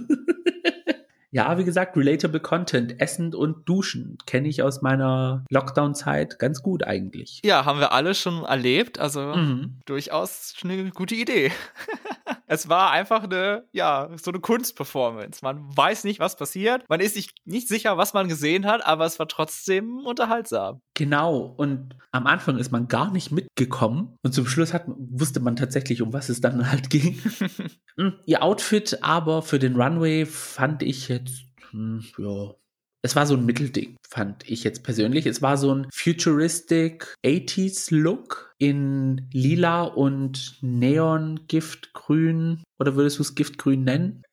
Ja, 1.31 1.57
wie 1.57 1.63
gesagt, 1.63 1.95
relatable 1.95 2.39
Content, 2.39 2.99
Essen 2.99 3.35
und 3.35 3.67
Duschen 3.69 4.17
kenne 4.25 4.47
ich 4.47 4.63
aus 4.63 4.81
meiner 4.81 5.45
Lockdown-Zeit 5.49 6.39
ganz 6.39 6.63
gut 6.63 6.83
eigentlich. 6.83 7.41
Ja, 7.43 7.65
haben 7.65 7.79
wir 7.79 7.91
alle 7.91 8.15
schon 8.15 8.43
erlebt, 8.43 8.99
also 8.99 9.21
mhm. 9.35 9.79
durchaus 9.85 10.55
eine 10.63 10.89
gute 10.89 11.15
Idee. 11.15 11.51
es 12.47 12.67
war 12.67 12.91
einfach 12.91 13.23
eine, 13.23 13.65
ja, 13.71 14.09
so 14.21 14.31
eine 14.31 14.39
Kunstperformance. 14.39 15.41
Man 15.43 15.65
weiß 15.75 16.03
nicht, 16.03 16.19
was 16.19 16.35
passiert, 16.35 16.83
man 16.89 16.99
ist 16.99 17.13
sich 17.13 17.29
nicht 17.45 17.67
sicher, 17.67 17.97
was 17.97 18.13
man 18.13 18.27
gesehen 18.27 18.65
hat, 18.65 18.85
aber 18.85 19.05
es 19.05 19.19
war 19.19 19.27
trotzdem 19.27 19.99
unterhaltsam. 20.05 20.81
Genau, 20.95 21.37
und 21.57 21.95
am 22.11 22.27
Anfang 22.27 22.57
ist 22.57 22.71
man 22.71 22.87
gar 22.87 23.11
nicht 23.11 23.31
mitgekommen 23.31 24.17
und 24.23 24.33
zum 24.33 24.47
Schluss 24.47 24.73
hat, 24.73 24.85
wusste 24.87 25.39
man 25.39 25.55
tatsächlich, 25.55 26.01
um 26.01 26.11
was 26.11 26.29
es 26.29 26.41
dann 26.41 26.69
halt 26.71 26.89
ging. 26.89 27.21
Hm, 27.97 28.13
ihr 28.25 28.43
Outfit 28.43 28.99
aber 29.01 29.41
für 29.41 29.59
den 29.59 29.75
Runway 29.75 30.25
fand 30.25 30.83
ich 30.83 31.09
jetzt, 31.09 31.28
hm, 31.71 32.03
ja, 32.17 32.53
es 33.01 33.15
war 33.15 33.25
so 33.25 33.35
ein 33.35 33.45
Mittelding, 33.45 33.95
fand 34.07 34.49
ich 34.49 34.63
jetzt 34.65 34.83
persönlich. 34.83 35.25
Es 35.25 35.41
war 35.41 35.57
so 35.57 35.73
ein 35.73 35.87
futuristic 35.93 37.15
80s 37.25 37.95
Look 37.95 38.53
in 38.57 39.29
lila 39.31 39.83
und 39.83 40.57
Neon 40.61 41.47
Giftgrün. 41.47 42.63
Oder 42.77 42.95
würdest 42.95 43.19
du 43.19 43.23
es 43.23 43.35
Giftgrün 43.35 43.85
nennen? 43.85 44.23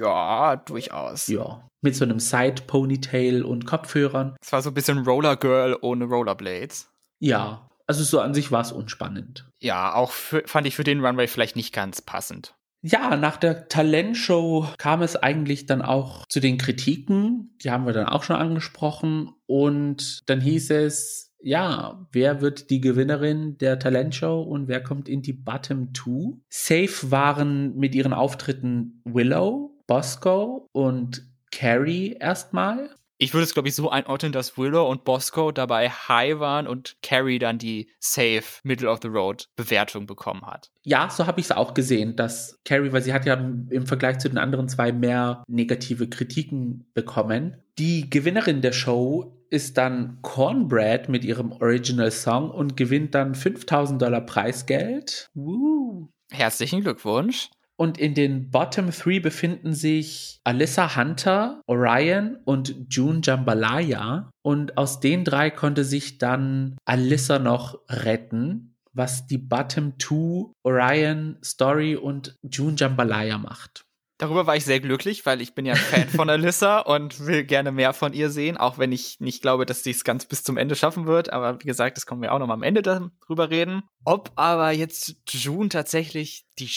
Ja, 0.00 0.56
durchaus. 0.56 1.28
Ja. 1.28 1.68
Mit 1.82 1.94
so 1.94 2.04
einem 2.04 2.18
Side-Ponytail 2.18 3.44
und 3.44 3.64
Kopfhörern. 3.64 4.36
Es 4.42 4.50
war 4.52 4.62
so 4.62 4.70
ein 4.70 4.74
bisschen 4.74 4.98
Roller 4.98 5.36
Girl 5.36 5.76
ohne 5.80 6.06
Rollerblades. 6.06 6.90
Ja. 7.20 7.68
Also 7.86 8.02
so 8.02 8.18
an 8.20 8.34
sich 8.34 8.50
war 8.50 8.62
es 8.62 8.72
unspannend. 8.72 9.46
Ja, 9.60 9.94
auch 9.94 10.10
für, 10.10 10.42
fand 10.46 10.66
ich 10.66 10.74
für 10.74 10.84
den 10.84 11.04
Runway 11.04 11.28
vielleicht 11.28 11.54
nicht 11.54 11.72
ganz 11.72 12.00
passend. 12.00 12.54
Ja, 12.86 13.16
nach 13.16 13.38
der 13.38 13.68
Talentshow 13.68 14.66
kam 14.76 15.00
es 15.00 15.16
eigentlich 15.16 15.64
dann 15.64 15.80
auch 15.80 16.26
zu 16.26 16.38
den 16.38 16.58
Kritiken. 16.58 17.56
Die 17.62 17.70
haben 17.70 17.86
wir 17.86 17.94
dann 17.94 18.08
auch 18.08 18.24
schon 18.24 18.36
angesprochen. 18.36 19.30
Und 19.46 20.20
dann 20.28 20.42
hieß 20.42 20.68
es, 20.68 21.34
ja, 21.40 22.06
wer 22.12 22.42
wird 22.42 22.68
die 22.68 22.82
Gewinnerin 22.82 23.56
der 23.56 23.78
Talentshow 23.78 24.42
und 24.42 24.68
wer 24.68 24.82
kommt 24.82 25.08
in 25.08 25.22
die 25.22 25.32
Bottom 25.32 25.94
Two? 25.94 26.42
Safe 26.50 27.10
waren 27.10 27.74
mit 27.74 27.94
ihren 27.94 28.12
Auftritten 28.12 29.00
Willow, 29.06 29.78
Bosco 29.86 30.68
und 30.72 31.26
Carrie 31.50 32.14
erstmal 32.20 32.90
ich 33.18 33.32
würde 33.32 33.44
es, 33.44 33.54
glaube 33.54 33.68
ich, 33.68 33.74
so 33.74 33.90
einordnen, 33.90 34.32
dass 34.32 34.58
Willow 34.58 34.88
und 34.90 35.04
Bosco 35.04 35.52
dabei 35.52 35.88
high 35.88 36.38
waren 36.40 36.66
und 36.66 36.96
Carrie 37.02 37.38
dann 37.38 37.58
die 37.58 37.88
safe 38.00 38.60
Middle 38.64 38.90
of 38.90 39.00
the 39.02 39.08
Road 39.08 39.48
Bewertung 39.56 40.06
bekommen 40.06 40.44
hat. 40.46 40.70
Ja, 40.82 41.08
so 41.08 41.26
habe 41.26 41.40
ich 41.40 41.46
es 41.46 41.52
auch 41.52 41.74
gesehen, 41.74 42.16
dass 42.16 42.58
Carrie, 42.64 42.92
weil 42.92 43.02
sie 43.02 43.12
hat 43.12 43.24
ja 43.26 43.34
im 43.34 43.86
Vergleich 43.86 44.18
zu 44.18 44.28
den 44.28 44.38
anderen 44.38 44.68
zwei 44.68 44.92
mehr 44.92 45.44
negative 45.46 46.08
Kritiken 46.08 46.86
bekommen. 46.94 47.62
Die 47.78 48.10
Gewinnerin 48.10 48.62
der 48.62 48.72
Show 48.72 49.36
ist 49.50 49.78
dann 49.78 50.18
Cornbread 50.22 51.08
mit 51.08 51.24
ihrem 51.24 51.52
Original 51.52 52.10
Song 52.10 52.50
und 52.50 52.76
gewinnt 52.76 53.14
dann 53.14 53.34
5000 53.34 54.02
Dollar 54.02 54.22
Preisgeld. 54.22 55.30
Woo. 55.34 56.08
Herzlichen 56.30 56.80
Glückwunsch. 56.80 57.50
Und 57.76 57.98
in 57.98 58.14
den 58.14 58.50
Bottom 58.50 58.90
Three 58.90 59.18
befinden 59.18 59.74
sich 59.74 60.40
Alyssa 60.44 60.96
Hunter, 60.96 61.60
Orion 61.66 62.36
und 62.44 62.74
June 62.88 63.20
Jambalaya. 63.22 64.30
Und 64.42 64.78
aus 64.78 65.00
den 65.00 65.24
drei 65.24 65.50
konnte 65.50 65.84
sich 65.84 66.18
dann 66.18 66.76
Alyssa 66.84 67.38
noch 67.38 67.80
retten, 67.88 68.76
was 68.92 69.26
die 69.26 69.38
Bottom 69.38 69.98
Two, 69.98 70.52
Orion, 70.62 71.38
Story 71.44 71.96
und 71.96 72.36
June 72.42 72.76
Jambalaya 72.78 73.38
macht. 73.38 73.84
Darüber 74.18 74.46
war 74.46 74.54
ich 74.54 74.64
sehr 74.64 74.78
glücklich, 74.78 75.26
weil 75.26 75.40
ich 75.40 75.54
bin 75.54 75.66
ja 75.66 75.74
Fan 75.74 76.08
von 76.08 76.30
Alyssa 76.30 76.78
und 76.78 77.26
will 77.26 77.42
gerne 77.42 77.72
mehr 77.72 77.92
von 77.92 78.12
ihr 78.12 78.30
sehen, 78.30 78.56
auch 78.56 78.78
wenn 78.78 78.92
ich 78.92 79.18
nicht 79.18 79.42
glaube, 79.42 79.66
dass 79.66 79.82
sie 79.82 79.90
es 79.90 80.04
ganz 80.04 80.24
bis 80.26 80.44
zum 80.44 80.56
Ende 80.56 80.76
schaffen 80.76 81.06
wird. 81.06 81.32
Aber 81.32 81.60
wie 81.60 81.66
gesagt, 81.66 81.96
das 81.96 82.06
kommen 82.06 82.22
wir 82.22 82.32
auch 82.32 82.38
noch 82.38 82.46
mal 82.46 82.54
am 82.54 82.62
Ende 82.62 82.82
darüber 82.82 83.50
reden. 83.50 83.82
Ob 84.04 84.30
aber 84.36 84.70
jetzt 84.70 85.16
June 85.28 85.68
tatsächlich 85.68 86.46
die 86.60 86.68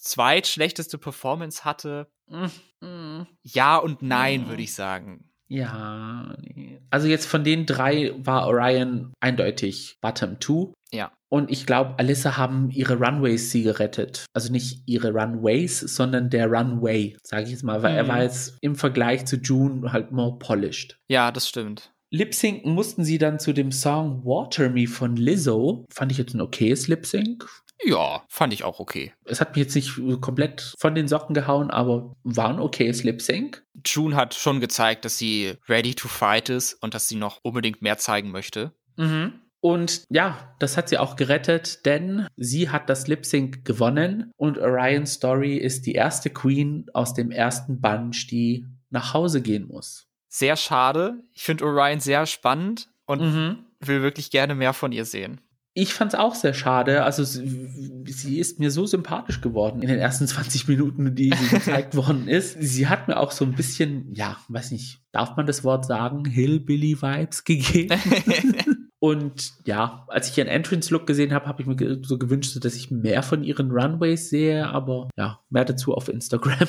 zweitschlechteste 0.00 0.98
Performance 0.98 1.64
hatte, 1.64 2.10
mm, 2.28 3.22
ja 3.42 3.76
und 3.76 4.02
nein, 4.02 4.48
würde 4.48 4.62
ich 4.62 4.74
sagen. 4.74 5.30
Ja, 5.50 6.36
nee. 6.38 6.80
also 6.90 7.08
jetzt 7.08 7.26
von 7.26 7.42
den 7.42 7.66
drei 7.66 8.12
war 8.16 8.46
Orion 8.46 9.12
eindeutig 9.18 9.98
Bottom 10.00 10.38
Two. 10.38 10.72
Ja. 10.92 11.10
Und 11.28 11.50
ich 11.50 11.66
glaube, 11.66 11.98
Alyssa 11.98 12.36
haben 12.36 12.70
ihre 12.70 12.98
Runways 12.98 13.50
sie 13.50 13.64
gerettet. 13.64 14.26
Also 14.32 14.52
nicht 14.52 14.82
ihre 14.86 15.12
Runways, 15.12 15.80
sondern 15.80 16.30
der 16.30 16.46
Runway, 16.46 17.16
sage 17.24 17.44
ich 17.44 17.50
jetzt 17.50 17.64
mal, 17.64 17.82
weil 17.82 17.92
mhm. 17.92 17.98
er 17.98 18.08
war 18.08 18.22
jetzt 18.22 18.58
im 18.60 18.76
Vergleich 18.76 19.26
zu 19.26 19.36
June 19.36 19.92
halt 19.92 20.12
more 20.12 20.38
polished. 20.38 20.98
Ja, 21.08 21.32
das 21.32 21.48
stimmt. 21.48 21.92
Lip-Synken 22.12 22.72
mussten 22.72 23.04
sie 23.04 23.18
dann 23.18 23.38
zu 23.38 23.52
dem 23.52 23.70
Song 23.70 24.24
Water 24.24 24.70
Me 24.70 24.88
von 24.88 25.16
Lizzo. 25.16 25.84
Fand 25.92 26.10
ich 26.10 26.18
jetzt 26.18 26.34
ein 26.34 26.40
okayes 26.40 26.88
Lip-Sync. 26.88 27.48
Ja, 27.84 28.24
fand 28.28 28.52
ich 28.52 28.64
auch 28.64 28.78
okay. 28.78 29.12
Es 29.24 29.40
hat 29.40 29.56
mich 29.56 29.64
jetzt 29.64 29.74
nicht 29.74 30.20
komplett 30.20 30.74
von 30.78 30.94
den 30.94 31.08
Socken 31.08 31.34
gehauen, 31.34 31.70
aber 31.70 32.14
war 32.22 32.50
ein 32.50 32.60
okayes 32.60 33.04
Lip 33.04 33.22
Sync. 33.22 33.64
June 33.84 34.16
hat 34.16 34.34
schon 34.34 34.60
gezeigt, 34.60 35.04
dass 35.04 35.18
sie 35.18 35.54
ready 35.68 35.94
to 35.94 36.08
fight 36.08 36.48
ist 36.48 36.74
und 36.82 36.94
dass 36.94 37.08
sie 37.08 37.16
noch 37.16 37.40
unbedingt 37.42 37.82
mehr 37.82 37.98
zeigen 37.98 38.30
möchte. 38.30 38.72
Mhm. 38.96 39.40
Und 39.60 40.04
ja, 40.08 40.54
das 40.58 40.76
hat 40.76 40.88
sie 40.88 40.98
auch 40.98 41.16
gerettet, 41.16 41.84
denn 41.84 42.26
sie 42.36 42.70
hat 42.70 42.88
das 42.88 43.06
Lip 43.08 43.26
Sync 43.26 43.64
gewonnen 43.64 44.32
und 44.36 44.58
Orion 44.58 45.06
Story 45.06 45.56
ist 45.56 45.84
die 45.86 45.92
erste 45.92 46.30
Queen 46.30 46.86
aus 46.94 47.12
dem 47.12 47.30
ersten 47.30 47.80
Bunch, 47.80 48.26
die 48.30 48.66
nach 48.88 49.12
Hause 49.12 49.42
gehen 49.42 49.68
muss. 49.68 50.06
Sehr 50.28 50.56
schade. 50.56 51.22
Ich 51.32 51.42
finde 51.42 51.64
Orion 51.64 52.00
sehr 52.00 52.24
spannend 52.24 52.88
und 53.04 53.20
mhm. 53.20 53.58
will 53.80 54.00
wirklich 54.02 54.30
gerne 54.30 54.54
mehr 54.54 54.72
von 54.72 54.92
ihr 54.92 55.04
sehen. 55.04 55.40
Ich 55.72 55.94
fand 55.94 56.12
es 56.12 56.18
auch 56.18 56.34
sehr 56.34 56.52
schade. 56.52 57.04
Also 57.04 57.22
sie 57.24 58.38
ist 58.38 58.58
mir 58.58 58.70
so 58.72 58.86
sympathisch 58.86 59.40
geworden 59.40 59.82
in 59.82 59.88
den 59.88 59.98
ersten 59.98 60.26
20 60.26 60.66
Minuten, 60.66 61.14
die 61.14 61.30
sie 61.30 61.48
gezeigt 61.56 61.94
worden 61.94 62.26
ist. 62.26 62.56
Sie 62.60 62.88
hat 62.88 63.06
mir 63.06 63.18
auch 63.18 63.30
so 63.30 63.44
ein 63.44 63.52
bisschen, 63.52 64.12
ja, 64.12 64.36
weiß 64.48 64.72
nicht, 64.72 65.00
darf 65.12 65.36
man 65.36 65.46
das 65.46 65.62
Wort 65.62 65.86
sagen, 65.86 66.24
Hillbilly-Vibes 66.24 67.44
gegeben. 67.44 67.98
Und 68.98 69.52
ja, 69.64 70.04
als 70.08 70.28
ich 70.28 70.36
ihren 70.36 70.48
Entrance-Look 70.48 71.06
gesehen 71.06 71.32
habe, 71.32 71.46
habe 71.46 71.62
ich 71.62 71.66
mir 71.66 72.00
so 72.02 72.18
gewünscht, 72.18 72.62
dass 72.62 72.74
ich 72.74 72.90
mehr 72.90 73.22
von 73.22 73.42
ihren 73.42 73.70
Runways 73.70 74.28
sehe, 74.28 74.68
aber 74.68 75.08
ja, 75.16 75.40
mehr 75.48 75.64
dazu 75.64 75.94
auf 75.94 76.08
Instagram. 76.08 76.68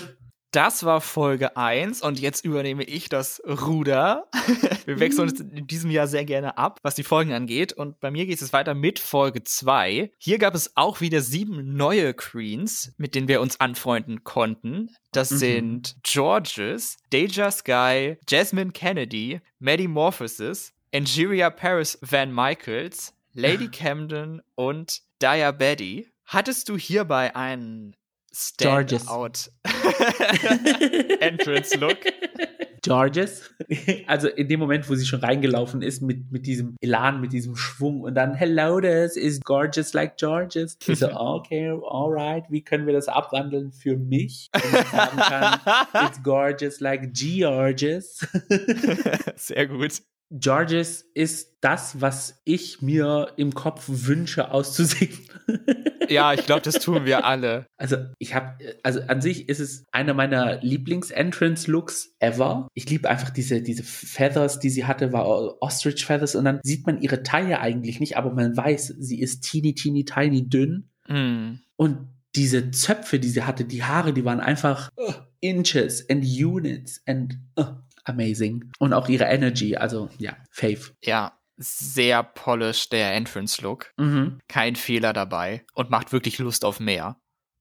Das 0.52 0.84
war 0.84 1.00
Folge 1.00 1.56
1 1.56 2.02
und 2.02 2.20
jetzt 2.20 2.44
übernehme 2.44 2.84
ich 2.84 3.08
das 3.08 3.42
Ruder. 3.48 4.28
Wir 4.86 5.00
wechseln 5.00 5.30
uns 5.30 5.40
in 5.40 5.66
diesem 5.66 5.90
Jahr 5.90 6.08
sehr 6.08 6.26
gerne 6.26 6.58
ab, 6.58 6.78
was 6.84 6.96
die 6.96 7.04
Folgen 7.04 7.32
angeht. 7.32 7.72
Und 7.72 8.02
bei 8.02 8.12
mir 8.12 8.26
geht 8.26 8.42
es 8.42 8.52
weiter 8.52 8.74
mit 8.74 9.00
Folge 9.00 9.46
2. 9.46 10.12
Hier 10.18 10.38
gab 10.40 10.54
es 10.54 10.76
auch 10.76 11.00
wieder 11.00 11.22
sieben 11.22 11.78
neue 11.78 12.14
Queens, 12.14 12.94
mit 12.98 13.16
denen 13.16 13.30
wir 13.30 13.40
uns 13.40 13.62
anfreunden 13.62 14.26
konnten. 14.26 14.90
Das 15.14 15.32
mhm. 15.32 15.38
sind 15.38 15.96
Georges, 16.04 16.98
Deja 17.14 17.50
Sky, 17.50 18.18
Jasmine 18.28 18.72
Kennedy, 18.72 19.40
Maddie 19.60 19.88
Morphosis, 19.88 20.74
Angeria 20.94 21.50
Paris 21.50 21.98
Van 22.02 22.34
Michaels, 22.34 23.14
Lady 23.32 23.68
Camden 23.72 24.42
und 24.56 25.00
Dia 25.22 25.52
Betty. 25.52 26.10
Hattest 26.26 26.68
du 26.68 26.78
hierbei 26.78 27.38
einen 27.38 27.96
Standout 28.34 29.50
Entrance 31.20 31.76
Look? 31.78 31.98
Georges. 32.82 33.54
Also 34.08 34.28
in 34.28 34.48
dem 34.48 34.60
Moment, 34.60 34.90
wo 34.90 34.96
sie 34.96 35.06
schon 35.06 35.22
reingelaufen 35.22 35.82
ist 35.82 36.02
mit, 36.02 36.32
mit 36.32 36.46
diesem 36.46 36.76
Elan, 36.82 37.22
mit 37.22 37.32
diesem 37.32 37.56
Schwung 37.56 38.02
und 38.02 38.16
dann 38.16 38.34
Hello, 38.34 38.82
this 38.82 39.16
is 39.16 39.40
gorgeous 39.42 39.94
like 39.94 40.18
Georges. 40.18 40.78
Ich 40.86 41.00
so, 41.00 41.10
okay, 41.14 41.70
alright, 41.70 42.44
wie 42.50 42.62
können 42.64 42.86
wir 42.88 42.94
das 42.94 43.08
abwandeln 43.08 43.72
für 43.72 43.98
mich? 43.98 44.50
Kann, 44.52 45.60
it's 46.06 46.22
gorgeous 46.24 46.80
like 46.80 47.14
Georges. 47.14 48.28
Sehr 49.36 49.68
gut. 49.68 50.02
Georges 50.32 51.02
ist 51.14 51.58
das, 51.62 52.02
was 52.02 52.42
ich 52.46 52.82
mir 52.82 53.34
im 53.38 53.54
Kopf 53.54 53.84
wünsche 53.88 54.52
auszusehen. 54.52 55.18
Ja, 56.10 56.34
ich 56.34 56.46
glaube, 56.46 56.62
das 56.62 56.76
tun 56.76 57.06
wir 57.06 57.26
alle. 57.26 57.66
Also 57.78 57.98
ich 58.18 58.34
habe, 58.36 58.58
also 58.84 59.02
an 59.02 59.22
sich 59.22 59.50
ist 59.50 59.60
es 59.60 59.86
einer 59.92 60.14
meiner 60.14 60.62
Lieblings-Entrance-Looks 60.62 62.16
ever. 62.20 62.68
Ich 62.74 62.90
liebe 62.90 63.10
einfach 63.10 63.30
diese, 63.30 63.62
diese 63.62 63.84
Feathers, 63.84 64.60
die 64.60 64.70
sie 64.70 64.86
hatte, 64.86 65.14
war 65.14 65.62
Ostrich 65.62 66.06
Feathers 66.06 66.36
und 66.36 66.46
dann 66.46 66.60
sieht 66.64 66.86
man 66.86 67.02
ihre 67.02 67.24
Taille 67.24 67.60
eigentlich 67.60 68.00
nicht, 68.00 68.18
aber 68.18 68.34
man 68.34 68.56
weiß, 68.56 68.96
sie 69.00 69.20
ist 69.20 69.42
teeny, 69.42 69.74
teeny, 69.74 70.06
tiny 70.06 70.50
dünn. 70.50 70.90
Mm. 71.08 71.60
Und 71.76 72.08
diese 72.36 72.72
Zöpfe, 72.72 73.20
die 73.20 73.30
sie 73.30 73.44
hatte, 73.44 73.66
die 73.66 73.84
Haare, 73.84 74.14
die 74.14 74.26
waren 74.26 74.40
einfach 74.40 74.90
uh, 74.98 75.14
Inches 75.42 76.10
and 76.10 76.24
Units 76.26 77.02
and 77.06 77.38
uh, 77.60 77.66
amazing. 78.06 78.72
Und 78.80 78.94
auch 78.94 79.10
ihre 79.10 79.26
Energy, 79.26 79.76
also 79.76 80.10
ja, 80.18 80.36
Faith. 80.50 80.94
Ja, 81.04 81.38
sehr 81.62 82.24
polished 82.24 82.92
der 82.92 83.14
Entrance-Look. 83.14 83.94
Mhm. 83.98 84.40
Kein 84.48 84.76
Fehler 84.76 85.14
dabei 85.14 85.66
und 85.74 85.90
macht 85.90 86.12
wirklich 86.12 86.40
Lust 86.40 86.66
auf 86.66 86.80
mehr. 86.80 87.18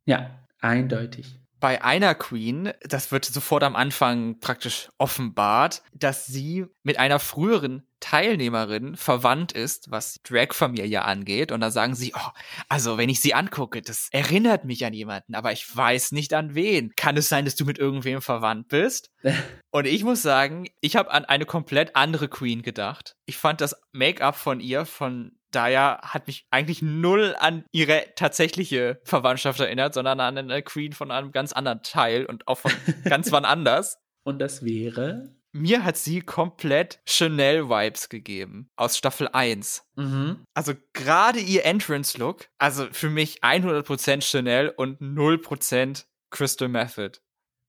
Ja, 0.06 0.46
eindeutig 0.60 1.39
bei 1.60 1.84
einer 1.84 2.14
Queen, 2.14 2.72
das 2.80 3.12
wird 3.12 3.26
sofort 3.26 3.62
am 3.62 3.76
Anfang 3.76 4.40
praktisch 4.40 4.88
offenbart, 4.98 5.82
dass 5.92 6.26
sie 6.26 6.66
mit 6.82 6.98
einer 6.98 7.18
früheren 7.18 7.86
Teilnehmerin 8.00 8.96
verwandt 8.96 9.52
ist, 9.52 9.90
was 9.90 10.20
Drag-Familie 10.22 11.04
angeht. 11.04 11.52
Und 11.52 11.60
da 11.60 11.70
sagen 11.70 11.94
sie, 11.94 12.12
oh, 12.16 12.30
also 12.68 12.96
wenn 12.96 13.10
ich 13.10 13.20
sie 13.20 13.34
angucke, 13.34 13.82
das 13.82 14.08
erinnert 14.10 14.64
mich 14.64 14.84
an 14.86 14.94
jemanden, 14.94 15.34
aber 15.34 15.52
ich 15.52 15.76
weiß 15.76 16.12
nicht 16.12 16.32
an 16.32 16.54
wen. 16.54 16.92
Kann 16.96 17.18
es 17.18 17.28
sein, 17.28 17.44
dass 17.44 17.56
du 17.56 17.66
mit 17.66 17.78
irgendwem 17.78 18.22
verwandt 18.22 18.68
bist? 18.68 19.10
Und 19.70 19.86
ich 19.86 20.02
muss 20.02 20.22
sagen, 20.22 20.66
ich 20.80 20.96
habe 20.96 21.10
an 21.10 21.26
eine 21.26 21.44
komplett 21.44 21.94
andere 21.94 22.28
Queen 22.28 22.62
gedacht. 22.62 23.16
Ich 23.26 23.36
fand 23.36 23.60
das 23.60 23.76
Make-up 23.92 24.34
von 24.34 24.60
ihr, 24.60 24.86
von 24.86 25.32
Daya 25.50 26.00
hat 26.02 26.26
mich 26.26 26.46
eigentlich 26.50 26.82
null 26.82 27.34
an 27.38 27.64
ihre 27.72 28.04
tatsächliche 28.16 29.00
Verwandtschaft 29.04 29.60
erinnert, 29.60 29.94
sondern 29.94 30.20
an 30.20 30.38
eine 30.38 30.62
Queen 30.62 30.92
von 30.92 31.10
einem 31.10 31.32
ganz 31.32 31.52
anderen 31.52 31.82
Teil 31.82 32.26
und 32.26 32.46
auch 32.48 32.58
von 32.58 32.72
ganz 33.04 33.32
wann 33.32 33.44
anders. 33.44 33.98
Und 34.22 34.38
das 34.38 34.64
wäre? 34.64 35.34
Mir 35.52 35.84
hat 35.84 35.96
sie 35.96 36.20
komplett 36.20 37.00
Chanel-Vibes 37.06 38.08
gegeben 38.08 38.70
aus 38.76 38.96
Staffel 38.96 39.28
1. 39.32 39.84
Mhm. 39.96 40.44
Also 40.54 40.74
gerade 40.92 41.40
ihr 41.40 41.64
Entrance-Look, 41.64 42.48
also 42.58 42.86
für 42.92 43.10
mich 43.10 43.42
100% 43.42 44.22
Chanel 44.22 44.68
und 44.68 45.00
0% 45.00 46.04
Crystal 46.30 46.68
Method. 46.68 47.18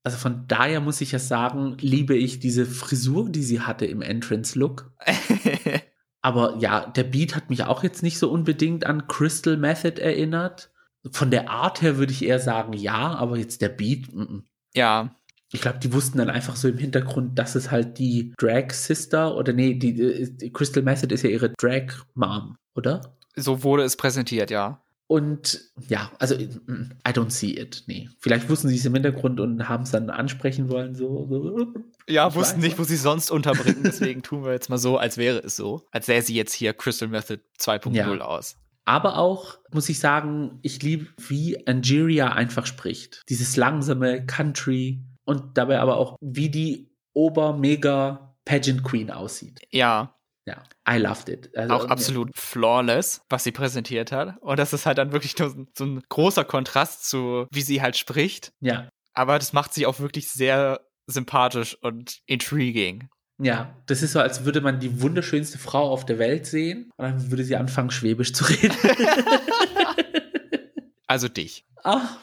Also 0.04 0.18
von 0.18 0.46
daher 0.46 0.80
muss 0.80 1.00
ich 1.00 1.12
ja 1.12 1.18
sagen, 1.18 1.76
liebe 1.80 2.16
ich 2.16 2.38
diese 2.38 2.66
Frisur, 2.66 3.28
die 3.28 3.42
sie 3.42 3.60
hatte 3.60 3.86
im 3.86 4.02
Entrance-Look. 4.02 4.92
Aber 6.22 6.56
ja, 6.58 6.86
der 6.86 7.04
Beat 7.04 7.34
hat 7.34 7.50
mich 7.50 7.64
auch 7.64 7.82
jetzt 7.82 8.02
nicht 8.02 8.18
so 8.18 8.30
unbedingt 8.30 8.86
an 8.86 9.08
Crystal 9.08 9.56
Method 9.56 10.00
erinnert. 10.00 10.70
Von 11.10 11.32
der 11.32 11.50
Art 11.50 11.82
her 11.82 11.98
würde 11.98 12.12
ich 12.12 12.24
eher 12.24 12.38
sagen, 12.38 12.72
ja, 12.72 13.14
aber 13.14 13.36
jetzt 13.36 13.60
der 13.60 13.68
Beat. 13.68 14.08
M 14.12 14.20
-m. 14.20 14.42
Ja. 14.74 15.14
Ich 15.52 15.60
glaube, 15.60 15.80
die 15.80 15.92
wussten 15.92 16.18
dann 16.18 16.30
einfach 16.30 16.56
so 16.56 16.68
im 16.68 16.78
Hintergrund, 16.78 17.38
dass 17.38 17.56
es 17.56 17.70
halt 17.70 17.98
die 17.98 18.32
Drag 18.38 18.70
Sister 18.70 19.36
oder 19.36 19.52
nee, 19.52 19.74
die, 19.74 20.34
die 20.34 20.52
Crystal 20.52 20.82
Method 20.82 21.12
ist 21.12 21.24
ja 21.24 21.30
ihre 21.30 21.50
Drag 21.58 21.92
Mom, 22.14 22.56
oder? 22.74 23.16
So 23.34 23.62
wurde 23.62 23.82
es 23.82 23.96
präsentiert, 23.96 24.50
ja. 24.50 24.80
Und 25.12 25.60
ja, 25.88 26.10
also 26.18 26.34
I 26.36 26.48
don't 27.04 27.28
see 27.28 27.50
it. 27.50 27.84
Nee. 27.86 28.08
Vielleicht 28.18 28.48
wussten 28.48 28.68
sie 28.68 28.76
es 28.76 28.86
im 28.86 28.94
Hintergrund 28.94 29.40
und 29.40 29.68
haben 29.68 29.82
es 29.82 29.90
dann 29.90 30.08
ansprechen 30.08 30.70
wollen, 30.70 30.94
so. 30.94 31.26
so. 31.28 31.66
Ja, 32.08 32.34
wussten 32.34 32.60
nicht, 32.60 32.78
wo 32.78 32.84
sie 32.84 32.96
sonst 32.96 33.30
unterbringen. 33.30 33.82
Deswegen 33.84 34.22
tun 34.22 34.42
wir 34.42 34.52
jetzt 34.52 34.70
mal 34.70 34.78
so, 34.78 34.96
als 34.96 35.18
wäre 35.18 35.40
es 35.40 35.54
so. 35.54 35.86
Als 35.90 36.06
sähe 36.06 36.22
sie 36.22 36.34
jetzt 36.34 36.54
hier 36.54 36.72
Crystal 36.72 37.08
Method 37.08 37.42
2.0 37.60 37.94
ja. 37.94 38.20
aus. 38.22 38.56
Aber 38.86 39.18
auch, 39.18 39.58
muss 39.70 39.90
ich 39.90 39.98
sagen, 39.98 40.58
ich 40.62 40.82
liebe, 40.82 41.08
wie 41.28 41.66
Angeria 41.66 42.32
einfach 42.32 42.64
spricht. 42.64 43.20
Dieses 43.28 43.56
langsame 43.56 44.24
Country 44.24 45.04
und 45.24 45.58
dabei 45.58 45.80
aber 45.80 45.98
auch, 45.98 46.16
wie 46.22 46.48
die 46.48 46.90
Ober-Mega 47.12 48.34
Pageant 48.46 48.82
Queen 48.82 49.10
aussieht. 49.10 49.60
Ja, 49.68 50.14
ja, 50.46 50.62
I 50.88 50.98
loved 50.98 51.28
it. 51.28 51.56
Also, 51.56 51.74
auch 51.74 51.84
absolut 51.86 52.28
ja. 52.28 52.32
flawless, 52.36 53.22
was 53.28 53.44
sie 53.44 53.52
präsentiert 53.52 54.12
hat. 54.12 54.38
Und 54.40 54.58
das 54.58 54.72
ist 54.72 54.86
halt 54.86 54.98
dann 54.98 55.12
wirklich 55.12 55.38
nur 55.38 55.66
so 55.76 55.84
ein 55.84 56.02
großer 56.08 56.44
Kontrast 56.44 57.08
zu, 57.08 57.46
wie 57.50 57.62
sie 57.62 57.80
halt 57.80 57.96
spricht. 57.96 58.52
Ja. 58.60 58.88
Aber 59.14 59.38
das 59.38 59.52
macht 59.52 59.72
sie 59.74 59.86
auch 59.86 60.00
wirklich 60.00 60.30
sehr 60.30 60.80
sympathisch 61.06 61.76
und 61.80 62.20
intriguing. 62.26 63.08
Ja, 63.38 63.76
das 63.86 64.02
ist 64.02 64.12
so, 64.12 64.20
als 64.20 64.44
würde 64.44 64.60
man 64.60 64.80
die 64.80 65.00
wunderschönste 65.00 65.58
Frau 65.58 65.90
auf 65.90 66.06
der 66.06 66.18
Welt 66.18 66.46
sehen 66.46 66.90
und 66.96 67.04
dann 67.04 67.30
würde 67.30 67.44
sie 67.44 67.56
anfangen, 67.56 67.90
Schwäbisch 67.90 68.32
zu 68.32 68.44
reden. 68.44 68.76
also 71.06 71.28
dich. 71.28 71.64
Ach, 71.82 72.18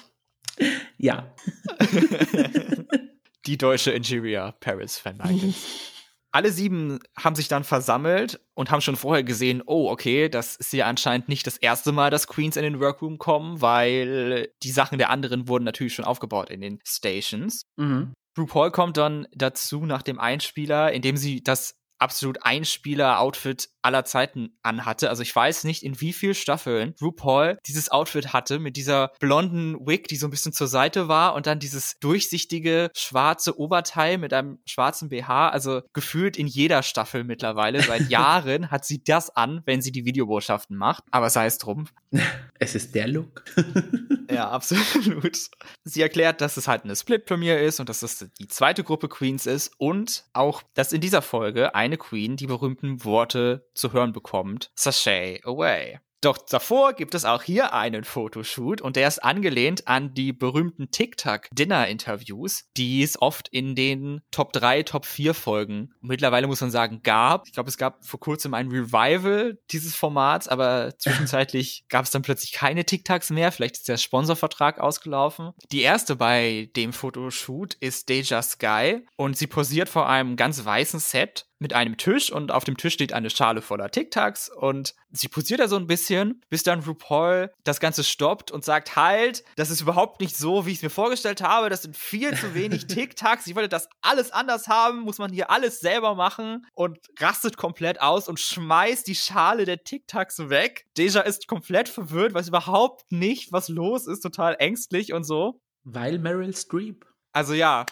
ja. 0.97 1.33
die 3.45 3.57
deutsche 3.57 3.91
Interior 3.91 4.53
Paris 4.59 5.01
Michaels. 5.03 5.98
Alle 6.31 6.51
sieben 6.51 6.99
haben 7.17 7.35
sich 7.35 7.47
dann 7.47 7.63
versammelt 7.63 8.39
und 8.53 8.69
haben 8.71 8.81
schon 8.81 8.95
vorher 8.95 9.23
gesehen, 9.23 9.63
oh, 9.65 9.89
okay, 9.89 10.29
das 10.29 10.55
ist 10.55 10.73
ja 10.73 10.85
anscheinend 10.85 11.27
nicht 11.27 11.47
das 11.47 11.57
erste 11.57 11.91
Mal, 11.91 12.11
dass 12.11 12.27
Queens 12.27 12.55
in 12.55 12.63
den 12.63 12.79
Workroom 12.79 13.17
kommen, 13.17 13.61
weil 13.61 14.51
die 14.61 14.71
Sachen 14.71 14.97
der 14.97 15.09
anderen 15.09 15.47
wurden 15.47 15.63
natürlich 15.63 15.95
schon 15.95 16.05
aufgebaut 16.05 16.49
in 16.49 16.61
den 16.61 16.79
Stations. 16.85 17.65
Mhm. 17.77 18.13
RuPaul 18.37 18.71
kommt 18.71 18.97
dann 18.97 19.27
dazu 19.33 19.85
nach 19.85 20.03
dem 20.03 20.19
Einspieler, 20.19 20.91
indem 20.91 21.17
sie 21.17 21.43
das 21.43 21.75
absolut 21.97 22.43
Einspieler-Outfit 22.43 23.69
aller 23.81 24.05
Zeiten 24.05 24.57
anhatte. 24.63 25.09
Also 25.09 25.23
ich 25.23 25.35
weiß 25.35 25.63
nicht, 25.63 25.83
in 25.83 25.99
wie 26.01 26.13
vielen 26.13 26.35
Staffeln 26.35 26.95
RuPaul 27.01 27.57
dieses 27.67 27.89
Outfit 27.89 28.33
hatte 28.33 28.59
mit 28.59 28.77
dieser 28.77 29.11
blonden 29.19 29.75
Wig, 29.85 30.07
die 30.07 30.17
so 30.17 30.27
ein 30.27 30.31
bisschen 30.31 30.53
zur 30.53 30.67
Seite 30.67 31.07
war 31.07 31.35
und 31.35 31.47
dann 31.47 31.59
dieses 31.59 31.97
durchsichtige 31.99 32.89
schwarze 32.95 33.57
Oberteil 33.57 34.17
mit 34.17 34.33
einem 34.33 34.59
schwarzen 34.65 35.09
BH. 35.09 35.49
Also 35.49 35.81
gefühlt 35.93 36.37
in 36.37 36.47
jeder 36.47 36.83
Staffel 36.83 37.23
mittlerweile. 37.23 37.81
Seit 37.81 38.09
Jahren 38.09 38.71
hat 38.71 38.85
sie 38.85 39.03
das 39.03 39.29
an, 39.29 39.61
wenn 39.65 39.81
sie 39.81 39.91
die 39.91 40.05
Videobotschaften 40.05 40.77
macht. 40.77 41.03
Aber 41.11 41.29
sei 41.29 41.45
es 41.45 41.57
drum. 41.57 41.87
Es 42.61 42.75
ist 42.75 42.93
der 42.93 43.07
Look. 43.07 43.45
ja, 44.29 44.49
absolut. 44.49 45.39
Sie 45.85 46.01
erklärt, 46.01 46.41
dass 46.41 46.57
es 46.57 46.67
halt 46.67 46.83
eine 46.83 46.93
Split-Premiere 46.93 47.61
ist 47.61 47.79
und 47.79 47.87
dass 47.87 48.03
es 48.03 48.27
die 48.37 48.49
zweite 48.49 48.83
Gruppe 48.83 49.07
Queens 49.07 49.45
ist 49.45 49.71
und 49.77 50.25
auch, 50.33 50.61
dass 50.73 50.91
in 50.91 50.99
dieser 50.99 51.21
Folge 51.21 51.73
eine 51.73 51.95
Queen 51.95 52.35
die 52.35 52.47
berühmten 52.47 53.05
Worte 53.05 53.65
zu 53.79 53.93
hören 53.93 54.13
bekommt. 54.13 54.71
Sashay 54.75 55.41
away. 55.43 55.99
Doch 56.21 56.37
davor 56.37 56.93
gibt 56.93 57.15
es 57.15 57.23
auch 57.23 57.43
hier 57.43 57.73
einen 57.73 58.03
Fotoshoot 58.03 58.81
und 58.81 58.97
der 58.97 59.07
ist 59.07 59.23
angelehnt 59.23 59.87
an 59.87 60.13
die 60.13 60.33
berühmten 60.33 60.91
TikTok-Dinner-Interviews, 60.91 62.65
die 62.75 63.03
es 63.03 63.21
oft 63.21 63.47
in 63.47 63.73
den 63.73 64.21
Top 64.31 64.51
3, 64.51 64.83
Top 64.83 65.05
4 65.05 65.33
Folgen 65.33 65.93
mittlerweile 66.01 66.47
muss 66.47 66.61
man 66.61 66.71
sagen 66.71 67.01
gab. 67.03 67.47
Ich 67.47 67.53
glaube, 67.53 67.69
es 67.69 67.77
gab 67.77 68.05
vor 68.05 68.19
kurzem 68.19 68.53
ein 68.53 68.67
Revival 68.69 69.59
dieses 69.71 69.95
Formats, 69.95 70.47
aber 70.47 70.93
zwischenzeitlich 70.97 71.85
gab 71.87 72.05
es 72.05 72.11
dann 72.11 72.21
plötzlich 72.21 72.51
keine 72.51 72.83
TikToks 72.83 73.29
mehr. 73.29 73.51
Vielleicht 73.51 73.77
ist 73.77 73.87
der 73.87 73.97
Sponsorvertrag 73.97 74.79
ausgelaufen. 74.79 75.51
Die 75.71 75.81
erste 75.81 76.15
bei 76.15 76.69
dem 76.75 76.91
Fotoshoot 76.91 77.75
ist 77.75 78.09
Deja 78.09 78.41
Sky 78.41 79.05
und 79.15 79.37
sie 79.37 79.47
posiert 79.47 79.87
vor 79.87 80.09
einem 80.09 80.35
ganz 80.35 80.65
weißen 80.65 80.99
Set 80.99 81.45
mit 81.59 81.73
einem 81.73 81.97
Tisch 81.97 82.31
und 82.31 82.51
auf 82.51 82.63
dem 82.63 82.77
Tisch 82.77 82.93
steht 82.93 83.13
eine 83.13 83.29
Schale 83.29 83.61
voller 83.61 83.91
Tic-Tacs 83.91 84.49
und 84.49 84.95
sie 85.11 85.27
posiert 85.27 85.59
da 85.59 85.67
so 85.67 85.75
ein 85.75 85.87
bisschen, 85.87 86.41
bis 86.49 86.63
dann 86.63 86.81
RuPaul 86.81 87.51
das 87.65 87.81
Ganze 87.81 88.03
stoppt 88.03 88.49
und 88.49 88.63
sagt, 88.63 88.95
halt, 88.95 89.43
das 89.57 89.69
ist 89.69 89.81
überhaupt 89.81 90.21
nicht 90.21 90.37
so, 90.37 90.65
wie 90.65 90.71
ich 90.71 90.77
es 90.77 90.83
mir 90.83 90.89
vorgestellt 90.89 91.41
habe, 91.41 91.69
das 91.69 91.81
sind 91.81 91.97
viel 91.97 92.35
zu 92.35 92.53
wenig 92.53 92.87
Tic-Tacs, 92.87 93.45
ich 93.47 93.55
wollte 93.55 93.69
das 93.69 93.89
alles 94.01 94.31
anders 94.31 94.67
haben, 94.67 95.01
muss 95.01 95.17
man 95.17 95.31
hier 95.33 95.51
alles 95.51 95.81
selber 95.81 96.15
machen 96.15 96.65
und 96.73 96.97
rastet 97.19 97.57
komplett 97.57 98.01
aus 98.01 98.29
und 98.29 98.39
schmeißt 98.39 99.05
die 99.05 99.15
Schale 99.15 99.65
der 99.65 99.83
Tic-Tacs 99.83 100.49
weg. 100.49 100.85
Deja 100.97 101.21
ist 101.21 101.47
komplett 101.47 101.89
verwirrt, 101.89 102.33
weiß 102.33 102.47
überhaupt 102.47 103.11
nicht, 103.11 103.51
was 103.51 103.67
los 103.67 104.07
ist, 104.07 104.21
total 104.21 104.55
ängstlich 104.59 105.11
und 105.11 105.25
so. 105.25 105.61
Weil 105.83 106.19
Meryl 106.19 106.55
Streep. 106.55 107.05
Also 107.33 107.53
ja. 107.53 107.85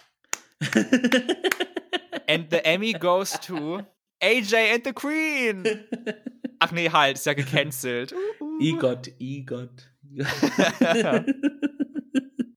And 2.29 2.47
the 2.51 2.63
Emmy 2.65 2.93
goes 2.93 3.31
to 3.41 3.83
AJ 4.21 4.73
and 4.73 4.83
the 4.83 4.93
Queen. 4.93 5.63
Ach 6.59 6.71
nee, 6.71 6.89
halt, 6.89 7.17
ist 7.17 7.25
ja 7.25 7.33
gecancelt. 7.33 8.13
Igot, 8.59 9.09
Igot. 9.19 9.89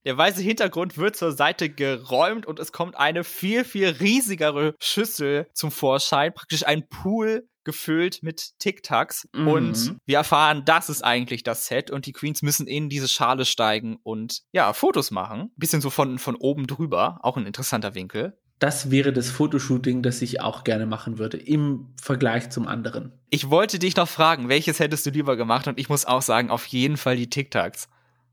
Der 0.07 0.17
weiße 0.17 0.41
Hintergrund 0.41 0.97
wird 0.97 1.15
zur 1.15 1.33
Seite 1.33 1.69
geräumt 1.69 2.47
und 2.47 2.59
es 2.59 2.73
kommt 2.73 2.97
eine 2.97 3.23
viel, 3.23 3.65
viel 3.65 3.89
riesigere 3.89 4.75
Schüssel 4.81 5.47
zum 5.53 5.71
Vorschein. 5.71 6.33
Praktisch 6.33 6.67
ein 6.67 6.89
Pool 6.89 7.47
gefüllt 7.65 8.23
mit 8.23 8.59
Tic-Tacs. 8.59 9.29
Mhm. 9.35 9.49
Und 9.49 9.97
wir 10.07 10.17
erfahren, 10.17 10.63
das 10.65 10.89
ist 10.89 11.03
eigentlich 11.03 11.43
das 11.43 11.67
Set 11.67 11.91
und 11.91 12.07
die 12.07 12.13
Queens 12.13 12.41
müssen 12.41 12.67
in 12.67 12.89
diese 12.89 13.09
Schale 13.09 13.45
steigen 13.45 13.99
und 14.03 14.41
ja, 14.53 14.73
Fotos 14.73 15.11
machen. 15.11 15.53
Bisschen 15.57 15.83
so 15.83 15.91
von, 15.91 16.19
von 16.19 16.37
oben 16.37 16.67
drüber. 16.67 17.19
Auch 17.23 17.37
ein 17.37 17.47
interessanter 17.47 17.95
Winkel 17.95 18.40
das 18.61 18.91
wäre 18.91 19.13
das 19.13 19.31
Fotoshooting, 19.31 20.03
das 20.03 20.23
ich 20.23 20.41
auch 20.43 20.65
gerne 20.65 20.87
machen 20.87 21.19
würde, 21.19 21.39
im 21.39 21.89
Vergleich 22.01 22.51
zum 22.51 22.69
anderen. 22.69 23.11
Ich 23.31 23.49
wollte 23.51 23.79
dich 23.79 23.97
noch 23.97 24.09
fragen, 24.09 24.49
welches 24.49 24.79
hättest 24.79 25.07
du 25.07 25.11
lieber 25.11 25.37
gemacht? 25.37 25.67
Und 25.67 25.81
ich 25.81 25.89
muss 25.89 26.05
auch 26.05 26.23
sagen, 26.23 26.51
auf 26.51 26.67
jeden 26.67 26.99
Fall 26.99 27.17
die 27.17 27.31
TikToks. 27.31 27.89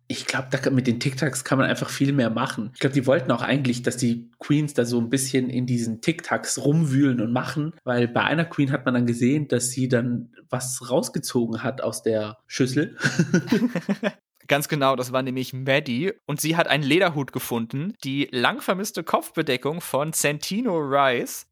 Ich 0.10 0.26
glaube, 0.26 0.72
mit 0.72 0.88
den 0.88 1.00
TikToks 1.00 1.44
kann 1.44 1.58
man 1.58 1.70
einfach 1.70 1.90
viel 1.90 2.14
mehr 2.14 2.30
machen. 2.30 2.72
Ich 2.74 2.80
glaube, 2.80 2.94
die 2.94 3.06
wollten 3.06 3.32
auch 3.32 3.42
eigentlich, 3.42 3.84
dass 3.84 3.98
die 3.98 4.30
Queens 4.40 4.74
da 4.74 4.86
so 4.86 5.00
ein 5.00 5.10
bisschen 5.10 5.50
in 5.50 5.66
diesen 5.66 6.02
TikToks 6.02 6.60
rumwühlen 6.60 7.20
und 7.22 7.32
machen, 7.32 7.74
weil 7.84 8.08
bei 8.08 8.22
einer 8.22 8.46
Queen 8.46 8.72
hat 8.72 8.86
man 8.86 8.94
dann 8.94 9.06
gesehen, 9.06 9.48
dass 9.48 9.70
sie 9.70 9.88
dann 9.88 10.32
was 10.50 10.90
rausgezogen 10.90 11.64
hat 11.64 11.82
aus 11.82 12.04
der 12.04 12.38
Schüssel. 12.48 12.98
Ganz 14.48 14.68
genau, 14.68 14.96
das 14.96 15.12
war 15.12 15.24
nämlich 15.24 15.54
Maddie. 15.54 16.14
Und 16.26 16.40
sie 16.40 16.56
hat 16.56 16.68
einen 16.68 16.84
Lederhut 16.84 17.32
gefunden, 17.32 17.94
die 18.04 18.28
lang 18.32 18.62
vermisste 18.62 19.04
Kopfbedeckung 19.04 19.82
von 19.82 20.14
Santino 20.14 20.78
Rice. 20.78 21.48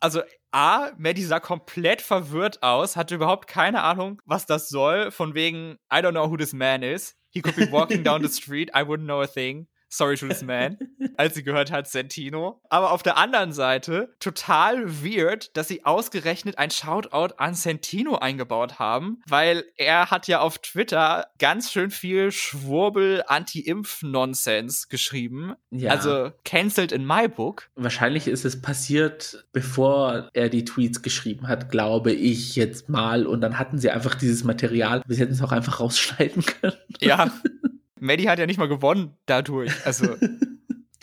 Also 0.00 0.22
A, 0.52 0.92
Maddie 0.98 1.24
sah 1.24 1.40
komplett 1.40 2.00
verwirrt 2.00 2.62
aus, 2.62 2.94
hatte 2.94 3.16
überhaupt 3.16 3.48
keine 3.48 3.82
Ahnung, 3.82 4.22
was 4.24 4.46
das 4.46 4.68
soll, 4.68 5.10
von 5.10 5.34
wegen, 5.34 5.78
I 5.92 5.96
don't 5.96 6.12
know 6.12 6.30
who 6.30 6.36
this 6.36 6.52
man 6.52 6.82
is. 6.82 7.16
He 7.30 7.42
could 7.42 7.56
be 7.56 7.70
walking 7.72 8.04
down 8.04 8.22
the 8.22 8.28
street, 8.32 8.70
I 8.72 8.82
wouldn't 8.82 9.06
know 9.06 9.20
a 9.20 9.26
thing. 9.26 9.66
Sorry 9.94 10.16
to 10.16 10.26
this 10.26 10.42
man, 10.42 10.76
als 11.16 11.34
sie 11.34 11.44
gehört 11.44 11.70
hat 11.70 11.86
Sentino. 11.86 12.60
Aber 12.68 12.90
auf 12.90 13.04
der 13.04 13.16
anderen 13.16 13.52
Seite 13.52 14.12
total 14.18 15.04
weird, 15.04 15.56
dass 15.56 15.68
sie 15.68 15.84
ausgerechnet 15.84 16.58
ein 16.58 16.72
Shoutout 16.72 17.34
an 17.36 17.54
Sentino 17.54 18.16
eingebaut 18.16 18.80
haben, 18.80 19.22
weil 19.28 19.64
er 19.76 20.10
hat 20.10 20.26
ja 20.26 20.40
auf 20.40 20.58
Twitter 20.58 21.28
ganz 21.38 21.70
schön 21.70 21.92
viel 21.92 22.32
Schwurbel 22.32 23.22
Anti-Impf-Nonsense 23.28 24.88
geschrieben. 24.88 25.54
Ja. 25.70 25.92
Also 25.92 26.32
cancelled 26.44 26.90
in 26.90 27.06
my 27.06 27.28
book. 27.28 27.70
Wahrscheinlich 27.76 28.26
ist 28.26 28.44
es 28.44 28.60
passiert, 28.60 29.46
bevor 29.52 30.28
er 30.32 30.48
die 30.48 30.64
Tweets 30.64 31.02
geschrieben 31.02 31.46
hat, 31.46 31.70
glaube 31.70 32.10
ich 32.10 32.56
jetzt 32.56 32.88
mal. 32.88 33.28
Und 33.28 33.42
dann 33.42 33.60
hatten 33.60 33.78
sie 33.78 33.90
einfach 33.90 34.16
dieses 34.16 34.42
Material. 34.42 35.02
Wir 35.06 35.18
hätten 35.18 35.34
es 35.34 35.42
auch 35.42 35.52
einfach 35.52 35.78
rausschneiden 35.78 36.44
können. 36.44 36.78
Ja. 37.00 37.32
Maddie 38.00 38.28
hat 38.28 38.38
ja 38.38 38.46
nicht 38.46 38.58
mal 38.58 38.68
gewonnen 38.68 39.16
dadurch. 39.26 39.72
Also. 39.86 40.16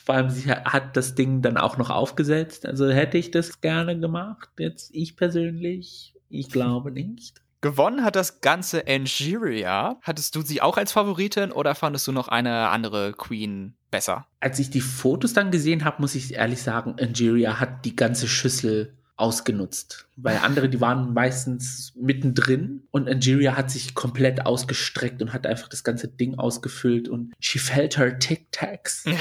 Vor 0.03 0.15
allem, 0.15 0.31
sie 0.31 0.49
hat 0.49 0.97
das 0.97 1.13
Ding 1.13 1.43
dann 1.43 1.57
auch 1.57 1.77
noch 1.77 1.91
aufgesetzt. 1.91 2.65
Also 2.65 2.89
hätte 2.89 3.19
ich 3.19 3.29
das 3.29 3.61
gerne 3.61 3.99
gemacht. 3.99 4.49
Jetzt 4.57 4.89
ich 4.93 5.15
persönlich, 5.15 6.15
ich 6.27 6.49
glaube 6.49 6.91
nicht. 6.91 7.41
Gewonnen 7.61 8.03
hat 8.03 8.15
das 8.15 8.41
ganze 8.41 8.87
Angeria. 8.87 9.99
Hattest 10.01 10.35
du 10.35 10.41
sie 10.41 10.61
auch 10.61 10.77
als 10.77 10.91
Favoritin 10.91 11.51
oder 11.51 11.75
fandest 11.75 12.07
du 12.07 12.11
noch 12.11 12.27
eine 12.27 12.69
andere 12.69 13.13
Queen 13.13 13.75
besser? 13.91 14.25
Als 14.39 14.57
ich 14.57 14.71
die 14.71 14.81
Fotos 14.81 15.33
dann 15.33 15.51
gesehen 15.51 15.85
habe, 15.85 16.01
muss 16.01 16.15
ich 16.15 16.33
ehrlich 16.33 16.63
sagen, 16.63 16.95
Angeria 16.99 17.59
hat 17.59 17.85
die 17.85 17.95
ganze 17.95 18.27
Schüssel 18.27 18.97
ausgenutzt. 19.21 20.07
Weil 20.15 20.37
andere, 20.37 20.69
die 20.69 20.81
waren 20.81 21.13
meistens 21.13 21.93
mittendrin 21.95 22.83
und 22.91 23.07
Angeria 23.07 23.55
hat 23.55 23.71
sich 23.71 23.93
komplett 23.95 24.45
ausgestreckt 24.45 25.21
und 25.21 25.33
hat 25.33 25.47
einfach 25.47 25.67
das 25.67 25.83
ganze 25.83 26.07
Ding 26.07 26.37
ausgefüllt 26.37 27.07
und 27.07 27.33
she 27.39 27.59
felt 27.59 27.97
her 27.97 28.19
tic-tacs. 28.19 29.05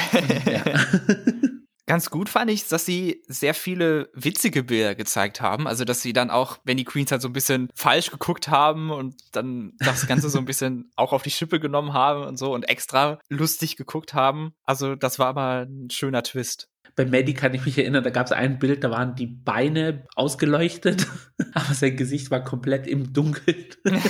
Ganz 1.91 2.09
gut 2.09 2.29
fand 2.29 2.53
ich, 2.53 2.69
dass 2.69 2.87
sie 2.87 3.21
sehr 3.27 3.53
viele 3.53 4.11
witzige 4.15 4.63
Bilder 4.63 4.95
gezeigt 4.95 5.41
haben. 5.41 5.67
Also, 5.67 5.85
dass 5.85 6.01
sie 6.01 6.13
dann 6.13 6.31
auch, 6.31 6.59
wenn 6.63 6.77
die 6.77 6.85
Queens 6.85 7.11
halt 7.11 7.21
so 7.21 7.29
ein 7.29 7.33
bisschen 7.33 7.69
falsch 7.75 8.13
geguckt 8.13 8.47
haben 8.47 8.93
und 8.93 9.17
dann 9.33 9.73
das 9.81 10.07
Ganze 10.07 10.31
so 10.31 10.39
ein 10.39 10.45
bisschen 10.45 10.93
auch 10.97 11.13
auf 11.13 11.25
die 11.25 11.33
Schippe 11.33 11.59
genommen 11.59 11.93
haben 11.93 12.23
und 12.23 12.39
so 12.39 12.55
und 12.55 12.69
extra 12.69 13.19
lustig 13.29 13.77
geguckt 13.77 14.15
haben. 14.15 14.53
Also, 14.63 14.95
das 14.95 15.19
war 15.19 15.27
aber 15.27 15.67
ein 15.67 15.91
schöner 15.91 16.23
Twist. 16.23 16.70
Bei 16.97 17.05
Maddie 17.05 17.35
kann 17.35 17.55
ich 17.55 17.65
mich 17.65 17.79
erinnern, 17.79 18.05
da 18.05 18.11
gab 18.11 18.27
es 18.27 18.33
ein 18.33 18.59
Bild, 18.59 18.85
da 18.85 18.91
waren 18.91 19.15
die 19.15 19.27
Beine 19.27 20.05
ausgeleuchtet, 20.15 21.07
aber 21.55 21.75
sein 21.75 21.97
Gesicht 21.97 22.31
war 22.31 22.43
komplett 22.43 22.87
im 22.87 23.13
Dunkeln. 23.13 23.67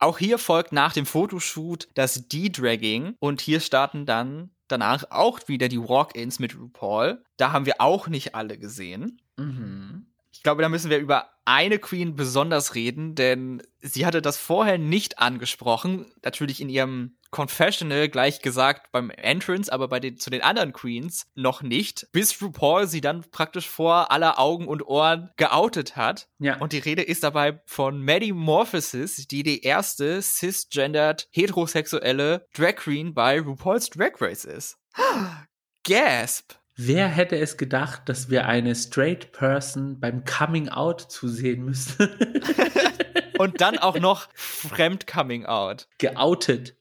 Auch 0.00 0.18
hier 0.18 0.38
folgt 0.38 0.72
nach 0.72 0.92
dem 0.92 1.06
Fotoshoot 1.06 1.88
das 1.94 2.28
D-Dragging 2.28 3.16
und 3.18 3.40
hier 3.40 3.58
starten 3.58 4.06
dann 4.06 4.50
danach 4.68 5.04
auch 5.10 5.40
wieder 5.48 5.68
die 5.68 5.80
Walk-ins 5.80 6.38
mit 6.38 6.56
RuPaul. 6.56 7.22
Da 7.36 7.52
haben 7.52 7.66
wir 7.66 7.80
auch 7.80 8.06
nicht 8.06 8.34
alle 8.34 8.58
gesehen. 8.58 9.20
Mhm. 9.36 10.06
Ich 10.38 10.44
glaube, 10.44 10.62
da 10.62 10.68
müssen 10.68 10.88
wir 10.88 10.98
über 10.98 11.30
eine 11.46 11.80
Queen 11.80 12.14
besonders 12.14 12.76
reden, 12.76 13.16
denn 13.16 13.60
sie 13.80 14.06
hatte 14.06 14.22
das 14.22 14.36
vorher 14.36 14.78
nicht 14.78 15.18
angesprochen. 15.18 16.06
Natürlich 16.22 16.60
in 16.60 16.68
ihrem 16.68 17.16
Confessional 17.32 18.08
gleich 18.08 18.40
gesagt 18.40 18.92
beim 18.92 19.10
Entrance, 19.10 19.72
aber 19.72 19.88
bei 19.88 19.98
den, 19.98 20.16
zu 20.16 20.30
den 20.30 20.42
anderen 20.42 20.72
Queens 20.72 21.26
noch 21.34 21.60
nicht, 21.60 22.06
bis 22.12 22.40
RuPaul 22.40 22.86
sie 22.86 23.00
dann 23.00 23.28
praktisch 23.32 23.68
vor 23.68 24.12
aller 24.12 24.38
Augen 24.38 24.68
und 24.68 24.86
Ohren 24.86 25.30
geoutet 25.36 25.96
hat. 25.96 26.28
Ja. 26.38 26.58
Und 26.58 26.72
die 26.72 26.78
Rede 26.78 27.02
ist 27.02 27.24
dabei 27.24 27.60
von 27.66 28.00
Maddie 28.00 28.32
Morphosis, 28.32 29.26
die 29.26 29.42
die 29.42 29.64
erste 29.64 30.22
cisgendered 30.22 31.26
heterosexuelle 31.32 32.46
Drag 32.54 32.76
Queen 32.76 33.12
bei 33.12 33.40
RuPaul's 33.40 33.90
Drag 33.90 34.12
Race 34.20 34.44
ist. 34.44 34.78
Gasp! 35.84 36.57
Wer 36.80 37.08
hätte 37.08 37.36
es 37.36 37.56
gedacht, 37.56 38.02
dass 38.08 38.30
wir 38.30 38.46
eine 38.46 38.72
straight 38.76 39.32
Person 39.32 39.98
beim 39.98 40.24
Coming 40.24 40.68
Out 40.68 41.00
zusehen 41.00 41.64
müssen? 41.64 42.08
Und 43.38 43.60
dann 43.60 43.78
auch 43.78 43.98
noch 43.98 44.28
fremd 44.34 45.08
Coming 45.08 45.44
Out. 45.44 45.88
Geoutet. 45.98 46.76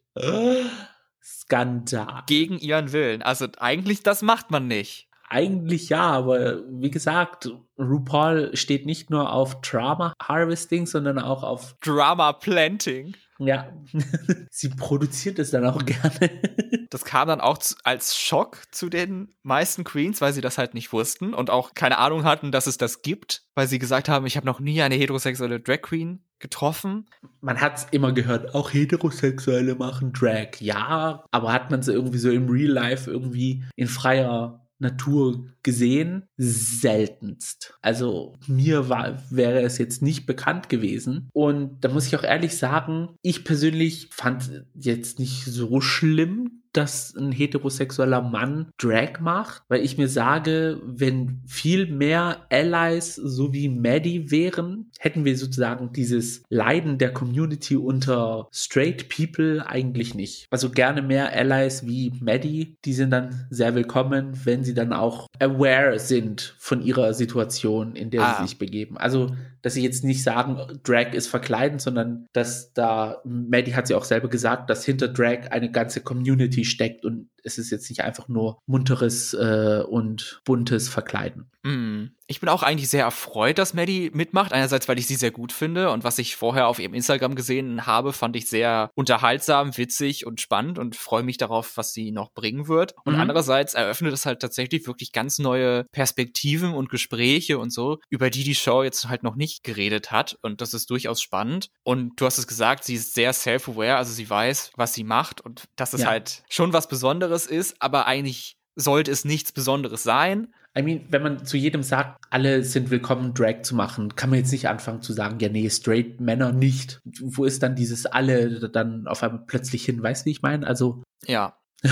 Skandal. 1.20 2.22
Gegen 2.28 2.60
ihren 2.60 2.91
Willen. 2.91 3.24
Also 3.24 3.48
eigentlich, 3.58 4.04
das 4.04 4.22
macht 4.22 4.52
man 4.52 4.68
nicht. 4.68 5.08
eigentlich 5.30 5.89
ja, 5.89 6.12
aber 6.12 6.62
wie 6.70 6.91
gesagt, 6.91 7.50
RuPaul 7.80 8.56
steht 8.56 8.86
nicht 8.86 9.10
nur 9.10 9.32
auf 9.34 9.62
Drama 9.62 10.14
Harvesting, 10.22 10.86
sondern 10.86 11.18
auch 11.18 11.41
auf 11.41 11.76
Drama 11.82 12.34
Planting. 12.34 13.16
Ja, 13.40 13.72
sie 14.50 14.70
produziert 14.70 15.40
es 15.40 15.52
dann 15.52 15.66
auch 15.66 15.86
gerne. 15.86 16.30
Das 16.90 17.04
kam 17.04 17.28
dann 17.28 17.42
auch 17.42 17.60
als 17.84 18.18
Schock 18.18 18.62
zu 18.72 18.88
den 18.90 19.34
meisten 19.44 19.84
Queens, 19.84 20.22
weil 20.22 20.32
sie 20.32 20.40
das 20.40 20.58
halt 20.58 20.74
nicht 20.74 20.94
wussten 20.94 21.34
und 21.34 21.50
auch 21.50 21.74
keine 21.74 21.98
Ahnung 21.98 22.24
hatten, 22.24 22.50
dass 22.54 22.66
es 22.66 22.78
das 22.78 23.02
gibt, 23.02 23.44
weil 23.56 23.68
sie 23.68 23.78
gesagt 23.78 24.08
haben, 24.08 24.26
ich 24.26 24.38
habe 24.38 24.46
noch 24.46 24.62
nie 24.62 24.82
eine 24.82 24.96
heterosexuelle 24.96 25.60
Drag 25.60 25.82
Queen 25.82 26.24
getroffen. 26.40 27.10
Man 27.42 27.60
hat 27.60 27.78
es 27.78 27.88
immer 27.92 28.14
gehört, 28.14 28.56
auch 28.56 28.72
Heterosexuelle 28.72 29.76
machen 29.76 30.14
Drag. 30.14 30.60
Ja, 30.60 31.26
aber 31.32 31.52
hat 31.52 31.72
man 31.72 31.82
sie 31.82 31.92
irgendwie 31.92 32.20
so 32.20 32.32
im 32.32 32.48
Real 32.48 32.72
Life 32.72 33.12
irgendwie 33.12 33.66
in 33.76 33.88
freier 33.88 34.66
Natur 34.80 35.48
gesehen, 35.64 36.28
seltenst. 36.38 37.74
Also 37.82 38.36
mir 38.48 38.90
war, 38.90 39.24
wäre 39.32 39.62
es 39.62 39.78
jetzt 39.78 40.02
nicht 40.02 40.26
bekannt 40.26 40.70
gewesen. 40.70 41.30
Und 41.34 41.82
da 41.82 41.90
muss 41.90 42.08
ich 42.08 42.16
auch 42.16 42.24
ehrlich 42.24 42.58
sagen, 42.58 43.10
ich 43.22 43.44
persönlich 43.44 44.10
fand 44.12 44.66
jetzt 44.74 45.20
nicht 45.20 45.46
so 45.46 45.82
schlimm, 45.82 46.64
dass 46.78 47.16
ein 47.16 47.32
heterosexueller 47.32 48.22
Mann 48.22 48.68
Drag 48.78 49.20
macht, 49.20 49.64
weil 49.68 49.84
ich 49.84 49.98
mir 49.98 50.08
sage, 50.08 50.80
wenn 50.86 51.42
viel 51.48 51.88
mehr 51.88 52.46
Allies 52.50 53.16
so 53.16 53.52
wie 53.52 53.68
Maddie 53.68 54.30
wären, 54.30 54.92
hätten 55.00 55.26
wir 55.26 55.36
sozusagen 55.38 55.92
dieses 55.92 56.44
Leiden 56.50 57.00
der 57.00 57.12
Community 57.12 57.76
unter 57.76 58.48
straight 58.52 59.10
people 59.10 59.66
eigentlich 59.66 60.14
nicht. 60.14 60.48
Also 60.52 60.70
gerne 60.70 61.02
mehr 61.02 61.34
Allies 61.34 61.86
wie 61.88 62.14
Maddie, 62.22 62.78
die 62.86 62.94
sind 62.94 63.10
dann 63.10 63.48
sehr 63.50 63.74
willkommen, 63.74 64.40
wenn 64.46 64.64
sie 64.64 64.74
dann 64.76 64.94
auch 64.94 65.28
aware 65.40 65.98
sind 66.00 66.56
von 66.60 66.82
ihrer 66.82 67.14
Situation, 67.14 67.96
in 67.96 68.12
der 68.12 68.22
ah. 68.22 68.36
sie 68.38 68.48
sich 68.48 68.60
begeben. 68.60 68.98
Also 68.98 69.32
dass 69.68 69.74
sie 69.74 69.84
jetzt 69.84 70.06
nicht 70.06 70.24
sagen, 70.24 70.80
Drag 70.84 71.14
ist 71.14 71.28
verkleidend, 71.28 71.82
sondern 71.82 72.28
dass 72.32 72.72
da, 72.74 73.22
Maddie 73.26 73.76
hat 73.76 73.88
sie 73.88 73.96
auch 73.96 74.06
selber 74.06 74.30
gesagt, 74.30 74.70
dass 74.70 74.86
hinter 74.86 75.10
Drag 75.10 75.52
eine 75.52 75.72
ganze 75.72 76.00
Community 76.00 76.64
steckt 76.68 77.05
und 77.05 77.30
es 77.48 77.58
ist 77.58 77.72
jetzt 77.72 77.89
nicht 77.89 78.04
einfach 78.04 78.28
nur 78.28 78.60
munteres 78.66 79.34
äh, 79.34 79.84
und 79.88 80.41
buntes 80.45 80.89
Verkleiden. 80.89 81.50
Mm. 81.64 82.12
Ich 82.30 82.41
bin 82.41 82.50
auch 82.50 82.62
eigentlich 82.62 82.89
sehr 82.89 83.06
erfreut, 83.06 83.58
dass 83.58 83.74
Maddie 83.74 84.12
mitmacht. 84.14 84.52
Einerseits, 84.52 84.89
weil 84.89 85.00
ich 85.00 85.08
sie 85.08 85.16
sehr 85.16 85.32
gut 85.32 85.54
finde 85.54 85.91
und 85.91 86.04
was 86.04 86.20
ich 86.20 86.36
vorher 86.36 86.68
auf 86.68 86.78
ihrem 86.78 86.93
Instagram 86.93 87.36
gesehen 87.36 87.86
habe, 87.86 88.12
fand 88.12 88.36
ich 88.36 88.50
sehr 88.50 88.91
unterhaltsam, 88.95 89.78
witzig 89.78 90.26
und 90.26 90.41
spannend 90.41 90.78
und 90.78 90.98
freue 90.98 91.24
mich 91.24 91.38
darauf, 91.38 91.78
was 91.78 91.93
sie 91.93 92.12
noch 92.12 92.34
bringen 92.34 92.68
wird. 92.68 92.95
Und 93.06 93.14
mhm. 93.14 93.22
andererseits 93.22 93.76
eröffnet 93.76 94.14
es 94.14 94.26
halt 94.26 94.41
tatsächlich 94.41 94.88
wirklich 94.88 95.14
ganz 95.14 95.39
neue 95.39 95.86
Perspektiven 95.93 96.74
und 96.74 96.89
Gespräche 96.89 97.60
und 97.60 97.72
so, 97.72 98.00
über 98.10 98.30
die 98.30 98.43
die 98.43 98.56
Show 98.56 98.84
jetzt 98.84 99.08
halt 99.08 99.24
noch 99.24 99.36
nicht 99.36 99.64
geredet 99.64 100.12
hat. 100.12 100.38
Und 100.41 100.60
das 100.60 100.74
ist 100.74 100.89
durchaus 100.89 101.22
spannend. 101.22 101.70
Und 101.84 102.20
du 102.20 102.26
hast 102.26 102.38
es 102.38 102.48
gesagt, 102.48 102.84
sie 102.84 102.95
ist 102.95 103.14
sehr 103.14 103.32
self-aware, 103.32 103.95
also 103.95 104.12
sie 104.12 104.30
weiß, 104.30 104.72
was 104.76 104.93
sie 104.93 105.06
macht 105.06 105.39
und 105.39 105.64
das 105.78 105.93
ist 105.93 106.02
ja. 106.02 106.08
halt 106.08 106.43
schon 106.50 106.74
was 106.74 106.88
Besonderes 106.88 107.37
ist, 107.46 107.76
aber 107.80 108.08
eigentlich 108.08 108.58
sollte 108.76 109.12
es 109.12 109.26
nichts 109.26 109.52
Besonderes 109.52 110.04
sein. 110.04 110.54
I 110.78 110.84
mean, 110.84 111.06
wenn 111.10 111.24
man 111.24 111.46
zu 111.46 111.58
jedem 111.58 111.82
sagt, 111.82 112.24
alle 112.30 112.64
sind 112.64 112.92
willkommen, 112.92 113.34
Drag 113.34 113.64
zu 113.64 113.76
machen, 113.76 114.16
kann 114.16 114.30
man 114.30 114.40
jetzt 114.40 114.52
nicht 114.52 114.70
anfangen 114.70 115.02
zu 115.02 115.12
sagen, 115.12 115.40
ja, 115.40 115.50
nee, 115.50 115.70
straight 115.70 116.22
Männer 116.22 116.52
nicht. 116.52 117.02
Wo 117.04 117.46
ist 117.46 117.64
dann 117.64 117.76
dieses 117.76 118.06
alle 118.06 118.70
dann 118.70 119.08
auf 119.08 119.24
einmal 119.24 119.44
plötzlich 119.48 119.86
hin? 119.86 120.04
Weißt 120.04 120.24
du, 120.24 120.26
wie 120.28 120.32
ich 120.32 120.44
meine? 120.44 120.68
Also. 120.68 121.02
Ja. 121.26 121.58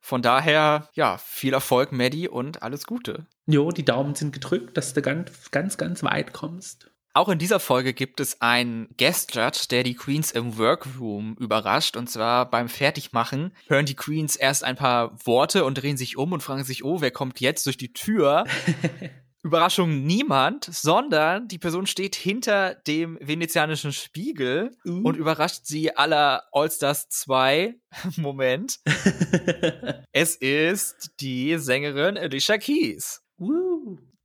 Von 0.00 0.20
daher, 0.22 0.90
ja, 0.92 1.16
viel 1.16 1.54
Erfolg, 1.54 1.90
Maddie, 1.90 2.28
und 2.28 2.62
alles 2.62 2.84
Gute. 2.84 3.26
Jo, 3.46 3.70
die 3.70 3.86
Daumen 3.86 4.14
sind 4.14 4.32
gedrückt, 4.32 4.76
dass 4.76 4.92
du 4.92 5.00
ganz, 5.00 5.50
ganz, 5.50 5.78
ganz 5.78 6.02
weit 6.02 6.34
kommst. 6.34 6.90
Auch 7.16 7.28
in 7.28 7.38
dieser 7.38 7.60
Folge 7.60 7.94
gibt 7.94 8.18
es 8.18 8.40
einen 8.40 8.88
Guest 8.98 9.36
Judge, 9.36 9.66
der 9.70 9.84
die 9.84 9.94
Queens 9.94 10.32
im 10.32 10.58
Workroom 10.58 11.36
überrascht. 11.38 11.96
Und 11.96 12.10
zwar 12.10 12.50
beim 12.50 12.68
Fertigmachen 12.68 13.52
hören 13.68 13.86
die 13.86 13.94
Queens 13.94 14.34
erst 14.34 14.64
ein 14.64 14.74
paar 14.74 15.16
Worte 15.24 15.64
und 15.64 15.80
drehen 15.80 15.96
sich 15.96 16.16
um 16.16 16.32
und 16.32 16.42
fragen 16.42 16.64
sich, 16.64 16.84
oh, 16.84 17.00
wer 17.00 17.12
kommt 17.12 17.38
jetzt 17.38 17.66
durch 17.66 17.76
die 17.76 17.92
Tür? 17.92 18.44
Überraschung 19.44 20.04
niemand, 20.04 20.64
sondern 20.64 21.46
die 21.46 21.58
Person 21.58 21.86
steht 21.86 22.16
hinter 22.16 22.74
dem 22.74 23.16
venezianischen 23.20 23.92
Spiegel 23.92 24.76
uh. 24.84 25.02
und 25.04 25.16
überrascht 25.16 25.66
sie 25.66 25.96
aller 25.96 26.42
All-Stars 26.50 27.10
2. 27.10 27.76
Moment. 28.16 28.80
es 30.12 30.34
ist 30.34 31.12
die 31.20 31.58
Sängerin 31.58 32.18
Alicia 32.18 32.58
Keys. 32.58 33.23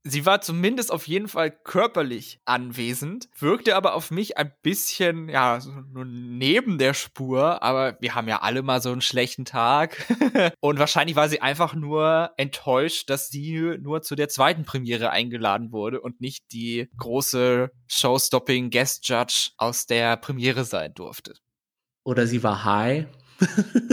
Sie 0.03 0.25
war 0.25 0.39
zumindest 0.39 0.93
auf 0.93 1.07
jeden 1.07 1.27
Fall 1.27 1.51
körperlich 1.51 2.39
anwesend, 2.45 3.27
wirkte 3.37 3.75
aber 3.75 3.95
auf 3.95 4.11
mich 4.11 4.37
ein 4.37 4.53
bisschen, 4.61 5.27
ja, 5.27 5.59
so 5.59 5.71
nur 5.71 6.05
neben 6.05 6.77
der 6.77 6.93
Spur, 6.93 7.61
aber 7.61 7.97
wir 7.99 8.15
haben 8.15 8.29
ja 8.29 8.41
alle 8.41 8.61
mal 8.61 8.81
so 8.81 8.91
einen 8.91 9.01
schlechten 9.01 9.43
Tag. 9.43 10.05
Und 10.61 10.79
wahrscheinlich 10.79 11.17
war 11.17 11.27
sie 11.27 11.41
einfach 11.41 11.73
nur 11.73 12.31
enttäuscht, 12.37 13.09
dass 13.09 13.27
sie 13.27 13.77
nur 13.81 14.01
zu 14.01 14.15
der 14.15 14.29
zweiten 14.29 14.63
Premiere 14.63 15.09
eingeladen 15.09 15.73
wurde 15.73 15.99
und 16.01 16.21
nicht 16.21 16.45
die 16.51 16.89
große 16.97 17.69
Showstopping 17.87 18.69
Guest 18.69 19.07
Judge 19.07 19.51
aus 19.57 19.85
der 19.85 20.15
Premiere 20.17 20.63
sein 20.63 20.93
durfte. 20.93 21.33
Oder 22.05 22.25
sie 22.25 22.41
war 22.41 22.63
high. 22.63 23.05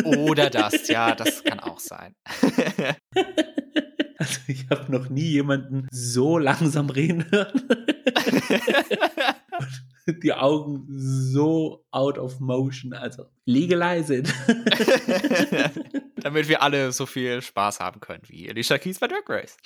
Oder 0.04 0.50
das, 0.50 0.88
ja, 0.88 1.14
das 1.16 1.42
kann 1.44 1.60
auch 1.60 1.80
sein. 1.80 2.14
Also 4.18 4.40
ich 4.46 4.66
habe 4.70 4.90
noch 4.90 5.10
nie 5.10 5.28
jemanden 5.28 5.86
so 5.90 6.38
langsam 6.38 6.88
reden 6.88 7.30
hören. 7.30 7.68
die 10.22 10.32
Augen 10.32 10.86
so 10.88 11.84
out 11.90 12.16
of 12.16 12.40
motion, 12.40 12.94
also 12.94 13.26
legalize 13.44 14.14
it. 14.14 14.32
Damit 16.16 16.48
wir 16.48 16.62
alle 16.62 16.92
so 16.92 17.04
viel 17.04 17.42
Spaß 17.42 17.80
haben 17.80 18.00
können 18.00 18.22
wie 18.28 18.48
Alicia 18.48 18.78
Keys 18.78 18.98
bei 18.98 19.08
Drag 19.08 19.28
Race. 19.28 19.58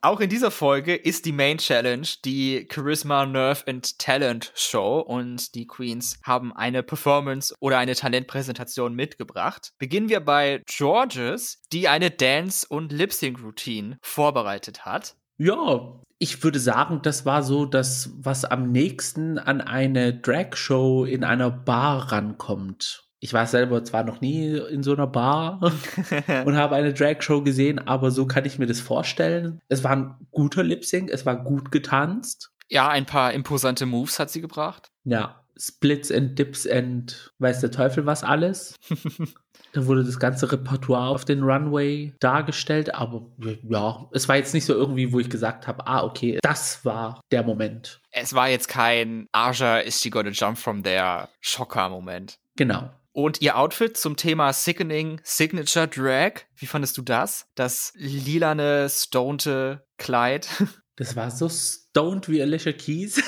Auch 0.00 0.20
in 0.20 0.30
dieser 0.30 0.52
Folge 0.52 0.94
ist 0.94 1.24
die 1.24 1.32
Main 1.32 1.58
Challenge 1.58 2.06
die 2.24 2.68
Charisma, 2.72 3.26
Nerve 3.26 3.64
and 3.66 3.98
Talent 3.98 4.52
Show 4.54 5.00
und 5.00 5.56
die 5.56 5.66
Queens 5.66 6.20
haben 6.22 6.52
eine 6.52 6.84
Performance 6.84 7.52
oder 7.58 7.78
eine 7.78 7.96
Talentpräsentation 7.96 8.94
mitgebracht. 8.94 9.72
Beginnen 9.78 10.08
wir 10.08 10.20
bei 10.20 10.62
Georges, 10.66 11.60
die 11.72 11.88
eine 11.88 12.12
Dance- 12.12 12.64
und 12.68 12.92
Lip-Sync-Routine 12.92 13.98
vorbereitet 14.00 14.84
hat. 14.84 15.16
Ja, 15.36 16.00
ich 16.20 16.44
würde 16.44 16.60
sagen, 16.60 17.00
das 17.02 17.26
war 17.26 17.42
so 17.42 17.64
das, 17.64 18.10
was 18.18 18.44
am 18.44 18.70
nächsten 18.70 19.38
an 19.38 19.60
eine 19.60 20.14
Drag-Show 20.14 21.06
in 21.06 21.24
einer 21.24 21.50
Bar 21.50 22.12
rankommt. 22.12 23.07
Ich 23.20 23.32
war 23.32 23.46
selber 23.46 23.82
zwar 23.84 24.04
noch 24.04 24.20
nie 24.20 24.56
in 24.56 24.82
so 24.82 24.92
einer 24.92 25.06
Bar 25.06 25.60
und 26.44 26.56
habe 26.56 26.76
eine 26.76 26.94
Drag-Show 26.94 27.42
gesehen, 27.42 27.78
aber 27.78 28.10
so 28.10 28.26
kann 28.26 28.44
ich 28.44 28.58
mir 28.58 28.66
das 28.66 28.80
vorstellen. 28.80 29.60
Es 29.68 29.82
war 29.82 29.92
ein 29.92 30.14
guter 30.30 30.62
Lip-Sync, 30.62 31.10
es 31.10 31.26
war 31.26 31.42
gut 31.42 31.72
getanzt. 31.72 32.50
Ja, 32.68 32.88
ein 32.88 33.06
paar 33.06 33.32
imposante 33.32 33.86
Moves 33.86 34.18
hat 34.18 34.30
sie 34.30 34.40
gebracht. 34.40 34.90
Ja, 35.04 35.42
Splits 35.58 36.12
and 36.12 36.38
Dips 36.38 36.66
and 36.66 37.32
weiß 37.38 37.60
der 37.60 37.72
Teufel 37.72 38.06
was 38.06 38.22
alles. 38.22 38.76
da 39.72 39.86
wurde 39.86 40.04
das 40.04 40.18
ganze 40.18 40.50
Repertoire 40.50 41.08
auf 41.08 41.24
den 41.24 41.42
Runway 41.42 42.14
dargestellt, 42.20 42.94
aber 42.94 43.26
ja, 43.68 44.08
es 44.12 44.28
war 44.28 44.36
jetzt 44.36 44.54
nicht 44.54 44.64
so 44.64 44.74
irgendwie, 44.74 45.12
wo 45.12 45.18
ich 45.18 45.28
gesagt 45.28 45.66
habe, 45.66 45.86
ah, 45.86 46.04
okay, 46.04 46.38
das 46.42 46.84
war 46.84 47.20
der 47.30 47.42
Moment. 47.42 48.00
Es 48.10 48.34
war 48.34 48.48
jetzt 48.48 48.68
kein 48.68 49.26
Aja, 49.32 49.78
is 49.78 50.00
she 50.00 50.10
gonna 50.10 50.30
jump 50.30 50.58
from 50.58 50.82
there 50.82 51.28
Schocker-Moment. 51.40 52.38
Genau. 52.56 52.90
Und 53.18 53.42
ihr 53.42 53.58
Outfit 53.58 53.96
zum 53.96 54.14
Thema 54.14 54.52
Sickening 54.52 55.20
Signature 55.24 55.88
Drag, 55.88 56.42
wie 56.54 56.66
fandest 56.66 56.96
du 56.98 57.02
das? 57.02 57.48
Das 57.56 57.92
lilane, 57.96 58.88
stonte 58.88 59.84
Kleid. 59.96 60.48
Das 60.94 61.14
war 61.14 61.30
so 61.30 61.48
stoned 61.48 62.28
wie 62.28 62.42
Alicia 62.42 62.72
Keys. 62.72 63.22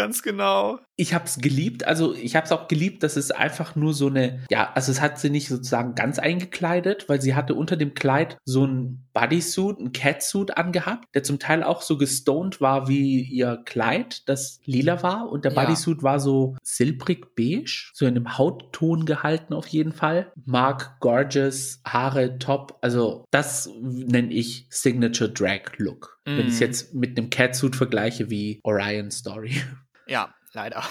Ganz 0.00 0.22
genau. 0.22 0.78
Ich 0.96 1.12
habe 1.12 1.26
es 1.26 1.36
geliebt. 1.40 1.86
Also 1.86 2.14
ich 2.14 2.34
habe 2.34 2.46
es 2.46 2.52
auch 2.52 2.68
geliebt, 2.68 3.02
dass 3.02 3.16
es 3.16 3.30
einfach 3.30 3.76
nur 3.76 3.92
so 3.92 4.06
eine, 4.06 4.40
ja, 4.50 4.72
also 4.74 4.90
es 4.90 5.02
hat 5.02 5.18
sie 5.18 5.28
nicht 5.28 5.48
sozusagen 5.48 5.94
ganz 5.94 6.18
eingekleidet, 6.18 7.06
weil 7.06 7.20
sie 7.20 7.34
hatte 7.34 7.54
unter 7.54 7.76
dem 7.76 7.92
Kleid 7.92 8.38
so 8.46 8.66
ein 8.66 9.06
Bodysuit, 9.12 9.78
ein 9.78 9.92
Catsuit 9.92 10.56
angehabt, 10.56 11.04
der 11.14 11.22
zum 11.22 11.38
Teil 11.38 11.62
auch 11.62 11.82
so 11.82 11.98
gestoned 11.98 12.62
war 12.62 12.88
wie 12.88 13.20
ihr 13.20 13.60
Kleid, 13.66 14.26
das 14.26 14.60
lila 14.64 15.02
war. 15.02 15.28
Und 15.28 15.44
der 15.44 15.50
Bodysuit 15.50 15.98
ja. 15.98 16.02
war 16.02 16.18
so 16.18 16.56
silbrig 16.62 17.34
beige, 17.36 17.90
so 17.92 18.06
in 18.06 18.16
einem 18.16 18.38
Hautton 18.38 19.04
gehalten 19.04 19.52
auf 19.52 19.66
jeden 19.66 19.92
Fall. 19.92 20.32
Mark, 20.46 20.98
gorgeous, 21.00 21.82
Haare 21.84 22.38
top. 22.38 22.78
Also 22.80 23.26
das 23.30 23.68
nenne 23.82 24.32
ich 24.32 24.66
Signature 24.70 25.30
Drag 25.30 25.76
Look. 25.76 26.20
Mm. 26.24 26.38
Wenn 26.38 26.46
ich 26.46 26.54
es 26.54 26.60
mhm. 26.60 26.66
jetzt 26.66 26.94
mit 26.94 27.18
einem 27.18 27.30
Catsuit 27.30 27.76
vergleiche 27.76 28.30
wie 28.30 28.60
Orion 28.64 29.10
Story. 29.10 29.54
Ja, 30.10 30.34
leider. 30.52 30.82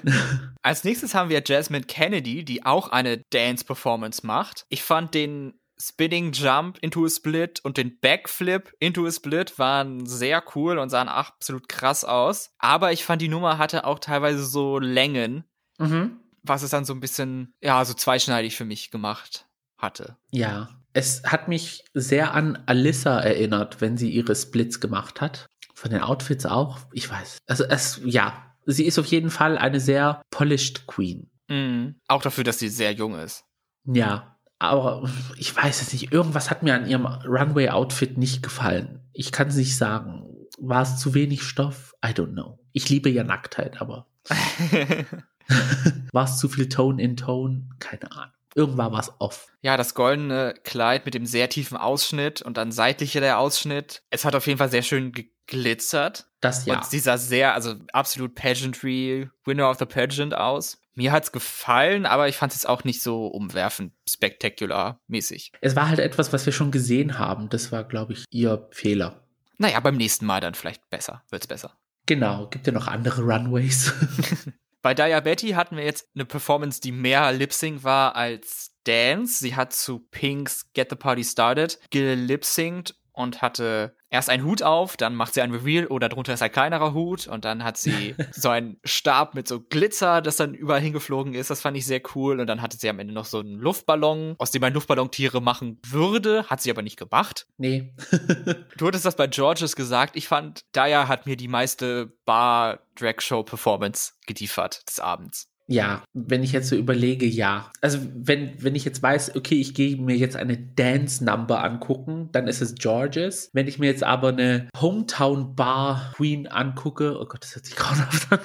Als 0.62 0.82
nächstes 0.82 1.14
haben 1.14 1.28
wir 1.28 1.42
Jasmine 1.44 1.84
Kennedy, 1.84 2.44
die 2.44 2.64
auch 2.64 2.88
eine 2.88 3.18
Dance-Performance 3.30 4.26
macht. 4.26 4.64
Ich 4.70 4.82
fand 4.82 5.14
den 5.14 5.60
Spinning 5.78 6.32
Jump 6.32 6.78
into 6.80 7.04
a 7.04 7.08
Split 7.08 7.60
und 7.64 7.76
den 7.76 7.98
Backflip 8.00 8.72
into 8.78 9.06
a 9.06 9.10
Split 9.10 9.58
waren 9.58 10.06
sehr 10.06 10.42
cool 10.54 10.78
und 10.78 10.90
sahen 10.90 11.08
absolut 11.08 11.68
krass 11.68 12.04
aus. 12.04 12.54
Aber 12.58 12.92
ich 12.92 13.04
fand, 13.04 13.20
die 13.20 13.28
Nummer 13.28 13.58
hatte 13.58 13.84
auch 13.84 13.98
teilweise 13.98 14.44
so 14.44 14.78
Längen, 14.78 15.44
mhm. 15.78 16.20
was 16.42 16.62
es 16.62 16.70
dann 16.70 16.84
so 16.84 16.94
ein 16.94 17.00
bisschen, 17.00 17.52
ja, 17.60 17.84
so 17.84 17.94
zweischneidig 17.94 18.56
für 18.56 18.64
mich 18.64 18.90
gemacht 18.90 19.46
hatte. 19.76 20.16
Ja, 20.30 20.68
es 20.94 21.24
hat 21.24 21.48
mich 21.48 21.84
sehr 21.94 22.32
an 22.32 22.62
Alyssa 22.66 23.18
erinnert, 23.18 23.80
wenn 23.80 23.96
sie 23.96 24.10
ihre 24.10 24.36
Splits 24.36 24.80
gemacht 24.80 25.20
hat. 25.20 25.48
Von 25.74 25.90
den 25.90 26.02
Outfits 26.02 26.46
auch, 26.46 26.78
ich 26.92 27.10
weiß. 27.10 27.38
Also 27.46 27.64
es, 27.64 28.00
ja, 28.04 28.51
sie 28.66 28.84
ist 28.84 28.98
auf 28.98 29.06
jeden 29.06 29.30
Fall 29.30 29.58
eine 29.58 29.80
sehr 29.80 30.22
polished 30.30 30.86
Queen. 30.86 31.30
Mhm. 31.48 31.96
Auch 32.08 32.22
dafür, 32.22 32.44
dass 32.44 32.58
sie 32.58 32.68
sehr 32.68 32.92
jung 32.92 33.14
ist. 33.14 33.44
Ja, 33.84 34.36
aber 34.58 35.08
ich 35.36 35.54
weiß 35.54 35.82
es 35.82 35.92
nicht. 35.92 36.12
Irgendwas 36.12 36.50
hat 36.50 36.62
mir 36.62 36.74
an 36.74 36.86
ihrem 36.86 37.06
Runway-Outfit 37.06 38.16
nicht 38.16 38.42
gefallen. 38.42 39.00
Ich 39.12 39.32
kann 39.32 39.48
es 39.48 39.56
nicht 39.56 39.76
sagen. 39.76 40.24
War 40.58 40.82
es 40.82 40.98
zu 40.98 41.14
wenig 41.14 41.42
Stoff? 41.42 41.94
I 42.04 42.10
don't 42.10 42.32
know. 42.32 42.58
Ich 42.72 42.88
liebe 42.88 43.10
ja 43.10 43.24
Nacktheit, 43.24 43.80
aber. 43.80 44.06
War 46.12 46.24
es 46.24 46.38
zu 46.38 46.48
viel 46.48 46.68
Tone 46.68 47.02
in 47.02 47.16
Tone? 47.16 47.68
Keine 47.78 48.10
Ahnung. 48.12 48.32
Irgendwann 48.54 48.92
war 48.92 49.00
es 49.00 49.10
off. 49.18 49.46
Ja, 49.62 49.78
das 49.78 49.94
goldene 49.94 50.54
Kleid 50.62 51.06
mit 51.06 51.14
dem 51.14 51.24
sehr 51.24 51.48
tiefen 51.48 51.78
Ausschnitt 51.78 52.42
und 52.42 52.58
dann 52.58 52.70
seitlicher 52.70 53.20
der 53.20 53.38
Ausschnitt. 53.38 54.02
Es 54.10 54.26
hat 54.26 54.34
auf 54.34 54.46
jeden 54.46 54.58
Fall 54.58 54.70
sehr 54.70 54.82
schön 54.82 55.12
geglitzert. 55.12 56.28
Das 56.42 56.66
ja. 56.66 56.74
Und 56.74 56.92
dieser 56.92 57.16
sehr, 57.18 57.54
also 57.54 57.76
absolut 57.92 58.34
Pageantry, 58.34 59.30
Winner 59.44 59.70
of 59.70 59.78
the 59.78 59.86
Pageant 59.86 60.34
aus. 60.34 60.78
Mir 60.94 61.12
hat's 61.12 61.32
gefallen, 61.32 62.04
aber 62.04 62.28
ich 62.28 62.36
fand 62.36 62.52
es 62.52 62.66
auch 62.66 62.84
nicht 62.84 63.00
so 63.00 63.28
umwerfend, 63.28 63.92
spektakular 64.06 65.00
mäßig. 65.06 65.52
Es 65.62 65.76
war 65.76 65.88
halt 65.88 66.00
etwas, 66.00 66.32
was 66.32 66.44
wir 66.44 66.52
schon 66.52 66.70
gesehen 66.70 67.18
haben. 67.18 67.48
Das 67.48 67.72
war, 67.72 67.84
glaube 67.84 68.12
ich, 68.12 68.24
ihr 68.30 68.68
Fehler. 68.72 69.22
Naja, 69.56 69.78
beim 69.80 69.96
nächsten 69.96 70.26
Mal 70.26 70.40
dann 70.40 70.54
vielleicht 70.54 70.90
besser. 70.90 71.22
Wird's 71.30 71.46
besser. 71.46 71.72
Genau. 72.06 72.48
Gibt 72.48 72.66
ja 72.66 72.72
noch 72.72 72.88
andere 72.88 73.22
Runways. 73.22 73.94
Bei 74.82 74.94
Betty 74.94 75.50
hatten 75.50 75.76
wir 75.76 75.84
jetzt 75.84 76.08
eine 76.16 76.24
Performance, 76.24 76.80
die 76.80 76.90
mehr 76.90 77.30
Lip-Sync 77.30 77.84
war 77.84 78.16
als 78.16 78.72
Dance. 78.82 79.38
Sie 79.38 79.54
hat 79.54 79.72
zu 79.72 80.00
Pinks 80.00 80.72
Get 80.72 80.90
the 80.90 80.96
Party 80.96 81.22
Started 81.22 81.78
gelip-synced 81.90 82.96
und 83.12 83.42
hatte 83.42 83.94
erst 84.10 84.30
einen 84.30 84.44
Hut 84.44 84.62
auf, 84.62 84.96
dann 84.96 85.14
macht 85.14 85.34
sie 85.34 85.42
ein 85.42 85.52
Reveal 85.52 85.86
oder 85.86 86.08
drunter 86.08 86.34
ist 86.34 86.42
ein 86.42 86.52
kleinerer 86.52 86.92
Hut 86.92 87.26
und 87.26 87.44
dann 87.44 87.64
hat 87.64 87.76
sie 87.76 88.14
so 88.32 88.48
einen 88.50 88.78
Stab 88.84 89.34
mit 89.34 89.48
so 89.48 89.60
Glitzer, 89.60 90.20
das 90.20 90.36
dann 90.36 90.54
überall 90.54 90.80
hingeflogen 90.80 91.34
ist. 91.34 91.50
Das 91.50 91.60
fand 91.60 91.76
ich 91.76 91.86
sehr 91.86 92.02
cool. 92.14 92.40
Und 92.40 92.46
dann 92.46 92.62
hatte 92.62 92.76
sie 92.76 92.88
am 92.88 92.98
Ende 92.98 93.14
noch 93.14 93.24
so 93.24 93.40
einen 93.40 93.58
Luftballon, 93.58 94.34
aus 94.38 94.50
dem 94.50 94.60
man 94.60 94.74
Luftballontiere 94.74 95.40
machen 95.40 95.80
würde, 95.86 96.44
hat 96.48 96.60
sie 96.60 96.70
aber 96.70 96.82
nicht 96.82 96.98
gemacht. 96.98 97.46
Nee. 97.56 97.94
du 98.76 98.86
hattest 98.86 99.04
das 99.04 99.16
bei 99.16 99.26
Georges 99.26 99.76
gesagt. 99.76 100.16
Ich 100.16 100.28
fand, 100.28 100.64
Daya 100.72 101.08
hat 101.08 101.26
mir 101.26 101.36
die 101.36 101.48
meiste 101.48 102.12
Bar-Drag-Show-Performance 102.24 104.12
geliefert 104.26 104.88
des 104.88 105.00
Abends. 105.00 105.51
Ja, 105.68 106.02
wenn 106.12 106.42
ich 106.42 106.52
jetzt 106.52 106.68
so 106.68 106.76
überlege, 106.76 107.26
ja. 107.26 107.70
Also 107.80 107.98
wenn, 108.14 108.62
wenn 108.62 108.74
ich 108.74 108.84
jetzt 108.84 109.02
weiß, 109.02 109.36
okay, 109.36 109.54
ich 109.54 109.74
gehe 109.74 109.96
mir 109.96 110.16
jetzt 110.16 110.36
eine 110.36 110.58
Dance 110.58 111.24
Number 111.24 111.62
angucken, 111.62 112.28
dann 112.32 112.48
ist 112.48 112.60
es 112.60 112.74
Georges. 112.74 113.50
Wenn 113.52 113.68
ich 113.68 113.78
mir 113.78 113.86
jetzt 113.86 114.02
aber 114.02 114.28
eine 114.28 114.68
Hometown 114.80 115.54
Bar 115.54 116.12
Queen 116.16 116.46
angucke, 116.46 117.18
oh 117.18 117.26
Gott, 117.26 117.44
das 117.44 117.54
hört 117.54 117.66
sich 117.66 117.76
grauenhaft 117.76 118.32
an. 118.32 118.40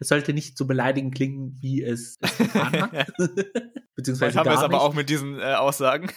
Es 0.00 0.08
sollte 0.08 0.32
nicht 0.32 0.56
so 0.56 0.66
beleidigend 0.66 1.14
klingen, 1.14 1.56
wie 1.60 1.82
es, 1.82 2.18
es 2.20 2.38
getan 2.38 2.82
hat. 2.82 3.12
Beziehungsweise 3.94 4.38
haben 4.38 4.46
wir 4.46 4.54
es 4.54 4.62
aber 4.62 4.82
auch 4.82 4.94
mit 4.94 5.08
diesen 5.08 5.38
äh, 5.38 5.54
Aussagen. 5.54 6.10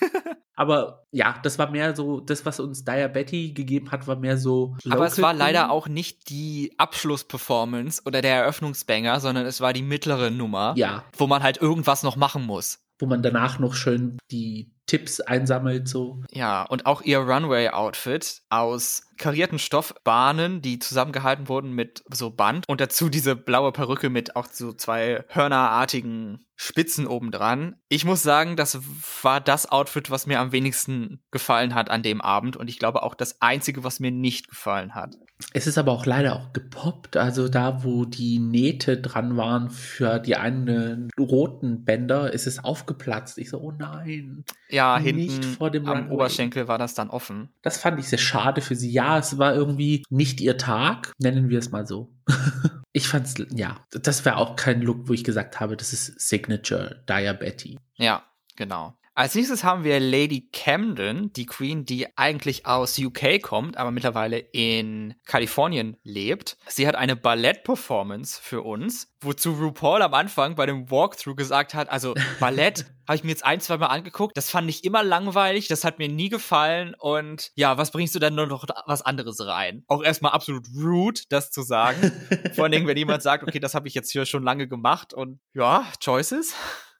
aber 0.55 1.05
ja, 1.11 1.35
das 1.43 1.59
war 1.59 1.69
mehr 1.69 1.95
so, 1.95 2.19
das, 2.19 2.45
was 2.45 2.59
uns 2.59 2.83
Betty 2.83 3.53
gegeben 3.53 3.91
hat, 3.91 4.07
war 4.07 4.15
mehr 4.15 4.37
so. 4.37 4.75
Aber 4.89 5.05
es 5.05 5.21
war 5.21 5.33
leider 5.33 5.69
auch 5.69 5.87
nicht 5.87 6.29
die 6.29 6.73
Abschlussperformance 6.77 8.01
oder 8.05 8.21
der 8.21 8.35
Eröffnungsbanger, 8.35 9.19
sondern 9.19 9.45
es 9.45 9.61
war 9.61 9.73
die 9.73 9.81
mittlere 9.95 10.29
Nummer. 10.29 10.73
Ja. 10.75 11.05
Wo 11.17 11.25
man 11.25 11.41
halt 11.41 11.55
irgendwas 11.55 12.03
noch 12.03 12.17
machen 12.17 12.45
muss. 12.45 12.79
Wo 12.99 13.05
man 13.05 13.23
danach 13.23 13.59
noch 13.59 13.75
schön 13.75 14.17
die 14.29 14.74
Tipps 14.87 15.19
einsammelt, 15.19 15.87
so. 15.87 16.21
Ja, 16.31 16.63
und 16.63 16.85
auch 16.85 17.01
ihr 17.01 17.19
Runway-Outfit 17.19 18.43
aus 18.49 19.03
karierten 19.17 19.59
Stoffbahnen, 19.59 20.61
die 20.61 20.79
zusammengehalten 20.79 21.47
wurden 21.47 21.71
mit 21.71 22.03
so 22.11 22.29
Band 22.31 22.67
und 22.67 22.81
dazu 22.81 23.09
diese 23.09 23.35
blaue 23.35 23.71
Perücke 23.71 24.09
mit 24.09 24.35
auch 24.35 24.47
so 24.47 24.73
zwei 24.73 25.23
hörnerartigen 25.29 26.45
Spitzen 26.57 27.07
obendran. 27.07 27.75
Ich 27.89 28.05
muss 28.05 28.23
sagen, 28.23 28.55
das 28.55 28.79
war 29.21 29.41
das 29.41 29.71
Outfit, 29.71 30.09
was 30.09 30.25
mir 30.25 30.39
am 30.39 30.51
wenigsten 30.51 31.21
gefallen 31.31 31.75
hat 31.75 31.89
an 31.89 32.03
dem 32.03 32.21
Abend 32.21 32.55
und 32.55 32.69
ich 32.69 32.79
glaube 32.79 33.03
auch 33.03 33.15
das 33.15 33.41
einzige, 33.41 33.83
was 33.83 33.99
mir 33.99 34.11
nicht 34.11 34.49
gefallen 34.49 34.95
hat. 34.95 35.15
Es 35.53 35.67
ist 35.67 35.77
aber 35.77 35.91
auch 35.91 36.05
leider 36.05 36.35
auch 36.35 36.53
gepoppt, 36.53 37.17
also 37.17 37.49
da, 37.49 37.83
wo 37.83 38.05
die 38.05 38.39
Nähte 38.39 38.97
dran 38.97 39.35
waren 39.35 39.69
für 39.69 40.19
die 40.19 40.37
einen 40.37 41.09
roten 41.19 41.83
Bänder, 41.83 42.31
ist 42.31 42.47
es 42.47 42.63
aufgeplatzt. 42.63 43.37
Ich 43.37 43.49
so, 43.49 43.59
oh 43.59 43.73
nein. 43.77 44.45
Ja, 44.75 44.97
hinten 44.97 45.41
vor 45.41 45.71
dem 45.71 45.85
am 45.85 45.97
Runway. 45.97 46.13
Oberschenkel 46.13 46.67
war 46.67 46.77
das 46.77 46.93
dann 46.93 47.09
offen. 47.09 47.49
Das 47.61 47.77
fand 47.77 47.97
ich 47.97 48.09
sehr 48.09 48.19
schade 48.19 48.59
für 48.59 48.75
sie. 48.75 48.91
Ja, 48.91 49.17
es 49.17 49.37
war 49.37 49.55
irgendwie 49.55 50.03
nicht 50.09 50.41
ihr 50.41 50.57
Tag, 50.57 51.13
nennen 51.17 51.49
wir 51.49 51.59
es 51.59 51.71
mal 51.71 51.87
so. 51.87 52.11
ich 52.91 53.07
fand's, 53.07 53.35
ja, 53.53 53.77
das 53.91 54.25
wäre 54.25 54.35
auch 54.35 54.57
kein 54.57 54.81
Look, 54.81 55.07
wo 55.07 55.13
ich 55.13 55.23
gesagt 55.23 55.61
habe, 55.61 55.77
das 55.77 55.93
ist 55.93 56.19
Signature 56.19 57.03
Diabetes. 57.07 57.77
Ja, 57.95 58.23
genau. 58.57 58.97
Als 59.17 59.33
nächstes 59.33 59.63
haben 59.63 59.85
wir 59.85 59.97
Lady 60.01 60.49
Camden, 60.51 61.31
die 61.31 61.45
Queen, 61.45 61.85
die 61.85 62.17
eigentlich 62.17 62.65
aus 62.65 62.99
UK 62.99 63.41
kommt, 63.41 63.77
aber 63.77 63.89
mittlerweile 63.89 64.39
in 64.39 65.15
Kalifornien 65.25 65.95
lebt. 66.03 66.57
Sie 66.67 66.85
hat 66.85 66.95
eine 66.95 67.15
Ballett-Performance 67.15 68.41
für 68.43 68.61
uns, 68.63 69.15
wozu 69.21 69.53
RuPaul 69.53 70.01
am 70.01 70.13
Anfang 70.13 70.55
bei 70.55 70.65
dem 70.65 70.91
Walkthrough 70.91 71.37
gesagt 71.37 71.73
hat, 71.73 71.89
also 71.89 72.13
Ballett 72.41 72.87
habe 73.07 73.15
ich 73.15 73.23
mir 73.23 73.29
jetzt 73.29 73.45
ein, 73.45 73.61
zwei 73.61 73.77
Mal 73.77 73.87
angeguckt, 73.87 74.35
das 74.35 74.49
fand 74.49 74.69
ich 74.69 74.83
immer 74.83 75.01
langweilig, 75.01 75.69
das 75.69 75.85
hat 75.85 75.97
mir 75.97 76.09
nie 76.09 76.27
gefallen 76.27 76.93
und 76.99 77.53
ja, 77.55 77.77
was 77.77 77.91
bringst 77.91 78.15
du 78.15 78.19
denn 78.19 78.35
nur 78.35 78.47
noch 78.47 78.65
was 78.85 79.01
anderes 79.01 79.39
rein? 79.47 79.85
Auch 79.87 80.03
erstmal 80.03 80.33
absolut 80.33 80.67
rude, 80.75 81.21
das 81.29 81.51
zu 81.51 81.61
sagen. 81.61 82.11
Vor 82.53 82.65
allen 82.65 82.73
Dingen, 82.73 82.87
wenn 82.87 82.97
jemand 82.97 83.23
sagt, 83.23 83.43
okay, 83.43 83.61
das 83.61 83.75
habe 83.75 83.87
ich 83.87 83.93
jetzt 83.93 84.11
hier 84.11 84.25
schon 84.25 84.43
lange 84.43 84.67
gemacht 84.67 85.13
und 85.13 85.39
ja, 85.53 85.87
Choices 86.03 86.53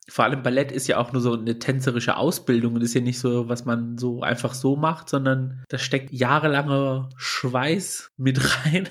vor 0.08 0.26
allem 0.26 0.44
Ballett 0.44 0.72
ist 0.72 0.88
ja 0.88 0.98
auch 0.98 1.12
nur 1.12 1.22
so 1.22 1.34
eine 1.34 1.58
tänzerische 1.58 2.18
Ausbildung 2.18 2.76
und 2.76 2.82
ist 2.82 2.94
ja 2.94 3.02
nicht 3.02 3.20
so, 3.20 3.50
was 3.50 3.66
man 3.66 3.98
so 3.98 4.22
einfach 4.22 4.54
so 4.54 4.76
macht, 4.76 5.10
sondern 5.10 5.64
da 5.70 5.78
steckt 5.78 6.12
jahrelanger 6.12 7.10
Schweiß 7.18 8.12
mit 8.18 8.40
rein. 8.66 8.88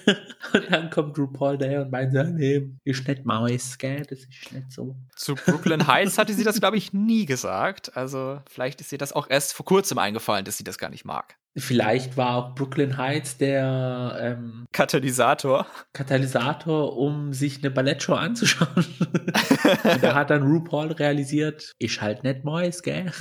und 0.52 0.70
dann 0.70 0.90
kommt 0.90 1.16
RuPaul 1.18 1.58
daher 1.58 1.82
und 1.82 1.92
meint, 1.92 2.12
nee, 2.34 2.68
ist 2.84 3.06
nicht 3.06 3.24
Maus, 3.24 3.78
gell, 3.78 4.02
das 4.08 4.20
ist 4.20 4.52
nicht 4.52 4.72
so. 4.72 4.96
Zu 5.14 5.36
Brooklyn 5.36 5.86
Heights 5.86 6.18
hatte 6.18 6.34
sie 6.34 6.44
das, 6.44 6.58
glaube 6.58 6.76
ich, 6.76 6.92
nie 6.92 7.26
gesagt. 7.26 7.96
Also 7.96 8.40
vielleicht 8.50 8.80
ist 8.80 8.92
ihr 8.92 8.98
das 8.98 9.12
auch 9.12 9.30
erst 9.30 9.52
vor 9.52 9.64
kurzem 9.64 9.98
eingefallen, 9.98 10.44
dass 10.44 10.56
sie 10.56 10.64
das 10.64 10.78
gar 10.78 10.90
nicht 10.90 11.04
mag. 11.04 11.36
Vielleicht 11.56 12.16
war 12.16 12.36
auch 12.36 12.54
Brooklyn 12.56 12.96
Heights 12.96 13.36
der 13.36 14.16
ähm, 14.20 14.66
Katalysator. 14.72 15.66
Katalysator, 15.92 16.96
um 16.96 17.32
sich 17.32 17.58
eine 17.58 17.70
Ballettshow 17.70 18.14
anzuschauen. 18.14 18.86
da 20.00 20.14
hat 20.14 20.30
dann 20.30 20.42
RuPaul 20.42 20.92
realisiert, 20.92 21.72
ich 21.78 22.00
halt 22.00 22.24
nicht 22.24 22.44
Mois, 22.44 22.82
gell? 22.82 23.12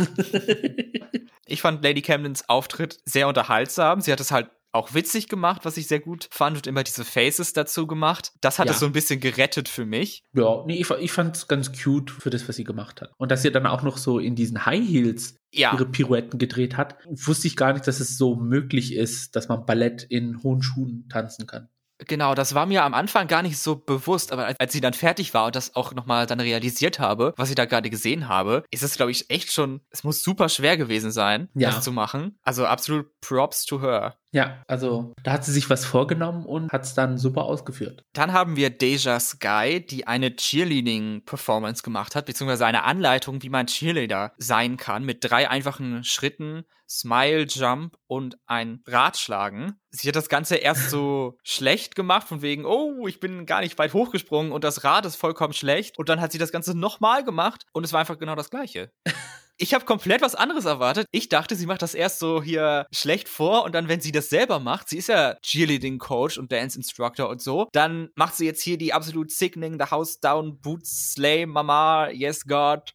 ich 1.45 1.61
fand 1.61 1.83
Lady 1.83 2.01
Camdens 2.01 2.49
Auftritt 2.49 2.97
sehr 3.05 3.27
unterhaltsam. 3.27 4.01
Sie 4.01 4.11
hat 4.11 4.19
es 4.19 4.31
halt 4.31 4.49
auch 4.73 4.93
witzig 4.93 5.29
gemacht, 5.29 5.65
was 5.65 5.77
ich 5.77 5.87
sehr 5.87 5.99
gut 5.99 6.27
fand 6.31 6.57
und 6.57 6.67
immer 6.67 6.83
diese 6.83 7.05
Faces 7.05 7.53
dazu 7.53 7.87
gemacht. 7.87 8.33
Das 8.41 8.59
hat 8.59 8.65
ja. 8.65 8.73
es 8.73 8.79
so 8.79 8.87
ein 8.87 8.91
bisschen 8.91 9.19
gerettet 9.19 9.69
für 9.69 9.85
mich. 9.85 10.23
Ja, 10.33 10.63
nee, 10.65 10.81
ich, 10.81 10.89
ich 10.89 11.11
fand 11.11 11.37
es 11.37 11.47
ganz 11.47 11.71
cute 11.71 12.09
für 12.11 12.31
das, 12.31 12.47
was 12.49 12.55
sie 12.55 12.63
gemacht 12.63 13.01
hat. 13.01 13.11
Und 13.17 13.31
dass 13.31 13.43
sie 13.43 13.51
dann 13.51 13.67
auch 13.67 13.83
noch 13.83 13.97
so 13.97 14.19
in 14.19 14.35
diesen 14.35 14.65
High 14.65 14.85
Heels 14.85 15.35
ja. 15.51 15.73
ihre 15.73 15.85
Pirouetten 15.85 16.39
gedreht 16.39 16.75
hat, 16.75 16.97
wusste 17.05 17.47
ich 17.47 17.55
gar 17.55 17.73
nicht, 17.73 17.87
dass 17.87 17.99
es 17.99 18.17
so 18.17 18.35
möglich 18.35 18.93
ist, 18.93 19.35
dass 19.35 19.47
man 19.47 19.65
Ballett 19.65 20.03
in 20.03 20.41
hohen 20.41 20.63
Schuhen 20.63 21.07
tanzen 21.07 21.45
kann. 21.45 21.69
Genau, 22.07 22.35
das 22.35 22.55
war 22.55 22.65
mir 22.65 22.83
am 22.83 22.93
Anfang 22.93 23.27
gar 23.27 23.41
nicht 23.41 23.57
so 23.57 23.75
bewusst, 23.75 24.31
aber 24.31 24.53
als, 24.59 24.73
sie 24.73 24.81
dann 24.81 24.93
fertig 24.93 25.33
war 25.33 25.45
und 25.47 25.55
das 25.55 25.75
auch 25.75 25.93
nochmal 25.93 26.25
dann 26.25 26.39
realisiert 26.39 26.99
habe, 26.99 27.33
was 27.37 27.49
ich 27.49 27.55
da 27.55 27.65
gerade 27.65 27.89
gesehen 27.89 28.27
habe, 28.27 28.63
ist 28.71 28.83
es, 28.83 28.95
glaube 28.95 29.11
ich, 29.11 29.29
echt 29.29 29.51
schon, 29.51 29.81
es 29.89 30.03
muss 30.03 30.23
super 30.23 30.49
schwer 30.49 30.77
gewesen 30.77 31.11
sein, 31.11 31.49
ja. 31.53 31.71
das 31.71 31.83
zu 31.83 31.91
machen. 31.91 32.37
Also 32.43 32.65
absolut 32.65 33.07
Props 33.21 33.65
to 33.65 33.81
her. 33.81 34.17
Ja, 34.33 34.63
also 34.67 35.13
da 35.23 35.33
hat 35.33 35.45
sie 35.45 35.51
sich 35.51 35.69
was 35.69 35.85
vorgenommen 35.85 36.45
und 36.45 36.71
hat 36.71 36.83
es 36.83 36.95
dann 36.95 37.19
super 37.19 37.43
ausgeführt. 37.43 38.03
Dann 38.13 38.33
haben 38.33 38.55
wir 38.55 38.71
Deja 38.71 39.19
Sky, 39.19 39.85
die 39.85 40.07
eine 40.07 40.35
Cheerleading-Performance 40.35 41.83
gemacht 41.83 42.15
hat, 42.15 42.25
beziehungsweise 42.25 42.65
eine 42.65 42.83
Anleitung, 42.83 43.43
wie 43.43 43.49
man 43.49 43.67
Cheerleader 43.67 44.33
sein 44.37 44.77
kann, 44.77 45.03
mit 45.03 45.19
drei 45.21 45.49
einfachen 45.49 46.03
Schritten, 46.03 46.65
Smile, 46.93 47.47
Jump 47.47 47.97
und 48.05 48.37
ein 48.45 48.83
Ratschlagen. 48.87 49.79
Sie 49.89 50.07
hat 50.07 50.15
das 50.15 50.29
Ganze 50.29 50.57
erst 50.57 50.91
so 50.91 51.37
schlecht 51.43 51.95
gemacht, 51.95 52.27
von 52.27 52.43
wegen, 52.43 52.65
oh, 52.65 53.07
ich 53.07 53.19
bin 53.19 53.47
gar 53.47 53.61
nicht 53.61 53.77
weit 53.79 53.93
hochgesprungen 53.93 54.51
und 54.51 54.63
das 54.63 54.83
Rad 54.83 55.05
ist 55.05 55.15
vollkommen 55.15 55.53
schlecht. 55.53 55.97
Und 55.97 56.09
dann 56.09 56.21
hat 56.21 56.31
sie 56.31 56.37
das 56.37 56.51
Ganze 56.51 56.77
nochmal 56.77 57.23
gemacht 57.23 57.65
und 57.73 57.83
es 57.83 57.93
war 57.93 57.99
einfach 57.99 58.19
genau 58.19 58.35
das 58.35 58.49
Gleiche. 58.49 58.91
Ich 59.57 59.75
habe 59.75 59.85
komplett 59.85 60.23
was 60.23 60.33
anderes 60.33 60.65
erwartet. 60.65 61.05
Ich 61.11 61.29
dachte, 61.29 61.55
sie 61.55 61.67
macht 61.67 61.83
das 61.83 61.93
erst 61.93 62.17
so 62.17 62.41
hier 62.41 62.87
schlecht 62.91 63.29
vor 63.29 63.63
und 63.63 63.75
dann, 63.75 63.87
wenn 63.87 64.01
sie 64.01 64.11
das 64.11 64.29
selber 64.29 64.59
macht, 64.59 64.89
sie 64.89 64.97
ist 64.97 65.09
ja 65.09 65.35
Cheerleading 65.43 65.99
Coach 65.99 66.39
und 66.39 66.51
Dance 66.51 66.75
Instructor 66.75 67.29
und 67.29 67.39
so, 67.39 67.67
dann 67.71 68.09
macht 68.15 68.35
sie 68.35 68.45
jetzt 68.45 68.63
hier 68.63 68.79
die 68.79 68.93
absolut 68.93 69.29
sickening, 69.29 69.77
the 69.79 69.91
house 69.91 70.19
down, 70.19 70.59
boots, 70.59 71.13
slay, 71.13 71.45
mama, 71.45 72.09
yes 72.09 72.45
God, 72.45 72.93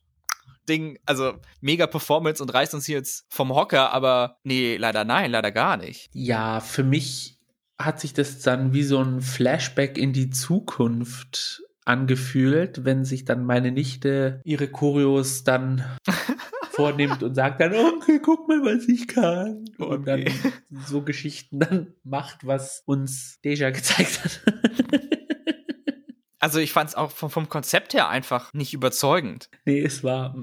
Ding, 0.68 0.98
also 1.06 1.34
mega 1.60 1.86
Performance 1.86 2.42
und 2.42 2.52
reißt 2.52 2.74
uns 2.74 2.86
hier 2.86 2.96
jetzt 2.96 3.26
vom 3.28 3.54
Hocker, 3.54 3.92
aber 3.92 4.38
nee, 4.44 4.76
leider 4.76 5.04
nein, 5.04 5.30
leider 5.30 5.52
gar 5.52 5.76
nicht. 5.76 6.10
Ja, 6.12 6.60
für 6.60 6.84
mich 6.84 7.38
hat 7.78 8.00
sich 8.00 8.12
das 8.12 8.40
dann 8.40 8.72
wie 8.72 8.82
so 8.82 9.02
ein 9.02 9.20
Flashback 9.20 9.98
in 9.98 10.12
die 10.12 10.30
Zukunft 10.30 11.62
angefühlt, 11.84 12.84
wenn 12.84 13.04
sich 13.04 13.24
dann 13.24 13.44
meine 13.44 13.72
Nichte 13.72 14.40
ihre 14.44 14.68
Choreos 14.68 15.44
dann 15.44 15.84
vornimmt 16.70 17.22
und 17.22 17.34
sagt 17.34 17.60
dann, 17.60 17.74
okay, 17.74 18.20
guck 18.22 18.46
mal, 18.48 18.60
was 18.62 18.86
ich 18.88 19.08
kann. 19.08 19.64
Okay. 19.78 19.88
Und 19.88 20.06
dann 20.06 20.24
so 20.86 21.02
Geschichten 21.02 21.60
dann 21.60 21.94
macht, 22.04 22.46
was 22.46 22.82
uns 22.84 23.40
Deja 23.42 23.70
gezeigt 23.70 24.24
hat. 24.24 24.40
also 26.38 26.58
ich 26.58 26.72
fand 26.72 26.90
es 26.90 26.94
auch 26.94 27.10
vom, 27.10 27.30
vom 27.30 27.48
Konzept 27.48 27.94
her 27.94 28.08
einfach 28.08 28.52
nicht 28.52 28.74
überzeugend. 28.74 29.48
Nee, 29.64 29.82
es 29.82 30.04
war 30.04 30.34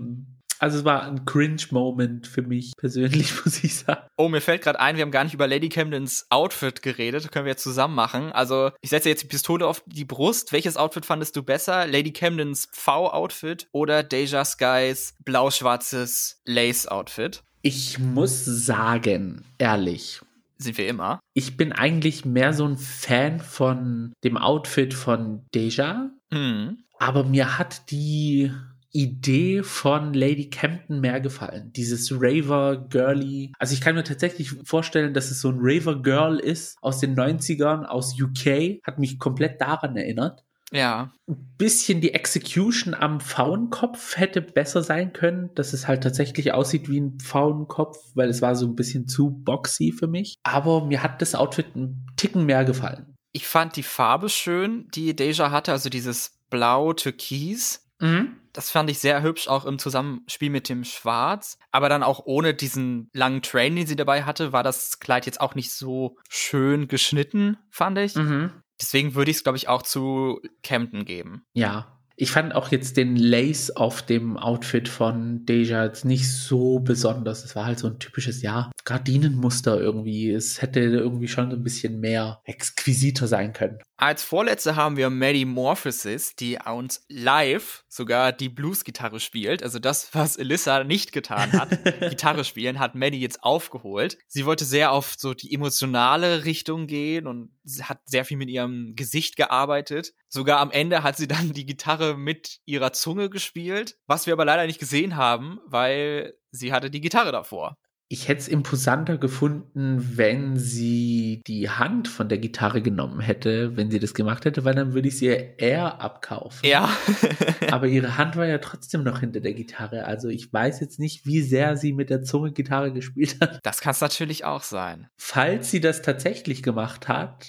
also 0.60 0.80
es 0.80 0.86
war 0.86 1.04
ein 1.04 1.26
Cringe-Moment 1.26 2.28
für 2.28 2.42
mich 2.42 2.74
persönlich, 2.78 3.34
muss 3.46 3.64
ich 3.64 3.76
sagen. 3.76 4.08
Oh, 4.18 4.30
mir 4.30 4.42
fällt 4.42 4.64
gerade 4.64 4.80
ein, 4.80 4.96
wir 4.96 5.02
haben 5.02 5.12
gar 5.12 5.24
nicht 5.24 5.34
über 5.34 5.48
Lady 5.48 5.70
Camdens 5.70 6.28
Outfit 6.30 6.82
geredet. 6.82 7.24
Das 7.24 7.32
können 7.32 7.46
wir 7.46 7.52
jetzt 7.52 7.64
zusammen 7.64 7.96
machen. 7.96 8.32
Also 8.32 8.72
ich 8.82 8.90
setze 8.90 9.10
jetzt 9.10 9.24
die 9.24 9.28
Pistole 9.28 9.68
auf 9.68 9.84
die 9.86 10.06
Brust. 10.06 10.54
Welches 10.54 10.78
Outfit 10.78 11.06
fandest 11.06 11.36
du 11.36 11.44
besser? 11.44 11.88
Lady 11.88 12.14
Camdens 12.14 12.70
V-Outfit 12.72 13.68
oder 13.72 14.04
Deja 14.04 14.46
Skys 14.46 15.16
blau-schwarzes 15.24 16.42
Lace-Outfit? 16.46 17.44
Ich 17.62 18.00
muss 18.00 18.46
sagen, 18.46 19.44
ehrlich, 19.58 20.22
sind 20.58 20.78
wir 20.78 20.88
immer. 20.88 21.20
Ich 21.34 21.58
bin 21.58 21.72
eigentlich 21.72 22.26
mehr 22.26 22.54
so 22.54 22.66
ein 22.66 22.78
Fan 22.78 23.40
von 23.40 24.14
dem 24.24 24.38
Outfit 24.38 24.94
von 24.94 25.46
Deja. 25.54 26.12
Mhm. 26.32 26.78
Aber 26.98 27.24
mir 27.24 27.58
hat 27.58 27.92
die 27.92 28.52
Idee 28.96 29.62
von 29.62 30.14
Lady 30.14 30.50
Campton 30.50 31.02
mehr 31.02 31.20
gefallen. 31.20 31.74
Dieses 31.74 32.14
Raver 32.14 32.88
Girly. 32.90 33.52
Also 33.60 33.74
ich 33.74 33.82
kann 33.82 33.96
mir 33.96 34.06
tatsächlich 34.06 34.52
vorstellen, 34.64 35.14
dass 35.14 35.32
es 35.32 35.42
so 35.42 35.50
ein 35.50 35.58
Raver 35.60 36.02
Girl 36.02 36.40
ist 36.40 36.78
aus 36.82 37.00
den 37.02 37.14
90ern, 37.14 37.84
aus 37.84 38.16
UK. 38.20 38.80
Hat 38.84 38.98
mich 38.98 39.20
komplett 39.20 39.60
daran 39.60 39.98
erinnert. 39.98 40.45
Ja. 40.72 41.12
Ein 41.28 41.56
bisschen 41.58 42.02
die 42.02 42.14
Execution 42.14 42.94
am 42.94 43.20
Pfauenkopf 43.20 44.18
hätte 44.18 44.42
besser 44.42 44.84
sein 44.84 45.14
können, 45.14 45.54
dass 45.56 45.74
es 45.74 45.88
halt 45.88 46.04
tatsächlich 46.04 46.54
aussieht 46.54 46.90
wie 46.90 47.00
ein 47.00 47.20
Pfauenkopf, 47.20 47.98
weil 48.16 48.30
es 48.30 48.42
war 48.42 48.56
so 48.56 48.66
ein 48.66 48.76
bisschen 48.76 49.08
zu 49.08 49.30
boxy 49.30 49.92
für 49.92 50.08
mich. 50.08 50.36
Aber 50.44 50.86
mir 50.86 51.04
hat 51.04 51.22
das 51.22 51.36
Outfit 51.36 51.76
ein 51.76 52.08
Ticken 52.18 52.46
mehr 52.46 52.66
gefallen. 52.66 53.16
Ich 53.32 53.48
fand 53.48 53.76
die 53.76 53.84
Farbe 53.84 54.30
schön, 54.30 54.88
die 54.96 55.16
Deja 55.16 55.52
hatte, 55.52 55.72
also 55.72 55.90
dieses 55.90 56.40
Blau-Türkis. 56.50 57.86
Mhm. 58.00 58.38
Das 58.54 58.72
fand 58.72 58.90
ich 58.90 59.00
sehr 59.00 59.22
hübsch, 59.22 59.50
auch 59.50 59.66
im 59.66 59.80
Zusammenspiel 59.80 60.50
mit 60.50 60.70
dem 60.70 60.86
Schwarz. 60.86 61.58
Aber 61.72 61.90
dann 61.90 62.04
auch 62.04 62.22
ohne 62.26 62.54
diesen 62.54 63.10
langen 63.12 63.42
Train, 63.42 63.76
den 63.76 63.86
sie 63.86 63.98
dabei 63.98 64.24
hatte, 64.24 64.54
war 64.54 64.64
das 64.64 65.00
Kleid 65.00 65.26
jetzt 65.26 65.42
auch 65.42 65.56
nicht 65.56 65.74
so 65.74 66.18
schön 66.30 66.88
geschnitten, 66.88 67.58
fand 67.70 67.98
ich. 67.98 68.16
Mhm. 68.16 68.52
Deswegen 68.82 69.16
würde 69.16 69.32
ich 69.32 69.38
es, 69.38 69.44
glaube 69.44 69.58
ich, 69.58 69.68
auch 69.68 69.82
zu 69.82 70.42
Camden 70.64 71.06
geben. 71.06 71.46
Ja, 71.54 71.96
ich 72.18 72.32
fand 72.32 72.56
auch 72.56 72.72
jetzt 72.72 72.96
den 72.96 73.18
Lace 73.18 73.72
auf 73.72 74.02
dem 74.02 74.38
Outfit 74.38 74.88
von 74.88 75.46
Deja 75.46 75.84
jetzt 75.84 76.06
nicht 76.06 76.32
so 76.32 76.80
besonders. 76.80 77.44
Es 77.44 77.58
war 77.58 77.66
halt 77.66 77.80
so 77.80 77.88
ein 77.88 78.00
typisches, 78.00 78.42
ja, 78.42 78.72
Gardinenmuster 78.86 79.80
irgendwie. 79.80 80.32
Es 80.32 80.62
hätte 80.62 80.80
irgendwie 80.80 81.28
schon 81.28 81.52
so 81.52 81.58
ein 81.58 81.64
bisschen 81.64 82.00
mehr 82.00 82.40
exquisiter 82.46 83.28
sein 83.28 83.52
können. 83.52 83.80
Als 83.98 84.24
vorletzte 84.24 84.76
haben 84.76 84.98
wir 84.98 85.10
Maddie 85.10 85.46
Morphosis, 85.46 86.36
die 86.36 86.58
uns 86.58 87.06
live 87.08 87.86
sogar 87.88 88.34
die 88.34 88.50
Blues-Gitarre 88.50 89.22
spielt. 89.22 89.64
Also 89.64 89.80
das, 89.80 90.14
was 90.14 90.38
Alyssa 90.38 90.84
nicht 90.84 91.14
getan 91.14 91.54
hat, 91.54 91.70
Gitarre 92.10 92.44
spielen, 92.44 92.80
hat 92.80 92.96
Maddie 92.96 93.22
jetzt 93.22 93.44
aufgeholt. 93.44 94.18
Sie 94.28 94.46
wollte 94.46 94.66
sehr 94.66 94.92
auf 94.92 95.16
so 95.18 95.34
die 95.34 95.54
emotionale 95.54 96.44
Richtung 96.44 96.88
gehen 96.88 97.26
und 97.26 97.52
hat 97.84 98.02
sehr 98.06 98.26
viel 98.26 98.36
mit 98.36 98.50
ihrem 98.50 98.96
Gesicht 98.96 99.38
gearbeitet. 99.38 100.14
Sogar 100.28 100.60
am 100.60 100.72
Ende 100.72 101.04
hat 101.04 101.16
sie 101.16 101.28
dann 101.28 101.54
die 101.54 101.66
Gitarre 101.66 102.18
mit 102.18 102.60
ihrer 102.66 102.92
Zunge 102.92 103.30
gespielt, 103.30 103.98
was 104.08 104.26
wir 104.26 104.34
aber 104.34 104.44
leider 104.44 104.66
nicht 104.66 104.80
gesehen 104.80 105.16
haben, 105.16 105.60
weil 105.66 106.34
sie 106.52 106.74
hatte 106.74 106.92
die 106.92 107.02
Gitarre 107.02 107.32
davor. 107.32 107.78
Ich 108.08 108.28
hätte 108.28 108.42
es 108.42 108.48
imposanter 108.48 109.18
gefunden, 109.18 110.18
wenn 110.18 110.58
sie 110.58 111.42
die 111.48 111.70
Hand 111.70 112.08
von 112.08 112.30
der 112.30 112.38
Gitarre 112.38 112.84
genommen 112.84 113.20
hätte, 113.20 113.76
wenn 113.78 113.90
sie 113.90 114.00
das 114.00 114.14
gemacht 114.14 114.46
hätte, 114.46 114.64
weil 114.64 114.76
dann 114.76 114.94
würde 114.94 115.08
ich 115.08 115.18
sie 115.18 115.26
eher 115.26 116.02
abkaufen. 116.02 116.70
Ja. 116.70 116.90
Aber 117.72 117.88
ihre 117.88 118.18
Hand 118.18 118.36
war 118.36 118.46
ja 118.46 118.60
trotzdem 118.60 119.04
noch 119.04 119.22
hinter 119.22 119.40
der 119.40 119.54
Gitarre. 119.54 120.06
Also 120.06 120.30
ich 120.30 120.52
weiß 120.52 120.80
jetzt 120.82 121.00
nicht, 121.00 121.26
wie 121.26 121.42
sehr 121.42 121.78
sie 121.78 121.94
mit 121.94 122.10
der 122.10 122.22
Zunge 122.24 122.52
Gitarre 122.52 122.94
gespielt 122.94 123.38
hat. 123.42 123.60
Das 123.64 123.82
kann 123.82 123.92
es 123.92 124.02
natürlich 124.02 124.46
auch 124.46 124.64
sein. 124.64 125.08
Falls 125.18 125.72
sie 125.72 125.82
das 125.82 126.02
tatsächlich 126.02 126.62
gemacht 126.62 127.08
hat, 127.08 127.48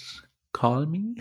call 0.53 0.87
me. 0.87 1.15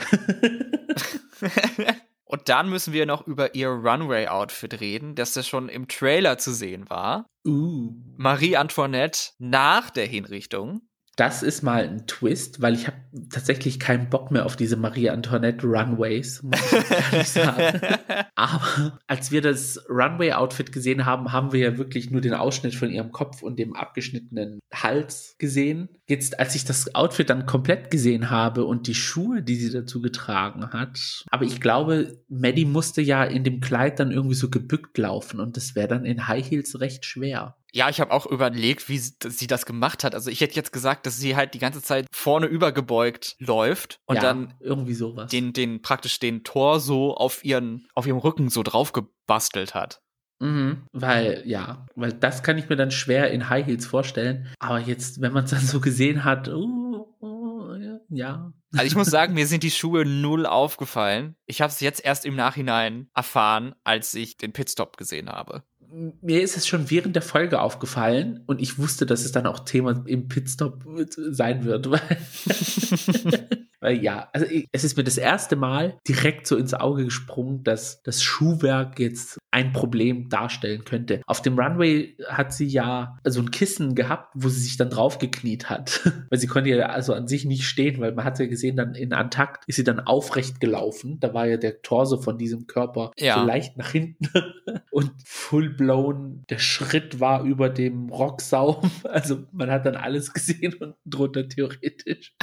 Und 2.29 2.49
dann 2.49 2.69
müssen 2.69 2.93
wir 2.93 3.07
noch 3.07 3.27
über 3.27 3.55
ihr 3.55 3.69
Runway-Outfit 3.69 4.81
reden, 4.81 5.15
das 5.15 5.35
ja 5.37 5.45
schon 5.45 5.69
im 5.69 5.87
Trailer 5.87 6.39
zu 6.39 6.53
sehen 6.53 6.91
war. 6.91 7.27
Uh. 7.47 7.95
Marie 8.17 8.57
Antoinette 8.57 9.31
nach 9.39 9.91
der 9.91 10.07
Hinrichtung 10.07 10.83
das 11.17 11.43
ist 11.43 11.63
mal 11.63 11.85
ein 11.85 12.07
Twist, 12.07 12.61
weil 12.61 12.75
ich 12.75 12.87
habe 12.87 12.99
tatsächlich 13.31 13.81
keinen 13.81 14.11
Bock 14.11 14.31
mehr 14.31 14.45
auf 14.45 14.55
diese 14.55 14.77
Marie 14.77 15.09
Antoinette 15.09 15.67
Runways, 15.67 16.43
muss 16.43 16.61
ich 16.73 16.91
ehrlich 16.91 17.29
sagen. 17.29 17.81
Aber 18.35 18.99
als 19.07 19.33
wir 19.33 19.41
das 19.41 19.83
Runway-Outfit 19.89 20.73
gesehen 20.73 21.07
haben, 21.07 21.33
haben 21.33 21.53
wir 21.53 21.61
ja 21.61 21.79
wirklich 21.79 22.11
nur 22.11 22.21
den 22.21 22.35
Ausschnitt 22.35 22.75
von 22.75 22.91
ihrem 22.91 23.13
Kopf 23.13 23.43
und 23.43 23.59
dem 23.59 23.75
abgeschnittenen 23.75 24.61
Hals 24.75 25.37
gesehen. 25.39 25.89
Jetzt, 26.07 26.39
als 26.39 26.55
ich 26.55 26.67
das 26.67 26.95
Outfit 26.95 27.31
dann 27.31 27.47
komplett 27.47 27.91
gesehen 27.91 28.29
habe 28.29 28.65
und 28.67 28.87
die 28.87 28.95
Schuhe, 28.95 29.43
die 29.43 29.57
sie 29.57 29.71
dazu 29.71 30.03
getragen 30.03 30.71
hat, 30.73 31.25
aber 31.31 31.47
ich 31.47 31.63
glaube, 31.63 32.23
Maddie 32.29 32.67
musste 32.67 33.01
ja 33.01 33.25
in 33.25 33.43
dem 33.43 33.61
Kleid 33.61 33.99
dann 34.01 34.11
irgendwie 34.11 34.35
so 34.35 34.51
gebückt 34.51 34.99
laufen 34.99 35.41
und 35.41 35.57
das 35.57 35.75
wäre 35.75 35.89
dann 35.89 36.05
in 36.05 36.29
High 36.29 36.49
Heels 36.51 36.79
recht 36.79 37.07
schwer. 37.07 37.57
Ja, 37.73 37.89
ich 37.91 38.01
habe 38.01 38.13
auch 38.13 38.27
überlegt, 38.27 38.89
wie 38.89 38.99
sie 38.99 39.47
das 39.47 39.67
gemacht 39.67 40.05
hat. 40.05 40.15
Also 40.15 40.31
ich 40.31 40.41
hätte 40.41 40.55
jetzt 40.55 40.73
gesagt, 40.73 41.05
dass 41.05 41.17
sie 41.17 41.37
halt 41.37 41.55
die 41.55 41.59
ganze 41.59 41.83
Zeit 41.83 42.07
vorne 42.13 42.47
übergebeugt 42.47 43.37
läuft 43.39 44.01
und 44.07 44.17
ja, 44.17 44.23
dann 44.23 44.55
irgendwie 44.61 44.95
sowas. 44.95 45.31
Den, 45.31 45.53
den 45.53 45.83
praktisch 45.83 46.19
den 46.19 46.45
Tor 46.45 46.81
so 46.81 47.15
auf 47.15 47.45
ihren, 47.45 47.87
auf 47.95 48.07
ihrem 48.07 48.19
Rücken 48.19 48.49
so 48.49 48.63
drauf 48.63 48.93
gebastelt 48.93 49.75
hat. 49.75 50.01
Mhm, 50.39 50.87
weil, 50.93 51.43
ja, 51.47 51.87
weil 51.95 52.13
das 52.13 52.43
kann 52.43 52.59
ich 52.59 52.69
mir 52.69 52.77
dann 52.77 52.91
schwer 52.91 53.31
in 53.31 53.49
High 53.49 53.67
Heels 53.67 53.87
vorstellen. 53.87 54.49
Aber 54.59 54.81
jetzt, 54.81 55.21
wenn 55.21 55.33
man 55.33 55.45
es 55.45 55.51
dann 55.51 55.61
so 55.61 55.81
gesehen 55.81 56.25
hat, 56.25 56.49
uh, 56.49 57.07
uh, 57.21 57.99
ja. 58.11 58.53
Also 58.73 58.87
ich 58.87 58.97
muss 58.97 59.09
sagen, 59.09 59.35
mir 59.35 59.47
sind 59.47 59.63
die 59.63 59.71
Schuhe 59.71 60.05
null 60.05 60.45
aufgefallen. 60.45 61.37
Ich 61.47 61.63
habe 61.63 61.71
es 61.71 61.81
jetzt 61.81 62.05
erst 62.05 62.27
im 62.27 62.37
Nachhinein 62.37 63.09
erfahren, 63.15 63.75
als 63.85 64.15
ich 64.15 64.37
den 64.37 64.53
Pitstop 64.53 64.97
gesehen 64.99 65.31
habe 65.31 65.63
mir 65.91 66.43
ist 66.43 66.57
es 66.57 66.67
schon 66.67 66.91
während 66.91 67.15
der 67.15 67.23
Folge 67.23 67.61
aufgefallen 67.61 68.43
und 68.47 68.61
ich 68.61 68.79
wusste, 68.79 69.07
dass 69.07 69.25
es 69.25 69.33
dann 69.33 69.47
auch 69.47 69.61
Thema 69.61 70.05
im 70.07 70.29
Pitstop 70.29 70.85
sein 71.17 71.65
wird. 71.65 71.89
Weil, 73.81 74.03
ja, 74.03 74.29
also 74.33 74.47
es 74.73 74.85
ist 74.85 74.97
mir 74.97 75.05
das 75.05 75.19
erste 75.19 75.57
Mal 75.57 75.99
direkt 76.09 76.47
so 76.47 76.57
ins 76.57 76.75
Auge 76.75 77.05
gesprungen, 77.05 77.63
dass 77.63 78.03
das 78.03 78.23
Schuhwerk 78.23 78.99
jetzt 78.99 79.39
ein 79.57 79.73
Problem 79.73 80.29
darstellen 80.29 80.85
könnte. 80.85 81.23
Auf 81.25 81.41
dem 81.41 81.59
Runway 81.59 82.15
hat 82.29 82.53
sie 82.53 82.67
ja 82.67 83.17
so 83.25 83.41
ein 83.41 83.51
Kissen 83.51 83.95
gehabt, 83.95 84.31
wo 84.35 84.51
sie 84.51 84.61
sich 84.61 84.77
dann 84.77 84.91
draufgekniet 84.91 85.71
hat. 85.71 86.13
weil 86.29 86.39
sie 86.39 86.47
konnte 86.47 86.69
ja 86.69 86.91
also 86.91 87.15
an 87.15 87.27
sich 87.27 87.47
nicht 87.47 87.65
stehen, 87.65 87.99
weil 87.99 88.13
man 88.13 88.27
hat 88.27 88.39
ja 88.39 88.45
gesehen, 88.49 88.77
dann 88.77 88.95
in 88.95 89.15
Antakt 89.15 89.65
ist 89.67 89.77
sie 89.77 89.85
dann 89.85 89.99
aufrecht 89.99 90.61
gelaufen. 90.61 91.21
Da 91.21 91.33
war 91.33 91.47
ja 91.47 91.57
der 91.57 91.81
Torso 91.81 92.19
von 92.19 92.37
diesem 92.37 92.67
Körper 92.67 93.13
ja. 93.17 93.39
so 93.39 93.47
leicht 93.47 93.79
nach 93.79 93.89
hinten 93.89 94.29
und 94.91 95.11
full 95.25 95.71
blown. 95.71 96.45
Der 96.51 96.59
Schritt 96.59 97.19
war 97.19 97.43
über 97.43 97.71
dem 97.71 98.11
Rocksaum. 98.11 98.91
Also 99.07 99.45
man 99.53 99.71
hat 99.71 99.87
dann 99.87 99.97
alles 99.97 100.35
gesehen 100.35 100.75
und 100.75 100.97
drunter 101.07 101.49
theoretisch. 101.49 102.35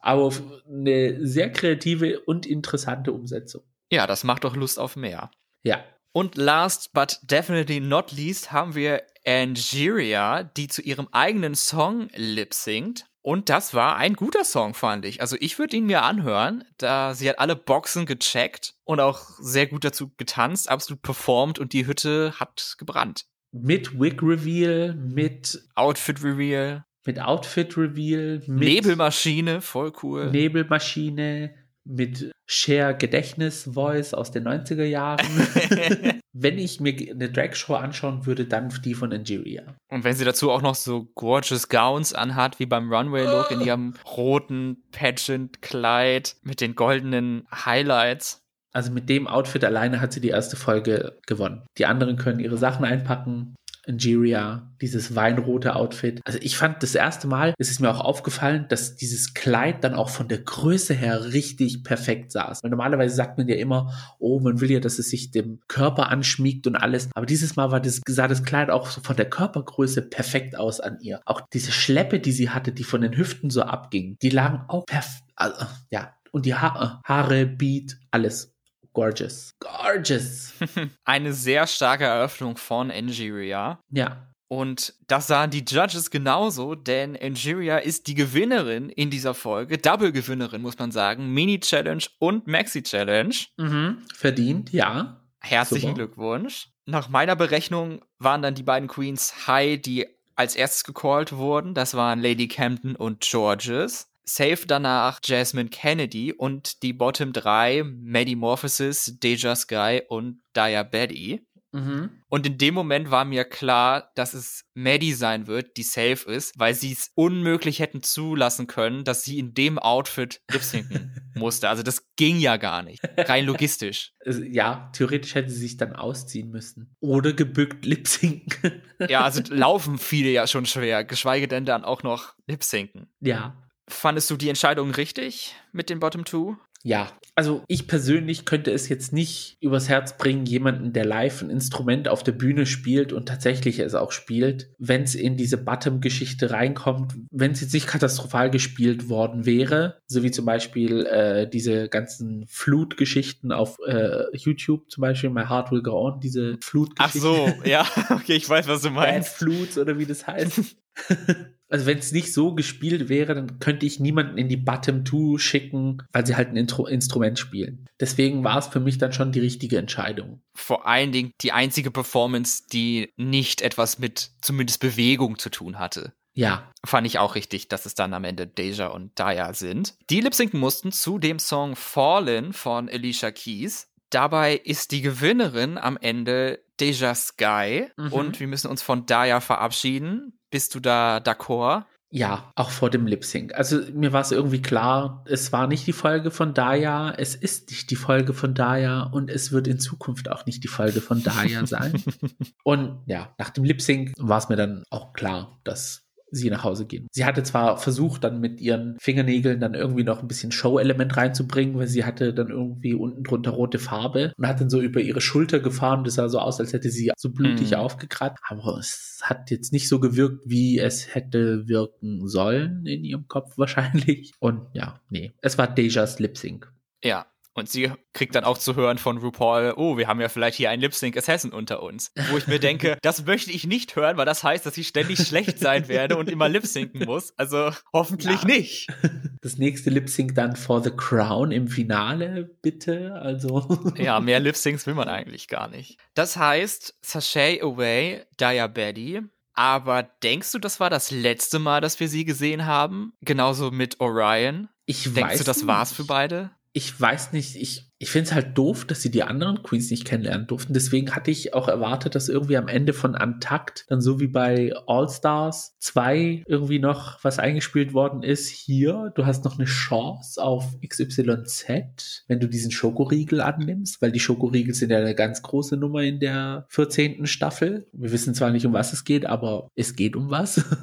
Aber 0.00 0.32
eine 0.68 1.24
sehr 1.24 1.52
kreative 1.52 2.18
und 2.20 2.46
interessante 2.46 3.12
Umsetzung. 3.12 3.62
Ja, 3.92 4.08
das 4.08 4.24
macht 4.24 4.42
doch 4.42 4.56
Lust 4.56 4.80
auf 4.80 4.96
mehr. 4.96 5.30
Ja. 5.62 5.84
Und 6.12 6.36
last 6.36 6.92
but 6.92 7.18
definitely 7.22 7.80
not 7.80 8.12
least 8.12 8.52
haben 8.52 8.74
wir 8.74 9.02
Angeria, 9.26 10.42
die 10.42 10.68
zu 10.68 10.82
ihrem 10.82 11.08
eigenen 11.12 11.54
Song 11.54 12.08
lip 12.14 12.54
singt. 12.54 13.06
Und 13.22 13.48
das 13.48 13.72
war 13.72 13.96
ein 13.96 14.14
guter 14.14 14.44
Song, 14.44 14.74
fand 14.74 15.04
ich. 15.04 15.20
Also 15.20 15.36
ich 15.38 15.58
würde 15.58 15.76
ihn 15.76 15.86
mir 15.86 16.02
anhören, 16.02 16.64
da 16.76 17.14
sie 17.14 17.28
hat 17.28 17.38
alle 17.38 17.54
Boxen 17.54 18.04
gecheckt 18.04 18.74
und 18.84 18.98
auch 18.98 19.20
sehr 19.38 19.68
gut 19.68 19.84
dazu 19.84 20.12
getanzt, 20.16 20.68
absolut 20.68 21.02
performt 21.02 21.60
und 21.60 21.72
die 21.72 21.86
Hütte 21.86 22.34
hat 22.40 22.74
gebrannt. 22.78 23.26
Mit 23.52 23.98
Wig 24.00 24.22
Reveal, 24.22 24.94
mit 24.94 25.62
Outfit 25.76 26.22
Reveal. 26.24 26.84
Mit 27.04 27.20
Outfit 27.20 27.76
Reveal, 27.76 28.42
mit 28.46 28.58
Nebelmaschine, 28.58 29.60
voll 29.60 29.92
cool. 30.02 30.30
Nebelmaschine, 30.30 31.54
mit 31.84 32.30
Share 32.46 32.96
Gedächtnis 32.96 33.68
Voice 33.72 34.14
aus 34.14 34.30
den 34.30 34.46
90er 34.46 34.84
Jahren. 34.84 35.26
wenn 36.32 36.58
ich 36.58 36.80
mir 36.80 36.94
eine 37.10 37.30
Drag 37.30 37.54
Show 37.54 37.74
anschauen 37.74 38.26
würde, 38.26 38.46
dann 38.46 38.72
die 38.84 38.94
von 38.94 39.12
Angeria. 39.12 39.76
Und 39.88 40.04
wenn 40.04 40.14
sie 40.14 40.24
dazu 40.24 40.50
auch 40.50 40.62
noch 40.62 40.74
so 40.74 41.04
gorgeous 41.14 41.68
Gowns 41.68 42.12
anhat, 42.14 42.58
wie 42.58 42.66
beim 42.66 42.92
Runway 42.92 43.24
Look 43.24 43.50
in 43.50 43.60
ihrem 43.60 43.94
roten 44.04 44.82
Pageant 44.92 45.62
Kleid 45.62 46.36
mit 46.42 46.60
den 46.60 46.74
goldenen 46.74 47.46
Highlights. 47.50 48.40
Also 48.74 48.90
mit 48.90 49.10
dem 49.10 49.26
Outfit 49.26 49.64
alleine 49.64 50.00
hat 50.00 50.14
sie 50.14 50.20
die 50.20 50.30
erste 50.30 50.56
Folge 50.56 51.18
gewonnen. 51.26 51.66
Die 51.76 51.84
anderen 51.84 52.16
können 52.16 52.40
ihre 52.40 52.56
Sachen 52.56 52.86
einpacken. 52.86 53.54
Angeria, 53.86 54.70
dieses 54.80 55.14
weinrote 55.14 55.74
Outfit. 55.74 56.20
Also 56.24 56.38
ich 56.40 56.56
fand 56.56 56.82
das 56.82 56.94
erste 56.94 57.26
Mal, 57.26 57.54
ist 57.58 57.70
es 57.70 57.80
mir 57.80 57.90
auch 57.90 58.00
aufgefallen, 58.00 58.66
dass 58.68 58.96
dieses 58.96 59.34
Kleid 59.34 59.82
dann 59.84 59.94
auch 59.94 60.08
von 60.08 60.28
der 60.28 60.38
Größe 60.38 60.94
her 60.94 61.32
richtig 61.32 61.82
perfekt 61.82 62.32
saß. 62.32 62.62
Weil 62.62 62.70
normalerweise 62.70 63.14
sagt 63.14 63.38
man 63.38 63.48
ja 63.48 63.56
immer, 63.56 63.92
oh, 64.18 64.40
man 64.40 64.60
will 64.60 64.70
ja, 64.70 64.80
dass 64.80 64.98
es 64.98 65.10
sich 65.10 65.30
dem 65.30 65.60
Körper 65.68 66.10
anschmiegt 66.10 66.66
und 66.66 66.76
alles. 66.76 67.08
Aber 67.14 67.26
dieses 67.26 67.56
Mal 67.56 67.70
war 67.70 67.80
das, 67.80 68.00
sah 68.06 68.28
das 68.28 68.44
Kleid 68.44 68.70
auch 68.70 68.86
so 68.86 69.00
von 69.00 69.16
der 69.16 69.28
Körpergröße 69.28 70.02
perfekt 70.02 70.56
aus 70.56 70.80
an 70.80 70.98
ihr. 71.00 71.20
Auch 71.24 71.40
diese 71.52 71.72
Schleppe, 71.72 72.20
die 72.20 72.32
sie 72.32 72.50
hatte, 72.50 72.72
die 72.72 72.84
von 72.84 73.00
den 73.00 73.16
Hüften 73.16 73.50
so 73.50 73.62
abging, 73.62 74.16
die 74.22 74.30
lagen 74.30 74.64
auch 74.68 74.86
perfekt. 74.86 75.24
Also, 75.34 75.66
ja, 75.90 76.12
und 76.30 76.46
die 76.46 76.54
ha 76.54 77.00
Haare, 77.04 77.46
Beat, 77.46 77.96
alles 78.10 78.51
gorgeous. 78.92 79.54
Gorgeous. 79.60 80.52
Eine 81.04 81.32
sehr 81.32 81.66
starke 81.66 82.04
Eröffnung 82.04 82.56
von 82.56 82.90
Angeria. 82.90 83.78
Ja. 83.90 84.28
Und 84.48 84.92
das 85.06 85.28
sahen 85.28 85.50
die 85.50 85.64
Judges 85.66 86.10
genauso, 86.10 86.74
denn 86.74 87.16
Angeria 87.16 87.78
ist 87.78 88.06
die 88.06 88.14
Gewinnerin 88.14 88.90
in 88.90 89.08
dieser 89.08 89.32
Folge, 89.32 89.78
Double-Gewinnerin, 89.78 90.60
muss 90.60 90.78
man 90.78 90.92
sagen, 90.92 91.32
Mini-Challenge 91.32 92.04
und 92.18 92.46
Maxi-Challenge. 92.46 93.34
Mhm. 93.56 94.02
Verdient, 94.14 94.70
ja. 94.70 95.22
Herzlichen 95.40 95.92
Super. 95.92 96.06
Glückwunsch. 96.06 96.68
Nach 96.84 97.08
meiner 97.08 97.34
Berechnung 97.34 98.04
waren 98.18 98.42
dann 98.42 98.54
die 98.54 98.62
beiden 98.62 98.88
Queens 98.88 99.46
High, 99.46 99.80
die 99.80 100.06
als 100.36 100.54
erstes 100.54 100.84
gecallt 100.84 101.32
wurden. 101.32 101.72
Das 101.72 101.94
waren 101.94 102.20
Lady 102.20 102.46
Camden 102.46 102.94
und 102.94 103.20
Georges. 103.20 104.11
Safe 104.24 104.66
danach 104.66 105.20
Jasmine 105.24 105.68
Kennedy 105.68 106.32
und 106.32 106.82
die 106.82 106.92
Bottom 106.92 107.32
3 107.32 107.84
Maddie 107.84 108.36
Morphosis, 108.36 109.18
Deja 109.20 109.56
Sky 109.56 110.02
und 110.08 110.40
Betty. 110.52 111.46
Mhm. 111.72 112.10
Und 112.28 112.46
in 112.46 112.58
dem 112.58 112.74
Moment 112.74 113.10
war 113.10 113.24
mir 113.24 113.44
klar, 113.44 114.10
dass 114.14 114.34
es 114.34 114.64
Maddie 114.74 115.14
sein 115.14 115.46
wird, 115.46 115.76
die 115.78 115.82
safe 115.82 116.30
ist, 116.30 116.52
weil 116.58 116.74
sie 116.74 116.92
es 116.92 117.10
unmöglich 117.14 117.80
hätten 117.80 118.02
zulassen 118.02 118.66
können, 118.66 119.04
dass 119.04 119.24
sie 119.24 119.38
in 119.38 119.54
dem 119.54 119.78
Outfit 119.78 120.42
lipsinken 120.50 121.16
musste. 121.34 121.70
Also 121.70 121.82
das 121.82 122.14
ging 122.16 122.38
ja 122.38 122.58
gar 122.58 122.82
nicht. 122.82 123.00
Rein 123.16 123.46
logistisch. 123.46 124.12
Ja, 124.26 124.90
theoretisch 124.92 125.34
hätte 125.34 125.50
sie 125.50 125.60
sich 125.60 125.78
dann 125.78 125.96
ausziehen 125.96 126.50
müssen. 126.50 126.94
Oder 127.00 127.32
gebückt 127.32 127.86
lipsinken. 127.86 128.82
ja, 129.08 129.22
also 129.22 129.42
laufen 129.48 129.98
viele 129.98 130.30
ja 130.30 130.46
schon 130.46 130.66
schwer, 130.66 131.04
geschweige 131.04 131.48
denn 131.48 131.64
dann 131.64 131.84
auch 131.84 132.02
noch 132.02 132.34
lipsinken. 132.46 133.10
Ja. 133.20 133.56
Fandest 133.92 134.30
du 134.30 134.36
die 134.36 134.48
Entscheidung 134.48 134.90
richtig 134.90 135.54
mit 135.72 135.90
den 135.90 136.00
Bottom 136.00 136.24
Two? 136.24 136.56
Ja, 136.82 137.12
also 137.36 137.62
ich 137.68 137.86
persönlich 137.86 138.44
könnte 138.44 138.72
es 138.72 138.88
jetzt 138.88 139.12
nicht 139.12 139.56
übers 139.60 139.88
Herz 139.88 140.18
bringen, 140.18 140.44
jemanden, 140.44 140.92
der 140.92 141.04
live 141.04 141.40
ein 141.40 141.50
Instrument 141.50 142.08
auf 142.08 142.24
der 142.24 142.32
Bühne 142.32 142.66
spielt 142.66 143.12
und 143.12 143.26
tatsächlich 143.26 143.78
es 143.78 143.94
auch 143.94 144.10
spielt, 144.10 144.70
wenn 144.78 145.02
es 145.02 145.14
in 145.14 145.36
diese 145.36 145.56
Bottom-Geschichte 145.58 146.50
reinkommt, 146.50 147.14
wenn 147.30 147.52
es 147.52 147.60
jetzt 147.60 147.74
nicht 147.74 147.86
katastrophal 147.86 148.50
gespielt 148.50 149.08
worden 149.08 149.46
wäre, 149.46 149.98
so 150.08 150.22
wie 150.24 150.32
zum 150.32 150.44
Beispiel 150.44 151.06
äh, 151.06 151.48
diese 151.48 151.88
ganzen 151.88 152.46
Flutgeschichten 152.48 153.52
auf 153.52 153.78
äh, 153.86 154.24
YouTube, 154.36 154.90
zum 154.90 155.02
Beispiel 155.02 155.30
My 155.30 155.44
Heart 155.44 155.70
Will 155.70 155.82
Go 155.82 156.08
On, 156.08 156.20
diese 156.20 156.58
Flutgeschichten. 156.60 157.30
Ach 157.30 157.54
so, 157.62 157.68
ja, 157.68 157.86
okay, 158.10 158.34
ich 158.34 158.48
weiß, 158.48 158.66
was 158.66 158.82
du 158.82 158.90
meinst. 158.90 159.38
Bad 159.38 159.38
Flutes 159.38 159.78
oder 159.78 159.98
wie 159.98 160.06
das 160.06 160.26
heißt. 160.26 160.76
also 161.72 161.86
wenn 161.86 161.98
es 161.98 162.12
nicht 162.12 162.34
so 162.34 162.54
gespielt 162.54 163.08
wäre, 163.08 163.34
dann 163.34 163.58
könnte 163.58 163.86
ich 163.86 163.98
niemanden 163.98 164.36
in 164.36 164.50
die 164.50 164.58
Bottom 164.58 165.06
2 165.06 165.38
schicken, 165.38 166.02
weil 166.12 166.26
sie 166.26 166.36
halt 166.36 166.50
ein 166.50 166.56
Intro 166.56 166.86
Instrument 166.86 167.38
spielen. 167.38 167.88
Deswegen 167.98 168.44
war 168.44 168.58
es 168.58 168.66
für 168.66 168.78
mich 168.78 168.98
dann 168.98 169.14
schon 169.14 169.32
die 169.32 169.40
richtige 169.40 169.78
Entscheidung. 169.78 170.42
Vor 170.54 170.86
allen 170.86 171.12
Dingen 171.12 171.32
die 171.40 171.52
einzige 171.52 171.90
Performance, 171.90 172.64
die 172.70 173.10
nicht 173.16 173.62
etwas 173.62 173.98
mit 173.98 174.32
zumindest 174.42 174.80
Bewegung 174.80 175.38
zu 175.38 175.48
tun 175.48 175.78
hatte. 175.78 176.12
Ja. 176.34 176.70
Fand 176.84 177.06
ich 177.06 177.18
auch 177.18 177.34
richtig, 177.34 177.68
dass 177.68 177.86
es 177.86 177.94
dann 177.94 178.12
am 178.12 178.24
Ende 178.24 178.46
Deja 178.46 178.88
und 178.88 179.18
Daya 179.18 179.54
sind. 179.54 179.94
Die 180.10 180.20
lipsinken 180.20 180.60
mussten 180.60 180.92
zu 180.92 181.18
dem 181.18 181.38
Song 181.38 181.74
Fallen 181.74 182.52
von 182.52 182.90
Alicia 182.90 183.30
Keys. 183.30 183.88
Dabei 184.10 184.56
ist 184.56 184.90
die 184.90 185.00
Gewinnerin 185.00 185.78
am 185.78 185.96
Ende 185.96 186.62
Deja 186.80 187.14
Sky 187.14 187.88
mhm. 187.96 188.12
und 188.12 188.40
wir 188.40 188.46
müssen 188.46 188.70
uns 188.70 188.82
von 188.82 189.06
Daya 189.06 189.40
verabschieden. 189.40 190.38
Bist 190.52 190.74
du 190.74 190.80
da 190.80 191.16
d'accord? 191.16 191.86
Ja, 192.10 192.52
auch 192.56 192.68
vor 192.68 192.90
dem 192.90 193.06
Lip 193.06 193.24
Sync. 193.24 193.54
Also 193.54 193.80
mir 193.94 194.12
war 194.12 194.20
es 194.20 194.32
irgendwie 194.32 194.60
klar, 194.60 195.24
es 195.26 195.50
war 195.50 195.66
nicht 195.66 195.86
die 195.86 195.94
Folge 195.94 196.30
von 196.30 196.52
Daya, 196.52 197.14
es 197.16 197.34
ist 197.34 197.70
nicht 197.70 197.90
die 197.90 197.96
Folge 197.96 198.34
von 198.34 198.52
Daya 198.52 199.04
und 199.04 199.30
es 199.30 199.50
wird 199.50 199.66
in 199.66 199.80
Zukunft 199.80 200.30
auch 200.30 200.44
nicht 200.44 200.62
die 200.62 200.68
Folge 200.68 201.00
von 201.00 201.22
Daya 201.22 201.64
sein. 201.64 202.02
und 202.64 203.00
ja, 203.06 203.34
nach 203.38 203.48
dem 203.48 203.64
Lip 203.64 203.80
Sync 203.80 204.12
war 204.18 204.36
es 204.36 204.50
mir 204.50 204.56
dann 204.56 204.84
auch 204.90 205.14
klar, 205.14 205.58
dass 205.64 206.01
sie 206.32 206.50
nach 206.50 206.64
Hause 206.64 206.86
gehen. 206.86 207.06
Sie 207.12 207.24
hatte 207.24 207.42
zwar 207.42 207.76
versucht, 207.76 208.24
dann 208.24 208.40
mit 208.40 208.60
ihren 208.60 208.96
Fingernägeln 208.98 209.60
dann 209.60 209.74
irgendwie 209.74 210.02
noch 210.02 210.22
ein 210.22 210.28
bisschen 210.28 210.50
Show-Element 210.50 211.16
reinzubringen, 211.16 211.76
weil 211.76 211.86
sie 211.86 212.04
hatte 212.04 212.34
dann 212.34 212.48
irgendwie 212.48 212.94
unten 212.94 213.22
drunter 213.22 213.52
rote 213.52 213.78
Farbe 213.78 214.32
und 214.36 214.46
hat 214.46 214.60
dann 214.60 214.70
so 214.70 214.80
über 214.80 215.00
ihre 215.00 215.20
Schulter 215.20 215.60
gefahren. 215.60 216.04
Das 216.04 216.14
sah 216.14 216.28
so 216.28 216.38
aus, 216.38 216.58
als 216.58 216.72
hätte 216.72 216.90
sie 216.90 217.12
so 217.16 217.30
blutig 217.30 217.72
mm. 217.72 217.74
aufgekratzt. 217.74 218.42
Aber 218.48 218.78
es 218.78 219.20
hat 219.22 219.50
jetzt 219.50 219.72
nicht 219.72 219.88
so 219.88 220.00
gewirkt, 220.00 220.42
wie 220.46 220.78
es 220.78 221.14
hätte 221.14 221.68
wirken 221.68 222.26
sollen 222.26 222.86
in 222.86 223.04
ihrem 223.04 223.28
Kopf 223.28 223.58
wahrscheinlich. 223.58 224.32
Und 224.40 224.62
ja, 224.72 225.00
nee, 225.10 225.32
es 225.42 225.58
war 225.58 225.72
Dejas 225.72 226.18
Lip 226.18 226.38
Sync. 226.38 226.72
Ja, 227.04 227.26
und 227.54 227.68
sie 227.68 227.92
kriegt 228.12 228.34
dann 228.34 228.44
auch 228.44 228.58
zu 228.58 228.76
hören 228.76 228.98
von 228.98 229.18
RuPaul, 229.18 229.74
oh, 229.76 229.96
wir 229.96 230.08
haben 230.08 230.20
ja 230.20 230.28
vielleicht 230.28 230.56
hier 230.56 230.70
einen 230.70 230.82
Lip-Sync 230.82 231.16
Assassin 231.16 231.52
unter 231.52 231.82
uns. 231.82 232.12
Wo 232.30 232.38
ich 232.38 232.46
mir 232.46 232.58
denke, 232.58 232.96
das 233.02 233.26
möchte 233.26 233.50
ich 233.50 233.66
nicht 233.66 233.96
hören, 233.96 234.16
weil 234.16 234.26
das 234.26 234.42
heißt, 234.42 234.64
dass 234.64 234.76
ich 234.78 234.88
ständig 234.88 235.26
schlecht 235.26 235.58
sein 235.58 235.88
werde 235.88 236.16
und 236.16 236.30
immer 236.30 236.48
Lip-Synken 236.48 237.04
muss. 237.04 237.32
Also 237.36 237.72
hoffentlich 237.92 238.42
ja. 238.42 238.46
nicht. 238.46 238.88
Das 239.42 239.58
nächste 239.58 239.90
Lip-Sync 239.90 240.36
dann 240.36 240.54
for 240.54 240.84
the 240.84 240.92
Crown 240.96 241.50
im 241.50 241.66
Finale, 241.66 242.44
bitte. 242.62 243.14
Also. 243.20 243.92
Ja, 243.96 244.20
mehr 244.20 244.38
Lip-Syncs 244.38 244.86
will 244.86 244.94
man 244.94 245.08
eigentlich 245.08 245.48
gar 245.48 245.66
nicht. 245.66 245.98
Das 246.14 246.36
heißt, 246.36 246.94
Sashay 247.02 247.60
Away, 247.60 248.24
Betty. 248.38 249.20
Aber 249.54 250.04
denkst 250.04 250.52
du, 250.52 250.60
das 250.60 250.78
war 250.78 250.90
das 250.90 251.10
letzte 251.10 251.58
Mal, 251.58 251.80
dass 251.80 251.98
wir 251.98 252.08
sie 252.08 252.24
gesehen 252.24 252.66
haben? 252.66 253.14
Genauso 253.20 253.72
mit 253.72 253.98
Orion? 254.00 254.68
Ich 254.86 255.04
Denkst 255.04 255.20
weiß 255.20 255.38
du, 255.38 255.44
das 255.44 255.58
nicht. 255.58 255.66
war's 255.66 255.92
für 255.92 256.04
beide? 256.04 256.50
Ich 256.72 256.98
weiß 256.98 257.32
nicht, 257.32 257.56
ich, 257.56 257.91
ich 258.02 258.10
finde 258.10 258.30
es 258.30 258.34
halt 258.34 258.58
doof, 258.58 258.84
dass 258.84 259.00
sie 259.00 259.12
die 259.12 259.22
anderen 259.22 259.62
Queens 259.62 259.88
nicht 259.92 260.04
kennenlernen 260.04 260.48
durften. 260.48 260.74
Deswegen 260.74 261.14
hatte 261.14 261.30
ich 261.30 261.54
auch 261.54 261.68
erwartet, 261.68 262.16
dass 262.16 262.28
irgendwie 262.28 262.56
am 262.56 262.66
Ende 262.66 262.94
von 262.94 263.14
Antakt 263.14 263.84
dann 263.88 264.00
so 264.00 264.18
wie 264.18 264.26
bei 264.26 264.72
All 264.88 265.08
Stars 265.08 265.76
2 265.78 266.42
irgendwie 266.48 266.80
noch 266.80 267.22
was 267.22 267.38
eingespielt 267.38 267.94
worden 267.94 268.24
ist. 268.24 268.48
Hier, 268.48 269.12
du 269.14 269.24
hast 269.24 269.44
noch 269.44 269.56
eine 269.56 269.66
Chance 269.66 270.42
auf 270.42 270.76
XYZ, 270.84 272.24
wenn 272.26 272.40
du 272.40 272.48
diesen 272.48 272.72
Schokoriegel 272.72 273.40
annimmst, 273.40 274.02
weil 274.02 274.10
die 274.10 274.18
Schokoriegel 274.18 274.74
sind 274.74 274.90
ja 274.90 274.98
eine 274.98 275.14
ganz 275.14 275.40
große 275.42 275.76
Nummer 275.76 276.02
in 276.02 276.18
der 276.18 276.66
14. 276.70 277.26
Staffel. 277.26 277.86
Wir 277.92 278.10
wissen 278.10 278.34
zwar 278.34 278.50
nicht, 278.50 278.66
um 278.66 278.72
was 278.72 278.92
es 278.92 279.04
geht, 279.04 279.26
aber 279.26 279.68
es 279.76 279.94
geht 279.94 280.16
um 280.16 280.28
was. 280.30 280.64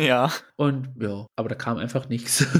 Ja. 0.00 0.32
Und 0.54 0.90
ja, 1.00 1.26
aber 1.34 1.48
da 1.48 1.56
kam 1.56 1.76
einfach 1.78 2.08
nichts. 2.08 2.46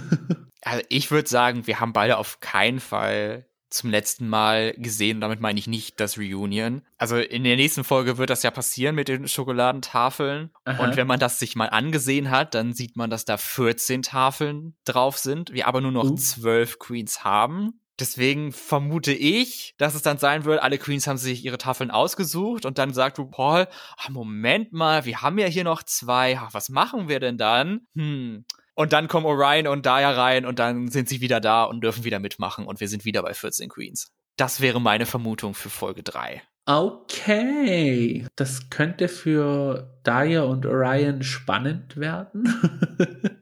Also 0.63 0.83
ich 0.89 1.13
würde 1.13 1.29
sagen, 1.29 1.69
wir 1.69 1.79
haben 1.79 1.93
beide 1.93 2.17
auf 2.17 2.41
keinen 2.41 2.81
Fall 2.81 3.47
zum 3.71 3.91
letzten 3.91 4.29
Mal 4.29 4.75
gesehen. 4.77 5.21
Damit 5.21 5.41
meine 5.41 5.59
ich 5.59 5.67
nicht 5.67 6.01
das 6.01 6.19
Reunion. 6.19 6.83
Also 6.99 7.17
in 7.17 7.45
der 7.45 7.57
nächsten 7.57 7.85
Folge 7.85 8.19
wird 8.19 8.31
das 8.31 8.43
ja 8.43 8.51
passieren 8.51 8.95
mit 8.95 9.09
den 9.09 9.29
Schokoladentafeln. 9.29 10.51
Aha. 10.65 10.85
Und 10.85 10.97
wenn 10.97 11.07
man 11.07 11.21
das 11.21 11.39
sich 11.39 11.57
mal 11.57 11.69
angesehen 11.69 12.31
hat, 12.31 12.55
dann 12.55 12.73
sieht 12.73 12.97
man, 12.97 13.11
dass 13.11 13.25
da 13.25 13.37
14 13.37 14.03
Tafeln 14.03 14.77
drauf 14.85 15.19
sind. 15.19 15.53
Wir 15.53 15.67
aber 15.67 15.81
nur 15.81 15.93
noch 15.93 16.11
uh. 16.11 16.15
12 16.15 16.79
Queens 16.79 17.25
haben. 17.25 17.81
Deswegen 17.99 18.53
vermute 18.53 19.13
ich, 19.13 19.75
dass 19.79 19.95
es 19.95 20.03
dann 20.03 20.19
sein 20.19 20.45
wird, 20.45 20.63
alle 20.63 20.77
Queens 20.77 21.07
haben 21.07 21.17
sich 21.17 21.43
ihre 21.43 21.57
Tafeln 21.57 21.91
ausgesucht 21.91 22.67
und 22.67 22.77
dann 22.77 22.93
sagt 22.93 23.19
RuPaul, 23.19 23.69
ach, 23.97 24.09
Moment 24.11 24.73
mal, 24.73 25.07
wir 25.07 25.23
haben 25.23 25.39
ja 25.39 25.47
hier 25.47 25.65
noch 25.65 25.83
zwei, 25.83 26.39
ach, 26.39 26.53
was 26.53 26.69
machen 26.69 27.09
wir 27.09 27.21
denn 27.21 27.39
dann? 27.39 27.87
Hm, 27.95 28.45
und 28.77 28.93
dann 28.93 29.09
kommen 29.09 29.27
Orion 29.27 29.67
und 29.67 29.87
Daya 29.87 30.13
rein 30.13 30.47
und 30.47 30.59
dann 30.59 30.89
sind 30.89 31.09
sie 31.09 31.21
wieder 31.21 31.41
da 31.41 31.65
und 31.65 31.81
dürfen 31.83 32.05
wieder 32.05 32.21
mitmachen 32.21 32.67
und 32.67 32.79
wir 32.79 32.89
sind 32.89 33.05
wieder 33.05 33.23
bei 33.23 33.35
14 33.35 33.69
Queens. 33.69 34.13
Das 34.37 34.61
wäre 34.61 34.81
meine 34.81 35.07
Vermutung 35.07 35.55
für 35.55 35.71
Folge 35.71 36.03
3. 36.03 36.43
Okay, 36.67 38.27
das 38.37 38.71
könnte 38.71 39.09
für 39.09 39.99
Daya 40.03 40.43
und 40.43 40.67
Orion 40.67 41.23
spannend 41.23 41.97
werden. 41.97 42.53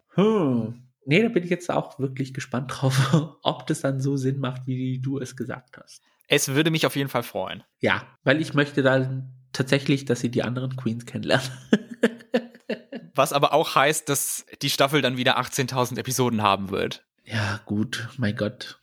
hm. 0.14 0.80
Nee, 1.07 1.22
da 1.22 1.28
bin 1.28 1.43
ich 1.43 1.51
jetzt 1.51 1.70
auch 1.70 1.99
wirklich 1.99 2.32
gespannt 2.32 2.72
drauf, 2.72 3.37
ob 3.43 3.66
das 3.66 3.80
dann 3.80 4.01
so 4.01 4.16
Sinn 4.16 4.39
macht, 4.39 4.66
wie 4.66 5.01
du 5.01 5.18
es 5.18 5.37
gesagt 5.37 5.78
hast. 5.78 6.03
Es 6.28 6.49
würde 6.49 6.70
mich 6.70 6.87
auf 6.87 6.97
jeden 6.97 7.11
Fall 7.11 7.22
freuen. 7.22 7.64
Ja, 7.80 8.07
weil 8.22 8.41
ich 8.41 8.55
möchte 8.55 8.82
dann 8.82 9.32
tatsächlich, 9.53 10.05
dass 10.05 10.20
sie 10.20 10.30
die 10.30 10.43
anderen 10.43 10.76
Queens 10.76 11.05
kennenlernen. 11.07 11.51
Was 13.14 13.32
aber 13.32 13.52
auch 13.52 13.74
heißt, 13.74 14.08
dass 14.08 14.44
die 14.62 14.70
Staffel 14.70 15.02
dann 15.02 15.16
wieder 15.16 15.38
18.000 15.38 15.98
Episoden 15.98 16.42
haben 16.42 16.70
wird. 16.70 17.04
Ja, 17.24 17.60
gut, 17.64 18.08
mein 18.18 18.36
Gott. 18.36 18.78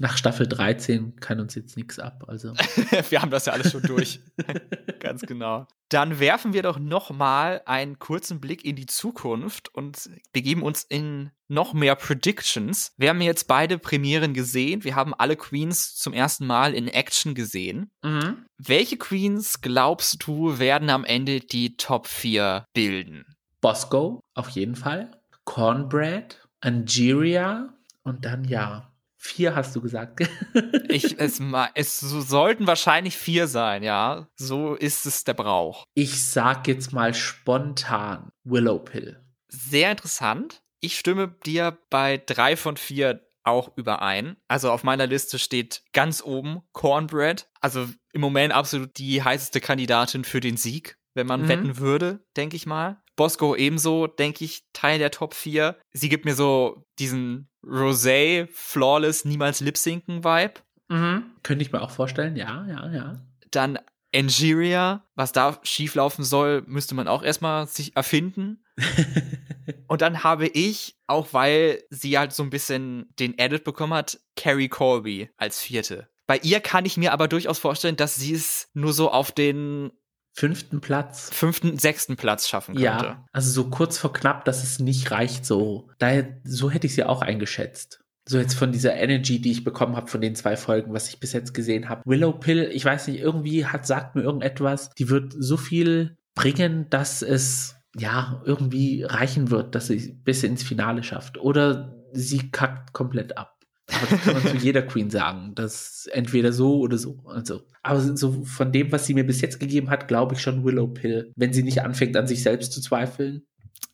Nach 0.00 0.16
Staffel 0.16 0.46
13 0.46 1.16
kann 1.16 1.40
uns 1.40 1.56
jetzt 1.56 1.76
nichts 1.76 1.98
ab. 1.98 2.24
Also. 2.28 2.52
wir 3.10 3.20
haben 3.20 3.32
das 3.32 3.46
ja 3.46 3.52
alles 3.52 3.72
schon 3.72 3.82
durch. 3.82 4.20
Ganz 5.00 5.22
genau. 5.22 5.66
Dann 5.88 6.20
werfen 6.20 6.52
wir 6.52 6.62
doch 6.62 6.78
noch 6.78 7.10
mal 7.10 7.62
einen 7.66 7.98
kurzen 7.98 8.40
Blick 8.40 8.64
in 8.64 8.76
die 8.76 8.86
Zukunft 8.86 9.74
und 9.74 10.08
begeben 10.32 10.62
uns 10.62 10.84
in 10.84 11.32
noch 11.48 11.72
mehr 11.72 11.96
Predictions. 11.96 12.92
Wir 12.96 13.08
haben 13.08 13.20
jetzt 13.20 13.48
beide 13.48 13.78
Premieren 13.78 14.34
gesehen. 14.34 14.84
Wir 14.84 14.94
haben 14.94 15.14
alle 15.14 15.34
Queens 15.34 15.96
zum 15.96 16.12
ersten 16.12 16.46
Mal 16.46 16.74
in 16.74 16.86
Action 16.86 17.34
gesehen. 17.34 17.90
Mhm. 18.04 18.46
Welche 18.56 18.98
Queens 18.98 19.60
glaubst 19.62 20.24
du 20.24 20.60
werden 20.60 20.90
am 20.90 21.04
Ende 21.04 21.40
die 21.40 21.76
Top 21.76 22.06
4 22.06 22.66
bilden? 22.72 23.24
Bosco, 23.60 24.20
auf 24.34 24.50
jeden 24.50 24.76
Fall. 24.76 25.10
Cornbread, 25.44 26.46
Angeria 26.60 27.74
und 28.02 28.24
dann 28.24 28.44
ja. 28.44 28.92
Vier 29.20 29.56
hast 29.56 29.74
du 29.74 29.80
gesagt. 29.80 30.20
ich, 30.88 31.18
es, 31.18 31.40
es 31.74 31.98
sollten 31.98 32.68
wahrscheinlich 32.68 33.16
vier 33.16 33.48
sein, 33.48 33.82
ja. 33.82 34.28
So 34.36 34.74
ist 34.74 35.06
es 35.06 35.24
der 35.24 35.34
Brauch. 35.34 35.84
Ich 35.94 36.24
sag 36.24 36.68
jetzt 36.68 36.92
mal 36.92 37.14
spontan 37.14 38.30
Willow 38.44 38.78
Pill. 38.78 39.20
Sehr 39.48 39.90
interessant. 39.90 40.62
Ich 40.80 40.96
stimme 40.96 41.34
dir 41.44 41.76
bei 41.90 42.22
drei 42.24 42.56
von 42.56 42.76
vier 42.76 43.28
auch 43.42 43.76
überein. 43.76 44.36
Also 44.46 44.70
auf 44.70 44.84
meiner 44.84 45.06
Liste 45.06 45.38
steht 45.38 45.82
ganz 45.92 46.22
oben 46.22 46.60
Cornbread. 46.72 47.50
Also 47.60 47.88
im 48.12 48.20
Moment 48.20 48.52
absolut 48.52 48.98
die 48.98 49.22
heißeste 49.22 49.60
Kandidatin 49.60 50.24
für 50.24 50.40
den 50.40 50.56
Sieg, 50.56 50.96
wenn 51.14 51.26
man 51.26 51.42
mhm. 51.42 51.48
wetten 51.48 51.78
würde, 51.78 52.24
denke 52.36 52.54
ich 52.54 52.66
mal. 52.66 53.02
Bosco 53.18 53.54
ebenso, 53.54 54.06
denke 54.06 54.44
ich, 54.44 54.62
Teil 54.72 54.98
der 54.98 55.10
Top 55.10 55.34
4. 55.34 55.76
Sie 55.92 56.08
gibt 56.08 56.24
mir 56.24 56.34
so 56.34 56.86
diesen 56.98 57.50
Rosé, 57.62 58.48
Flawless, 58.52 59.26
niemals 59.26 59.60
Lip-Sinken-Vibe. 59.60 60.54
Mhm. 60.88 61.24
Könnte 61.42 61.62
ich 61.62 61.72
mir 61.72 61.82
auch 61.82 61.90
vorstellen, 61.90 62.36
ja, 62.36 62.64
ja, 62.66 62.90
ja. 62.90 63.20
Dann 63.50 63.78
Angeria, 64.14 65.04
was 65.16 65.32
da 65.32 65.58
schieflaufen 65.64 66.24
soll, 66.24 66.62
müsste 66.66 66.94
man 66.94 67.08
auch 67.08 67.22
erstmal 67.22 67.66
sich 67.66 67.94
erfinden. 67.96 68.64
und 69.88 70.00
dann 70.00 70.22
habe 70.22 70.46
ich, 70.46 70.96
auch 71.06 71.32
weil 71.32 71.82
sie 71.90 72.16
halt 72.16 72.32
so 72.32 72.42
ein 72.42 72.50
bisschen 72.50 73.12
den 73.18 73.36
Edit 73.36 73.64
bekommen 73.64 73.94
hat, 73.94 74.20
Carrie 74.36 74.68
Colby 74.68 75.28
als 75.36 75.60
vierte. 75.60 76.08
Bei 76.28 76.38
ihr 76.38 76.60
kann 76.60 76.84
ich 76.84 76.96
mir 76.96 77.12
aber 77.12 77.26
durchaus 77.26 77.58
vorstellen, 77.58 77.96
dass 77.96 78.14
sie 78.14 78.34
es 78.34 78.68
nur 78.74 78.92
so 78.92 79.10
auf 79.10 79.32
den 79.32 79.90
fünften 80.38 80.80
Platz. 80.80 81.30
Fünften, 81.32 81.78
sechsten 81.78 82.16
Platz 82.16 82.48
schaffen 82.48 82.76
könnte. 82.76 82.84
Ja, 82.84 83.24
also 83.32 83.50
so 83.50 83.70
kurz 83.70 83.98
vor 83.98 84.12
knapp, 84.12 84.44
dass 84.44 84.62
es 84.62 84.78
nicht 84.78 85.10
reicht 85.10 85.44
so. 85.44 85.88
Daher, 85.98 86.40
so 86.44 86.70
hätte 86.70 86.86
ich 86.86 86.94
sie 86.94 87.02
auch 87.02 87.22
eingeschätzt. 87.22 88.00
So 88.28 88.38
jetzt 88.38 88.54
von 88.54 88.70
dieser 88.70 88.94
Energy, 88.94 89.40
die 89.40 89.50
ich 89.50 89.64
bekommen 89.64 89.96
habe 89.96 90.06
von 90.06 90.20
den 90.20 90.36
zwei 90.36 90.56
Folgen, 90.56 90.92
was 90.92 91.08
ich 91.08 91.18
bis 91.18 91.32
jetzt 91.32 91.54
gesehen 91.54 91.88
habe. 91.88 92.02
Willow 92.04 92.32
Pill, 92.32 92.70
ich 92.72 92.84
weiß 92.84 93.08
nicht, 93.08 93.18
irgendwie 93.18 93.66
hat, 93.66 93.84
sagt 93.84 94.14
mir 94.14 94.22
irgendetwas, 94.22 94.90
die 94.90 95.08
wird 95.08 95.34
so 95.36 95.56
viel 95.56 96.16
bringen, 96.36 96.88
dass 96.88 97.22
es 97.22 97.74
ja 97.96 98.40
irgendwie 98.44 99.02
reichen 99.02 99.50
wird, 99.50 99.74
dass 99.74 99.88
sie 99.88 100.20
bis 100.22 100.44
ins 100.44 100.62
Finale 100.62 101.02
schafft. 101.02 101.38
Oder 101.38 101.96
sie 102.12 102.50
kackt 102.52 102.92
komplett 102.92 103.36
ab. 103.36 103.57
Aber 103.90 104.06
das 104.10 104.20
kann 104.22 104.34
man 104.34 104.46
zu 104.46 104.56
jeder 104.56 104.82
Queen 104.82 105.10
sagen. 105.10 105.52
Das 105.54 106.08
entweder 106.12 106.52
so 106.52 106.78
oder 106.80 106.98
so. 106.98 107.18
Also, 107.24 107.62
aber 107.82 108.00
so 108.00 108.44
von 108.44 108.72
dem, 108.72 108.92
was 108.92 109.06
sie 109.06 109.14
mir 109.14 109.24
bis 109.24 109.40
jetzt 109.40 109.58
gegeben 109.58 109.90
hat, 109.90 110.08
glaube 110.08 110.34
ich 110.34 110.42
schon 110.42 110.64
Willow 110.64 110.88
Pill. 110.88 111.32
Wenn 111.36 111.52
sie 111.52 111.62
nicht 111.62 111.82
anfängt, 111.82 112.16
an 112.16 112.26
sich 112.26 112.42
selbst 112.42 112.72
zu 112.72 112.80
zweifeln. 112.80 113.46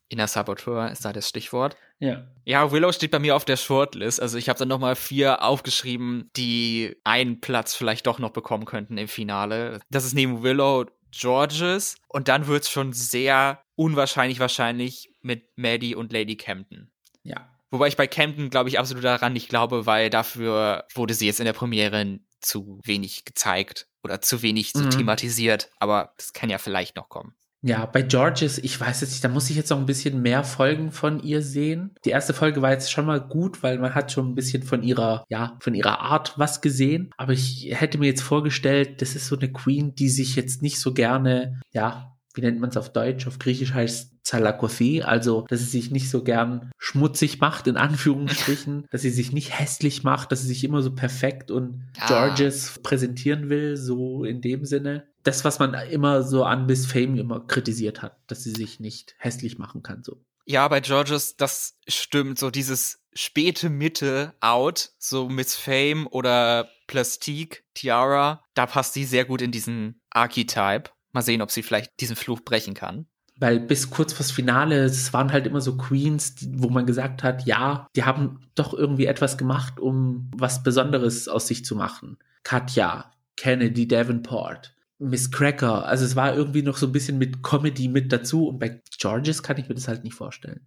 Inner 0.09 0.27
Saboteur 0.27 0.91
ist 0.91 1.05
da 1.05 1.13
das 1.13 1.29
Stichwort. 1.29 1.77
Ja. 1.99 2.27
Ja, 2.45 2.71
Willow 2.71 2.93
steht 2.93 3.11
bei 3.11 3.19
mir 3.19 3.37
auf 3.37 3.45
der 3.45 3.57
Shortlist. 3.57 4.21
Also 4.21 4.37
ich 4.37 4.49
habe 4.49 4.59
dann 4.59 4.69
nochmal 4.69 4.97
vier 4.97 5.43
aufgeschrieben, 5.43 6.31
die 6.37 6.97
einen 7.05 7.41
Platz 7.41 7.75
vielleicht 7.75 8.07
doch 8.07 8.19
noch 8.19 8.31
bekommen 8.31 8.65
könnten 8.65 8.99
im 8.99 9.09
Finale. 9.09 9.81
Das 9.91 10.05
ist 10.05 10.15
neben 10.15 10.43
Willow 10.43 10.87
Georges. 11.11 11.97
Und 12.09 12.29
dann 12.29 12.47
wird 12.47 12.65
es 12.65 12.71
schon 12.71 12.93
sehr 12.93 13.63
unwahrscheinlich 13.77 14.41
wahrscheinlich 14.41 15.11
mit 15.23 15.45
Maddie 15.57 15.95
und 15.95 16.13
Lady 16.13 16.37
Camden. 16.37 16.91
Ja. 17.23 17.49
Wobei 17.75 17.89
ich 17.89 17.97
bei 17.97 18.07
Camden, 18.07 18.51
glaube 18.51 18.69
ich, 18.69 18.79
absolut 18.79 19.03
daran 19.03 19.33
nicht 19.33 19.49
glaube, 19.49 19.85
weil 19.85 20.09
dafür 20.09 20.85
wurde 20.95 21.13
sie 21.13 21.27
jetzt 21.27 21.41
in 21.41 21.45
der 21.45 21.55
Premiere 21.55 22.21
zu 22.41 22.79
wenig 22.85 23.25
gezeigt 23.25 23.89
oder 24.05 24.21
zu 24.21 24.43
wenig 24.43 24.75
mhm. 24.75 24.91
thematisiert. 24.91 25.71
Aber 25.81 26.15
das 26.17 26.33
kann 26.33 26.51
ja 26.51 26.59
vielleicht 26.59 26.95
noch 26.95 27.09
kommen. 27.09 27.35
Ja, 27.63 27.87
bei 27.87 28.03
Georges, 28.03 28.59
ich 28.59 28.79
weiß 28.79 29.01
jetzt 29.01 29.11
nicht, 29.11 29.25
da 29.25 29.29
muss 29.29 29.51
ich 29.51 29.57
jetzt 29.57 29.71
noch 29.71 29.79
ein 29.79 29.87
bisschen 29.87 30.23
mehr 30.23 30.45
Folgen 30.45 30.93
von 30.93 31.21
ihr 31.21 31.43
sehen. 31.43 31.97
Die 32.05 32.11
erste 32.11 32.33
Folge 32.33 32.63
war 32.63 32.71
jetzt 32.71 32.93
schon 32.93 33.07
mal 33.07 33.21
gut, 33.21 33.65
weil 33.65 33.81
man 33.81 33.97
hat 33.97 34.13
schon 34.13 34.31
ein 34.31 34.35
bisschen 34.37 34.63
von 34.63 34.85
ihrer, 34.85 35.25
ja, 35.29 35.57
von 35.59 35.75
ihrer 35.75 35.99
Art 35.99 36.39
was 36.39 36.61
gesehen. 36.61 37.11
Aber 37.17 37.33
ich 37.33 37.71
hätte 37.73 37.99
mir 37.99 38.07
jetzt 38.07 38.23
vorgestellt, 38.23 39.03
das 39.03 39.17
ist 39.17 39.27
so 39.27 39.37
eine 39.37 39.51
Queen, 39.51 39.97
die 39.97 40.11
sich 40.11 40.37
jetzt 40.37 40.63
nicht 40.63 40.79
so 40.79 40.95
gerne, 40.95 41.61
ja, 41.73 42.14
wie 42.35 42.41
nennt 42.41 42.61
man 42.61 42.71
es 42.71 42.77
auf 42.77 42.93
Deutsch? 42.93 43.27
Auf 43.27 43.39
Griechisch 43.39 43.73
heißt 43.73 44.13
Zalakothi, 44.25 45.03
also 45.03 45.47
dass 45.49 45.61
sie 45.61 45.67
sich 45.67 45.91
nicht 45.91 46.11
so 46.11 46.23
gern 46.23 46.71
schmutzig 46.79 47.41
macht, 47.41 47.67
in 47.67 47.77
Anführungsstrichen, 47.77 48.87
dass 48.91 49.03
sie 49.03 49.11
sich 49.11 49.33
nicht 49.33 49.59
hässlich 49.59 50.03
macht, 50.03 50.33
dass 50.33 50.43
sie 50.43 50.49
sich 50.49 50.65
immer 50.65 50.83
so 50.83 50.95
perfekt 50.95 51.51
und 51.51 51.87
ja. 51.97 52.07
Georges 52.07 52.81
präsentieren 52.83 53.49
will, 53.49 53.77
so 53.77 54.25
in 54.25 54.41
dem 54.41 54.65
Sinne. 54.65 55.07
Das, 55.23 55.45
was 55.45 55.59
man 55.59 55.75
immer 55.75 56.23
so 56.23 56.45
an 56.45 56.67
Miss 56.67 56.87
Fame 56.87 57.17
immer 57.17 57.41
kritisiert 57.47 58.03
hat, 58.03 58.19
dass 58.27 58.43
sie 58.43 58.53
sich 58.53 58.81
nicht 58.81 59.15
hässlich 59.19 59.59
machen 59.59 59.83
kann, 59.83 60.03
so. 60.03 60.23
Ja, 60.47 60.69
bei 60.69 60.81
Georges, 60.81 61.37
das 61.37 61.79
stimmt, 61.89 62.39
so 62.39 62.51
dieses 62.51 63.01
späte 63.15 63.71
Mitte 63.71 64.35
out, 64.41 64.91
so 64.99 65.29
Miss 65.29 65.55
Fame 65.55 66.07
oder 66.11 66.69
Plastique, 66.87 67.65
Tiara, 67.73 68.45
da 68.55 68.67
passt 68.67 68.93
sie 68.93 69.05
sehr 69.05 69.25
gut 69.25 69.41
in 69.41 69.53
diesen 69.53 70.01
Archetype. 70.11 70.91
Mal 71.15 71.23
sehen, 71.23 71.43
ob 71.43 71.51
sie 71.51 71.63
vielleicht 71.63 72.01
diesen 72.01 72.17
Fluch 72.17 72.41
brechen 72.41 72.75
kann. 72.75 73.07
Weil 73.37 73.59
bis 73.59 73.91
kurz 73.91 74.13
vors 74.13 74.31
Finale, 74.31 74.85
es 74.85 75.13
waren 75.13 75.33
halt 75.33 75.47
immer 75.47 75.61
so 75.61 75.77
Queens, 75.77 76.37
wo 76.53 76.69
man 76.69 76.87
gesagt 76.87 77.23
hat, 77.23 77.47
ja, 77.47 77.89
die 77.97 78.05
haben 78.05 78.41
doch 78.55 78.75
irgendwie 78.75 79.07
etwas 79.07 79.39
gemacht, 79.39 79.81
um 79.81 80.31
was 80.37 80.63
Besonderes 80.63 81.27
aus 81.29 81.49
sich 81.49 81.65
zu 81.65 81.75
machen. 81.75 82.19
Katja, 82.45 83.11
Kennedy 83.37 83.89
Davenport, 83.89 84.75
Miss 84.99 85.31
Cracker. 85.31 85.87
Also 85.87 86.05
es 86.05 86.15
war 86.15 86.35
irgendwie 86.35 86.63
noch 86.63 86.77
so 86.77 86.87
ein 86.87 86.93
bisschen 86.93 87.19
mit 87.19 87.43
Comedy 87.43 87.89
mit 87.89 88.13
dazu. 88.13 88.49
Und 88.49 88.59
bei 88.59 88.81
Georges 88.99 89.43
kann 89.43 89.59
ich 89.59 89.69
mir 89.69 89.75
das 89.75 89.89
halt 89.89 90.05
nicht 90.05 90.15
vorstellen. 90.15 90.67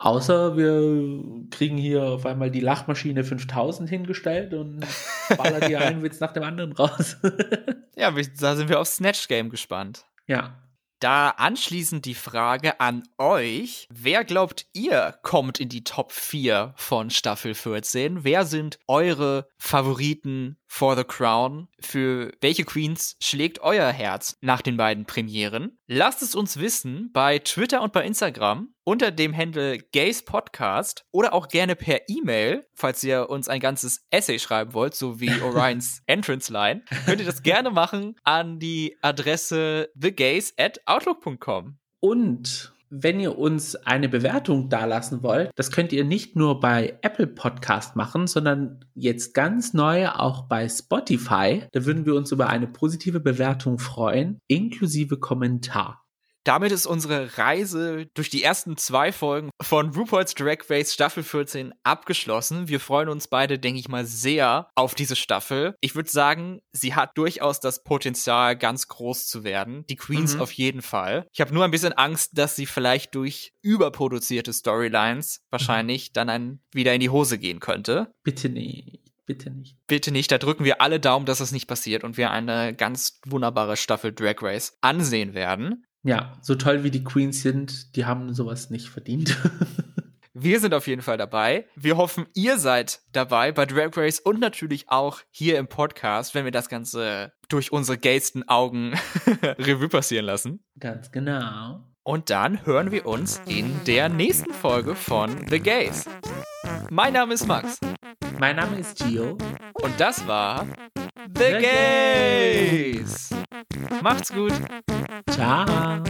Außer 0.00 0.56
wir 0.56 1.48
kriegen 1.50 1.76
hier 1.76 2.04
auf 2.04 2.24
einmal 2.24 2.50
die 2.50 2.60
Lachmaschine 2.60 3.24
5000 3.24 3.90
hingestellt 3.90 4.54
und 4.54 4.86
baller 5.36 5.60
die 5.60 5.76
einen 5.76 6.02
Witz 6.02 6.20
nach 6.20 6.32
dem 6.32 6.44
anderen 6.44 6.72
raus. 6.72 7.16
ja, 7.96 8.12
da 8.40 8.56
sind 8.56 8.68
wir 8.68 8.78
auf 8.78 8.86
Snatch 8.86 9.26
Game 9.26 9.50
gespannt. 9.50 10.04
Ja. 10.26 10.62
Da 11.00 11.30
anschließend 11.30 12.04
die 12.06 12.14
Frage 12.14 12.80
an 12.80 13.04
euch. 13.18 13.86
Wer 13.90 14.24
glaubt 14.24 14.66
ihr 14.72 15.16
kommt 15.22 15.60
in 15.60 15.68
die 15.68 15.84
Top 15.84 16.10
4 16.10 16.74
von 16.76 17.10
Staffel 17.10 17.54
14? 17.54 18.24
Wer 18.24 18.44
sind 18.44 18.80
eure 18.88 19.48
Favoriten 19.58 20.58
for 20.68 20.96
the 20.96 21.02
Crown? 21.02 21.66
Für 21.80 22.30
welche 22.40 22.64
Queens 22.64 23.16
schlägt 23.20 23.60
euer 23.60 23.90
Herz 23.90 24.36
nach 24.40 24.62
den 24.62 24.76
beiden 24.76 25.06
Premieren? 25.06 25.78
Lasst 25.86 26.22
es 26.22 26.34
uns 26.34 26.58
wissen 26.58 27.10
bei 27.12 27.40
Twitter 27.40 27.82
und 27.82 27.92
bei 27.92 28.04
Instagram 28.04 28.72
unter 28.84 29.10
dem 29.10 29.36
Handle 29.36 29.78
Gays 29.78 30.24
Podcast 30.24 31.04
oder 31.10 31.32
auch 31.32 31.48
gerne 31.48 31.74
per 31.74 32.08
E-Mail, 32.08 32.66
falls 32.74 33.02
ihr 33.02 33.28
uns 33.28 33.48
ein 33.48 33.60
ganzes 33.60 34.06
Essay 34.10 34.38
schreiben 34.38 34.74
wollt, 34.74 34.94
so 34.94 35.20
wie 35.20 35.30
Orions 35.42 36.02
Entrance 36.06 36.52
Line, 36.52 36.84
könnt 37.06 37.20
ihr 37.20 37.26
das 37.26 37.42
gerne 37.42 37.70
machen 37.70 38.14
an 38.22 38.58
die 38.58 38.96
Adresse 39.02 39.90
thegays 40.00 40.54
at 40.56 40.80
outlook.com. 40.86 41.78
Und 42.00 42.72
wenn 42.90 43.20
ihr 43.20 43.38
uns 43.38 43.76
eine 43.76 44.08
Bewertung 44.08 44.68
dalassen 44.68 45.22
wollt, 45.22 45.50
das 45.56 45.70
könnt 45.70 45.92
ihr 45.92 46.04
nicht 46.04 46.36
nur 46.36 46.60
bei 46.60 46.98
Apple 47.02 47.26
Podcast 47.26 47.96
machen, 47.96 48.26
sondern 48.26 48.84
jetzt 48.94 49.34
ganz 49.34 49.74
neu 49.74 50.08
auch 50.08 50.42
bei 50.48 50.68
Spotify. 50.68 51.64
Da 51.72 51.84
würden 51.84 52.06
wir 52.06 52.14
uns 52.14 52.32
über 52.32 52.48
eine 52.48 52.66
positive 52.66 53.20
Bewertung 53.20 53.78
freuen, 53.78 54.38
inklusive 54.48 55.18
Kommentar. 55.18 56.02
Damit 56.48 56.72
ist 56.72 56.86
unsere 56.86 57.36
Reise 57.36 58.06
durch 58.14 58.30
die 58.30 58.42
ersten 58.42 58.78
zwei 58.78 59.12
Folgen 59.12 59.50
von 59.60 59.90
RuPaul's 59.94 60.34
Drag 60.34 60.60
Race 60.70 60.94
Staffel 60.94 61.22
14 61.22 61.74
abgeschlossen. 61.82 62.68
Wir 62.68 62.80
freuen 62.80 63.10
uns 63.10 63.28
beide, 63.28 63.58
denke 63.58 63.78
ich 63.78 63.90
mal, 63.90 64.06
sehr 64.06 64.70
auf 64.74 64.94
diese 64.94 65.14
Staffel. 65.14 65.74
Ich 65.82 65.94
würde 65.94 66.08
sagen, 66.08 66.60
sie 66.72 66.94
hat 66.94 67.18
durchaus 67.18 67.60
das 67.60 67.84
Potenzial, 67.84 68.56
ganz 68.56 68.88
groß 68.88 69.26
zu 69.26 69.44
werden. 69.44 69.84
Die 69.90 69.96
Queens 69.96 70.36
mhm. 70.36 70.40
auf 70.40 70.52
jeden 70.52 70.80
Fall. 70.80 71.26
Ich 71.34 71.42
habe 71.42 71.52
nur 71.52 71.66
ein 71.66 71.70
bisschen 71.70 71.92
Angst, 71.92 72.38
dass 72.38 72.56
sie 72.56 72.64
vielleicht 72.64 73.14
durch 73.14 73.52
überproduzierte 73.60 74.54
Storylines 74.54 75.42
wahrscheinlich 75.50 76.08
mhm. 76.08 76.12
dann 76.14 76.30
ein, 76.30 76.60
wieder 76.72 76.94
in 76.94 77.00
die 77.00 77.10
Hose 77.10 77.36
gehen 77.36 77.60
könnte. 77.60 78.10
Bitte 78.24 78.48
nicht. 78.48 79.02
Bitte 79.28 79.50
nicht. 79.50 79.76
Bitte 79.86 80.10
nicht. 80.10 80.32
Da 80.32 80.38
drücken 80.38 80.64
wir 80.64 80.80
alle 80.80 81.00
Daumen, 81.00 81.26
dass 81.26 81.36
das 81.36 81.52
nicht 81.52 81.66
passiert 81.66 82.02
und 82.02 82.16
wir 82.16 82.30
eine 82.30 82.74
ganz 82.74 83.20
wunderbare 83.26 83.76
Staffel 83.76 84.14
Drag 84.14 84.36
Race 84.40 84.78
ansehen 84.80 85.34
werden. 85.34 85.84
Ja, 86.02 86.38
so 86.40 86.54
toll 86.54 86.84
wie 86.84 86.90
die 86.90 87.04
Queens 87.04 87.42
sind, 87.42 87.96
die 87.96 88.04
haben 88.04 88.32
sowas 88.32 88.70
nicht 88.70 88.88
verdient. 88.88 89.36
Wir 90.40 90.60
sind 90.60 90.72
auf 90.72 90.86
jeden 90.86 91.02
Fall 91.02 91.18
dabei. 91.18 91.66
Wir 91.74 91.96
hoffen, 91.96 92.26
ihr 92.32 92.58
seid 92.58 93.00
dabei 93.10 93.50
bei 93.50 93.66
Drag 93.66 93.96
Race 93.96 94.20
und 94.20 94.38
natürlich 94.38 94.88
auch 94.88 95.20
hier 95.30 95.58
im 95.58 95.66
Podcast, 95.66 96.32
wenn 96.32 96.44
wir 96.44 96.52
das 96.52 96.68
Ganze 96.68 97.32
durch 97.48 97.72
unsere 97.72 97.98
gaysten 97.98 98.48
Augen 98.48 98.94
Revue 99.42 99.88
passieren 99.88 100.26
lassen. 100.26 100.62
Ganz 100.78 101.10
genau. 101.10 101.80
Und 102.04 102.30
dann 102.30 102.64
hören 102.64 102.92
wir 102.92 103.06
uns 103.06 103.42
in 103.46 103.84
der 103.84 104.08
nächsten 104.08 104.52
Folge 104.52 104.94
von 104.94 105.44
The 105.48 105.58
Gays. 105.58 106.04
Mein 106.88 107.14
Name 107.14 107.34
ist 107.34 107.48
Max. 107.48 107.80
Mein 108.38 108.56
Name 108.56 108.78
ist 108.78 108.98
Gio. 108.98 109.36
Und 109.74 109.98
das 109.98 110.24
war 110.28 110.68
The. 111.26 111.58
Gays. 111.60 113.30
Macht's 114.02 114.30
gut. 114.30 114.52
Ciao. 115.32 116.04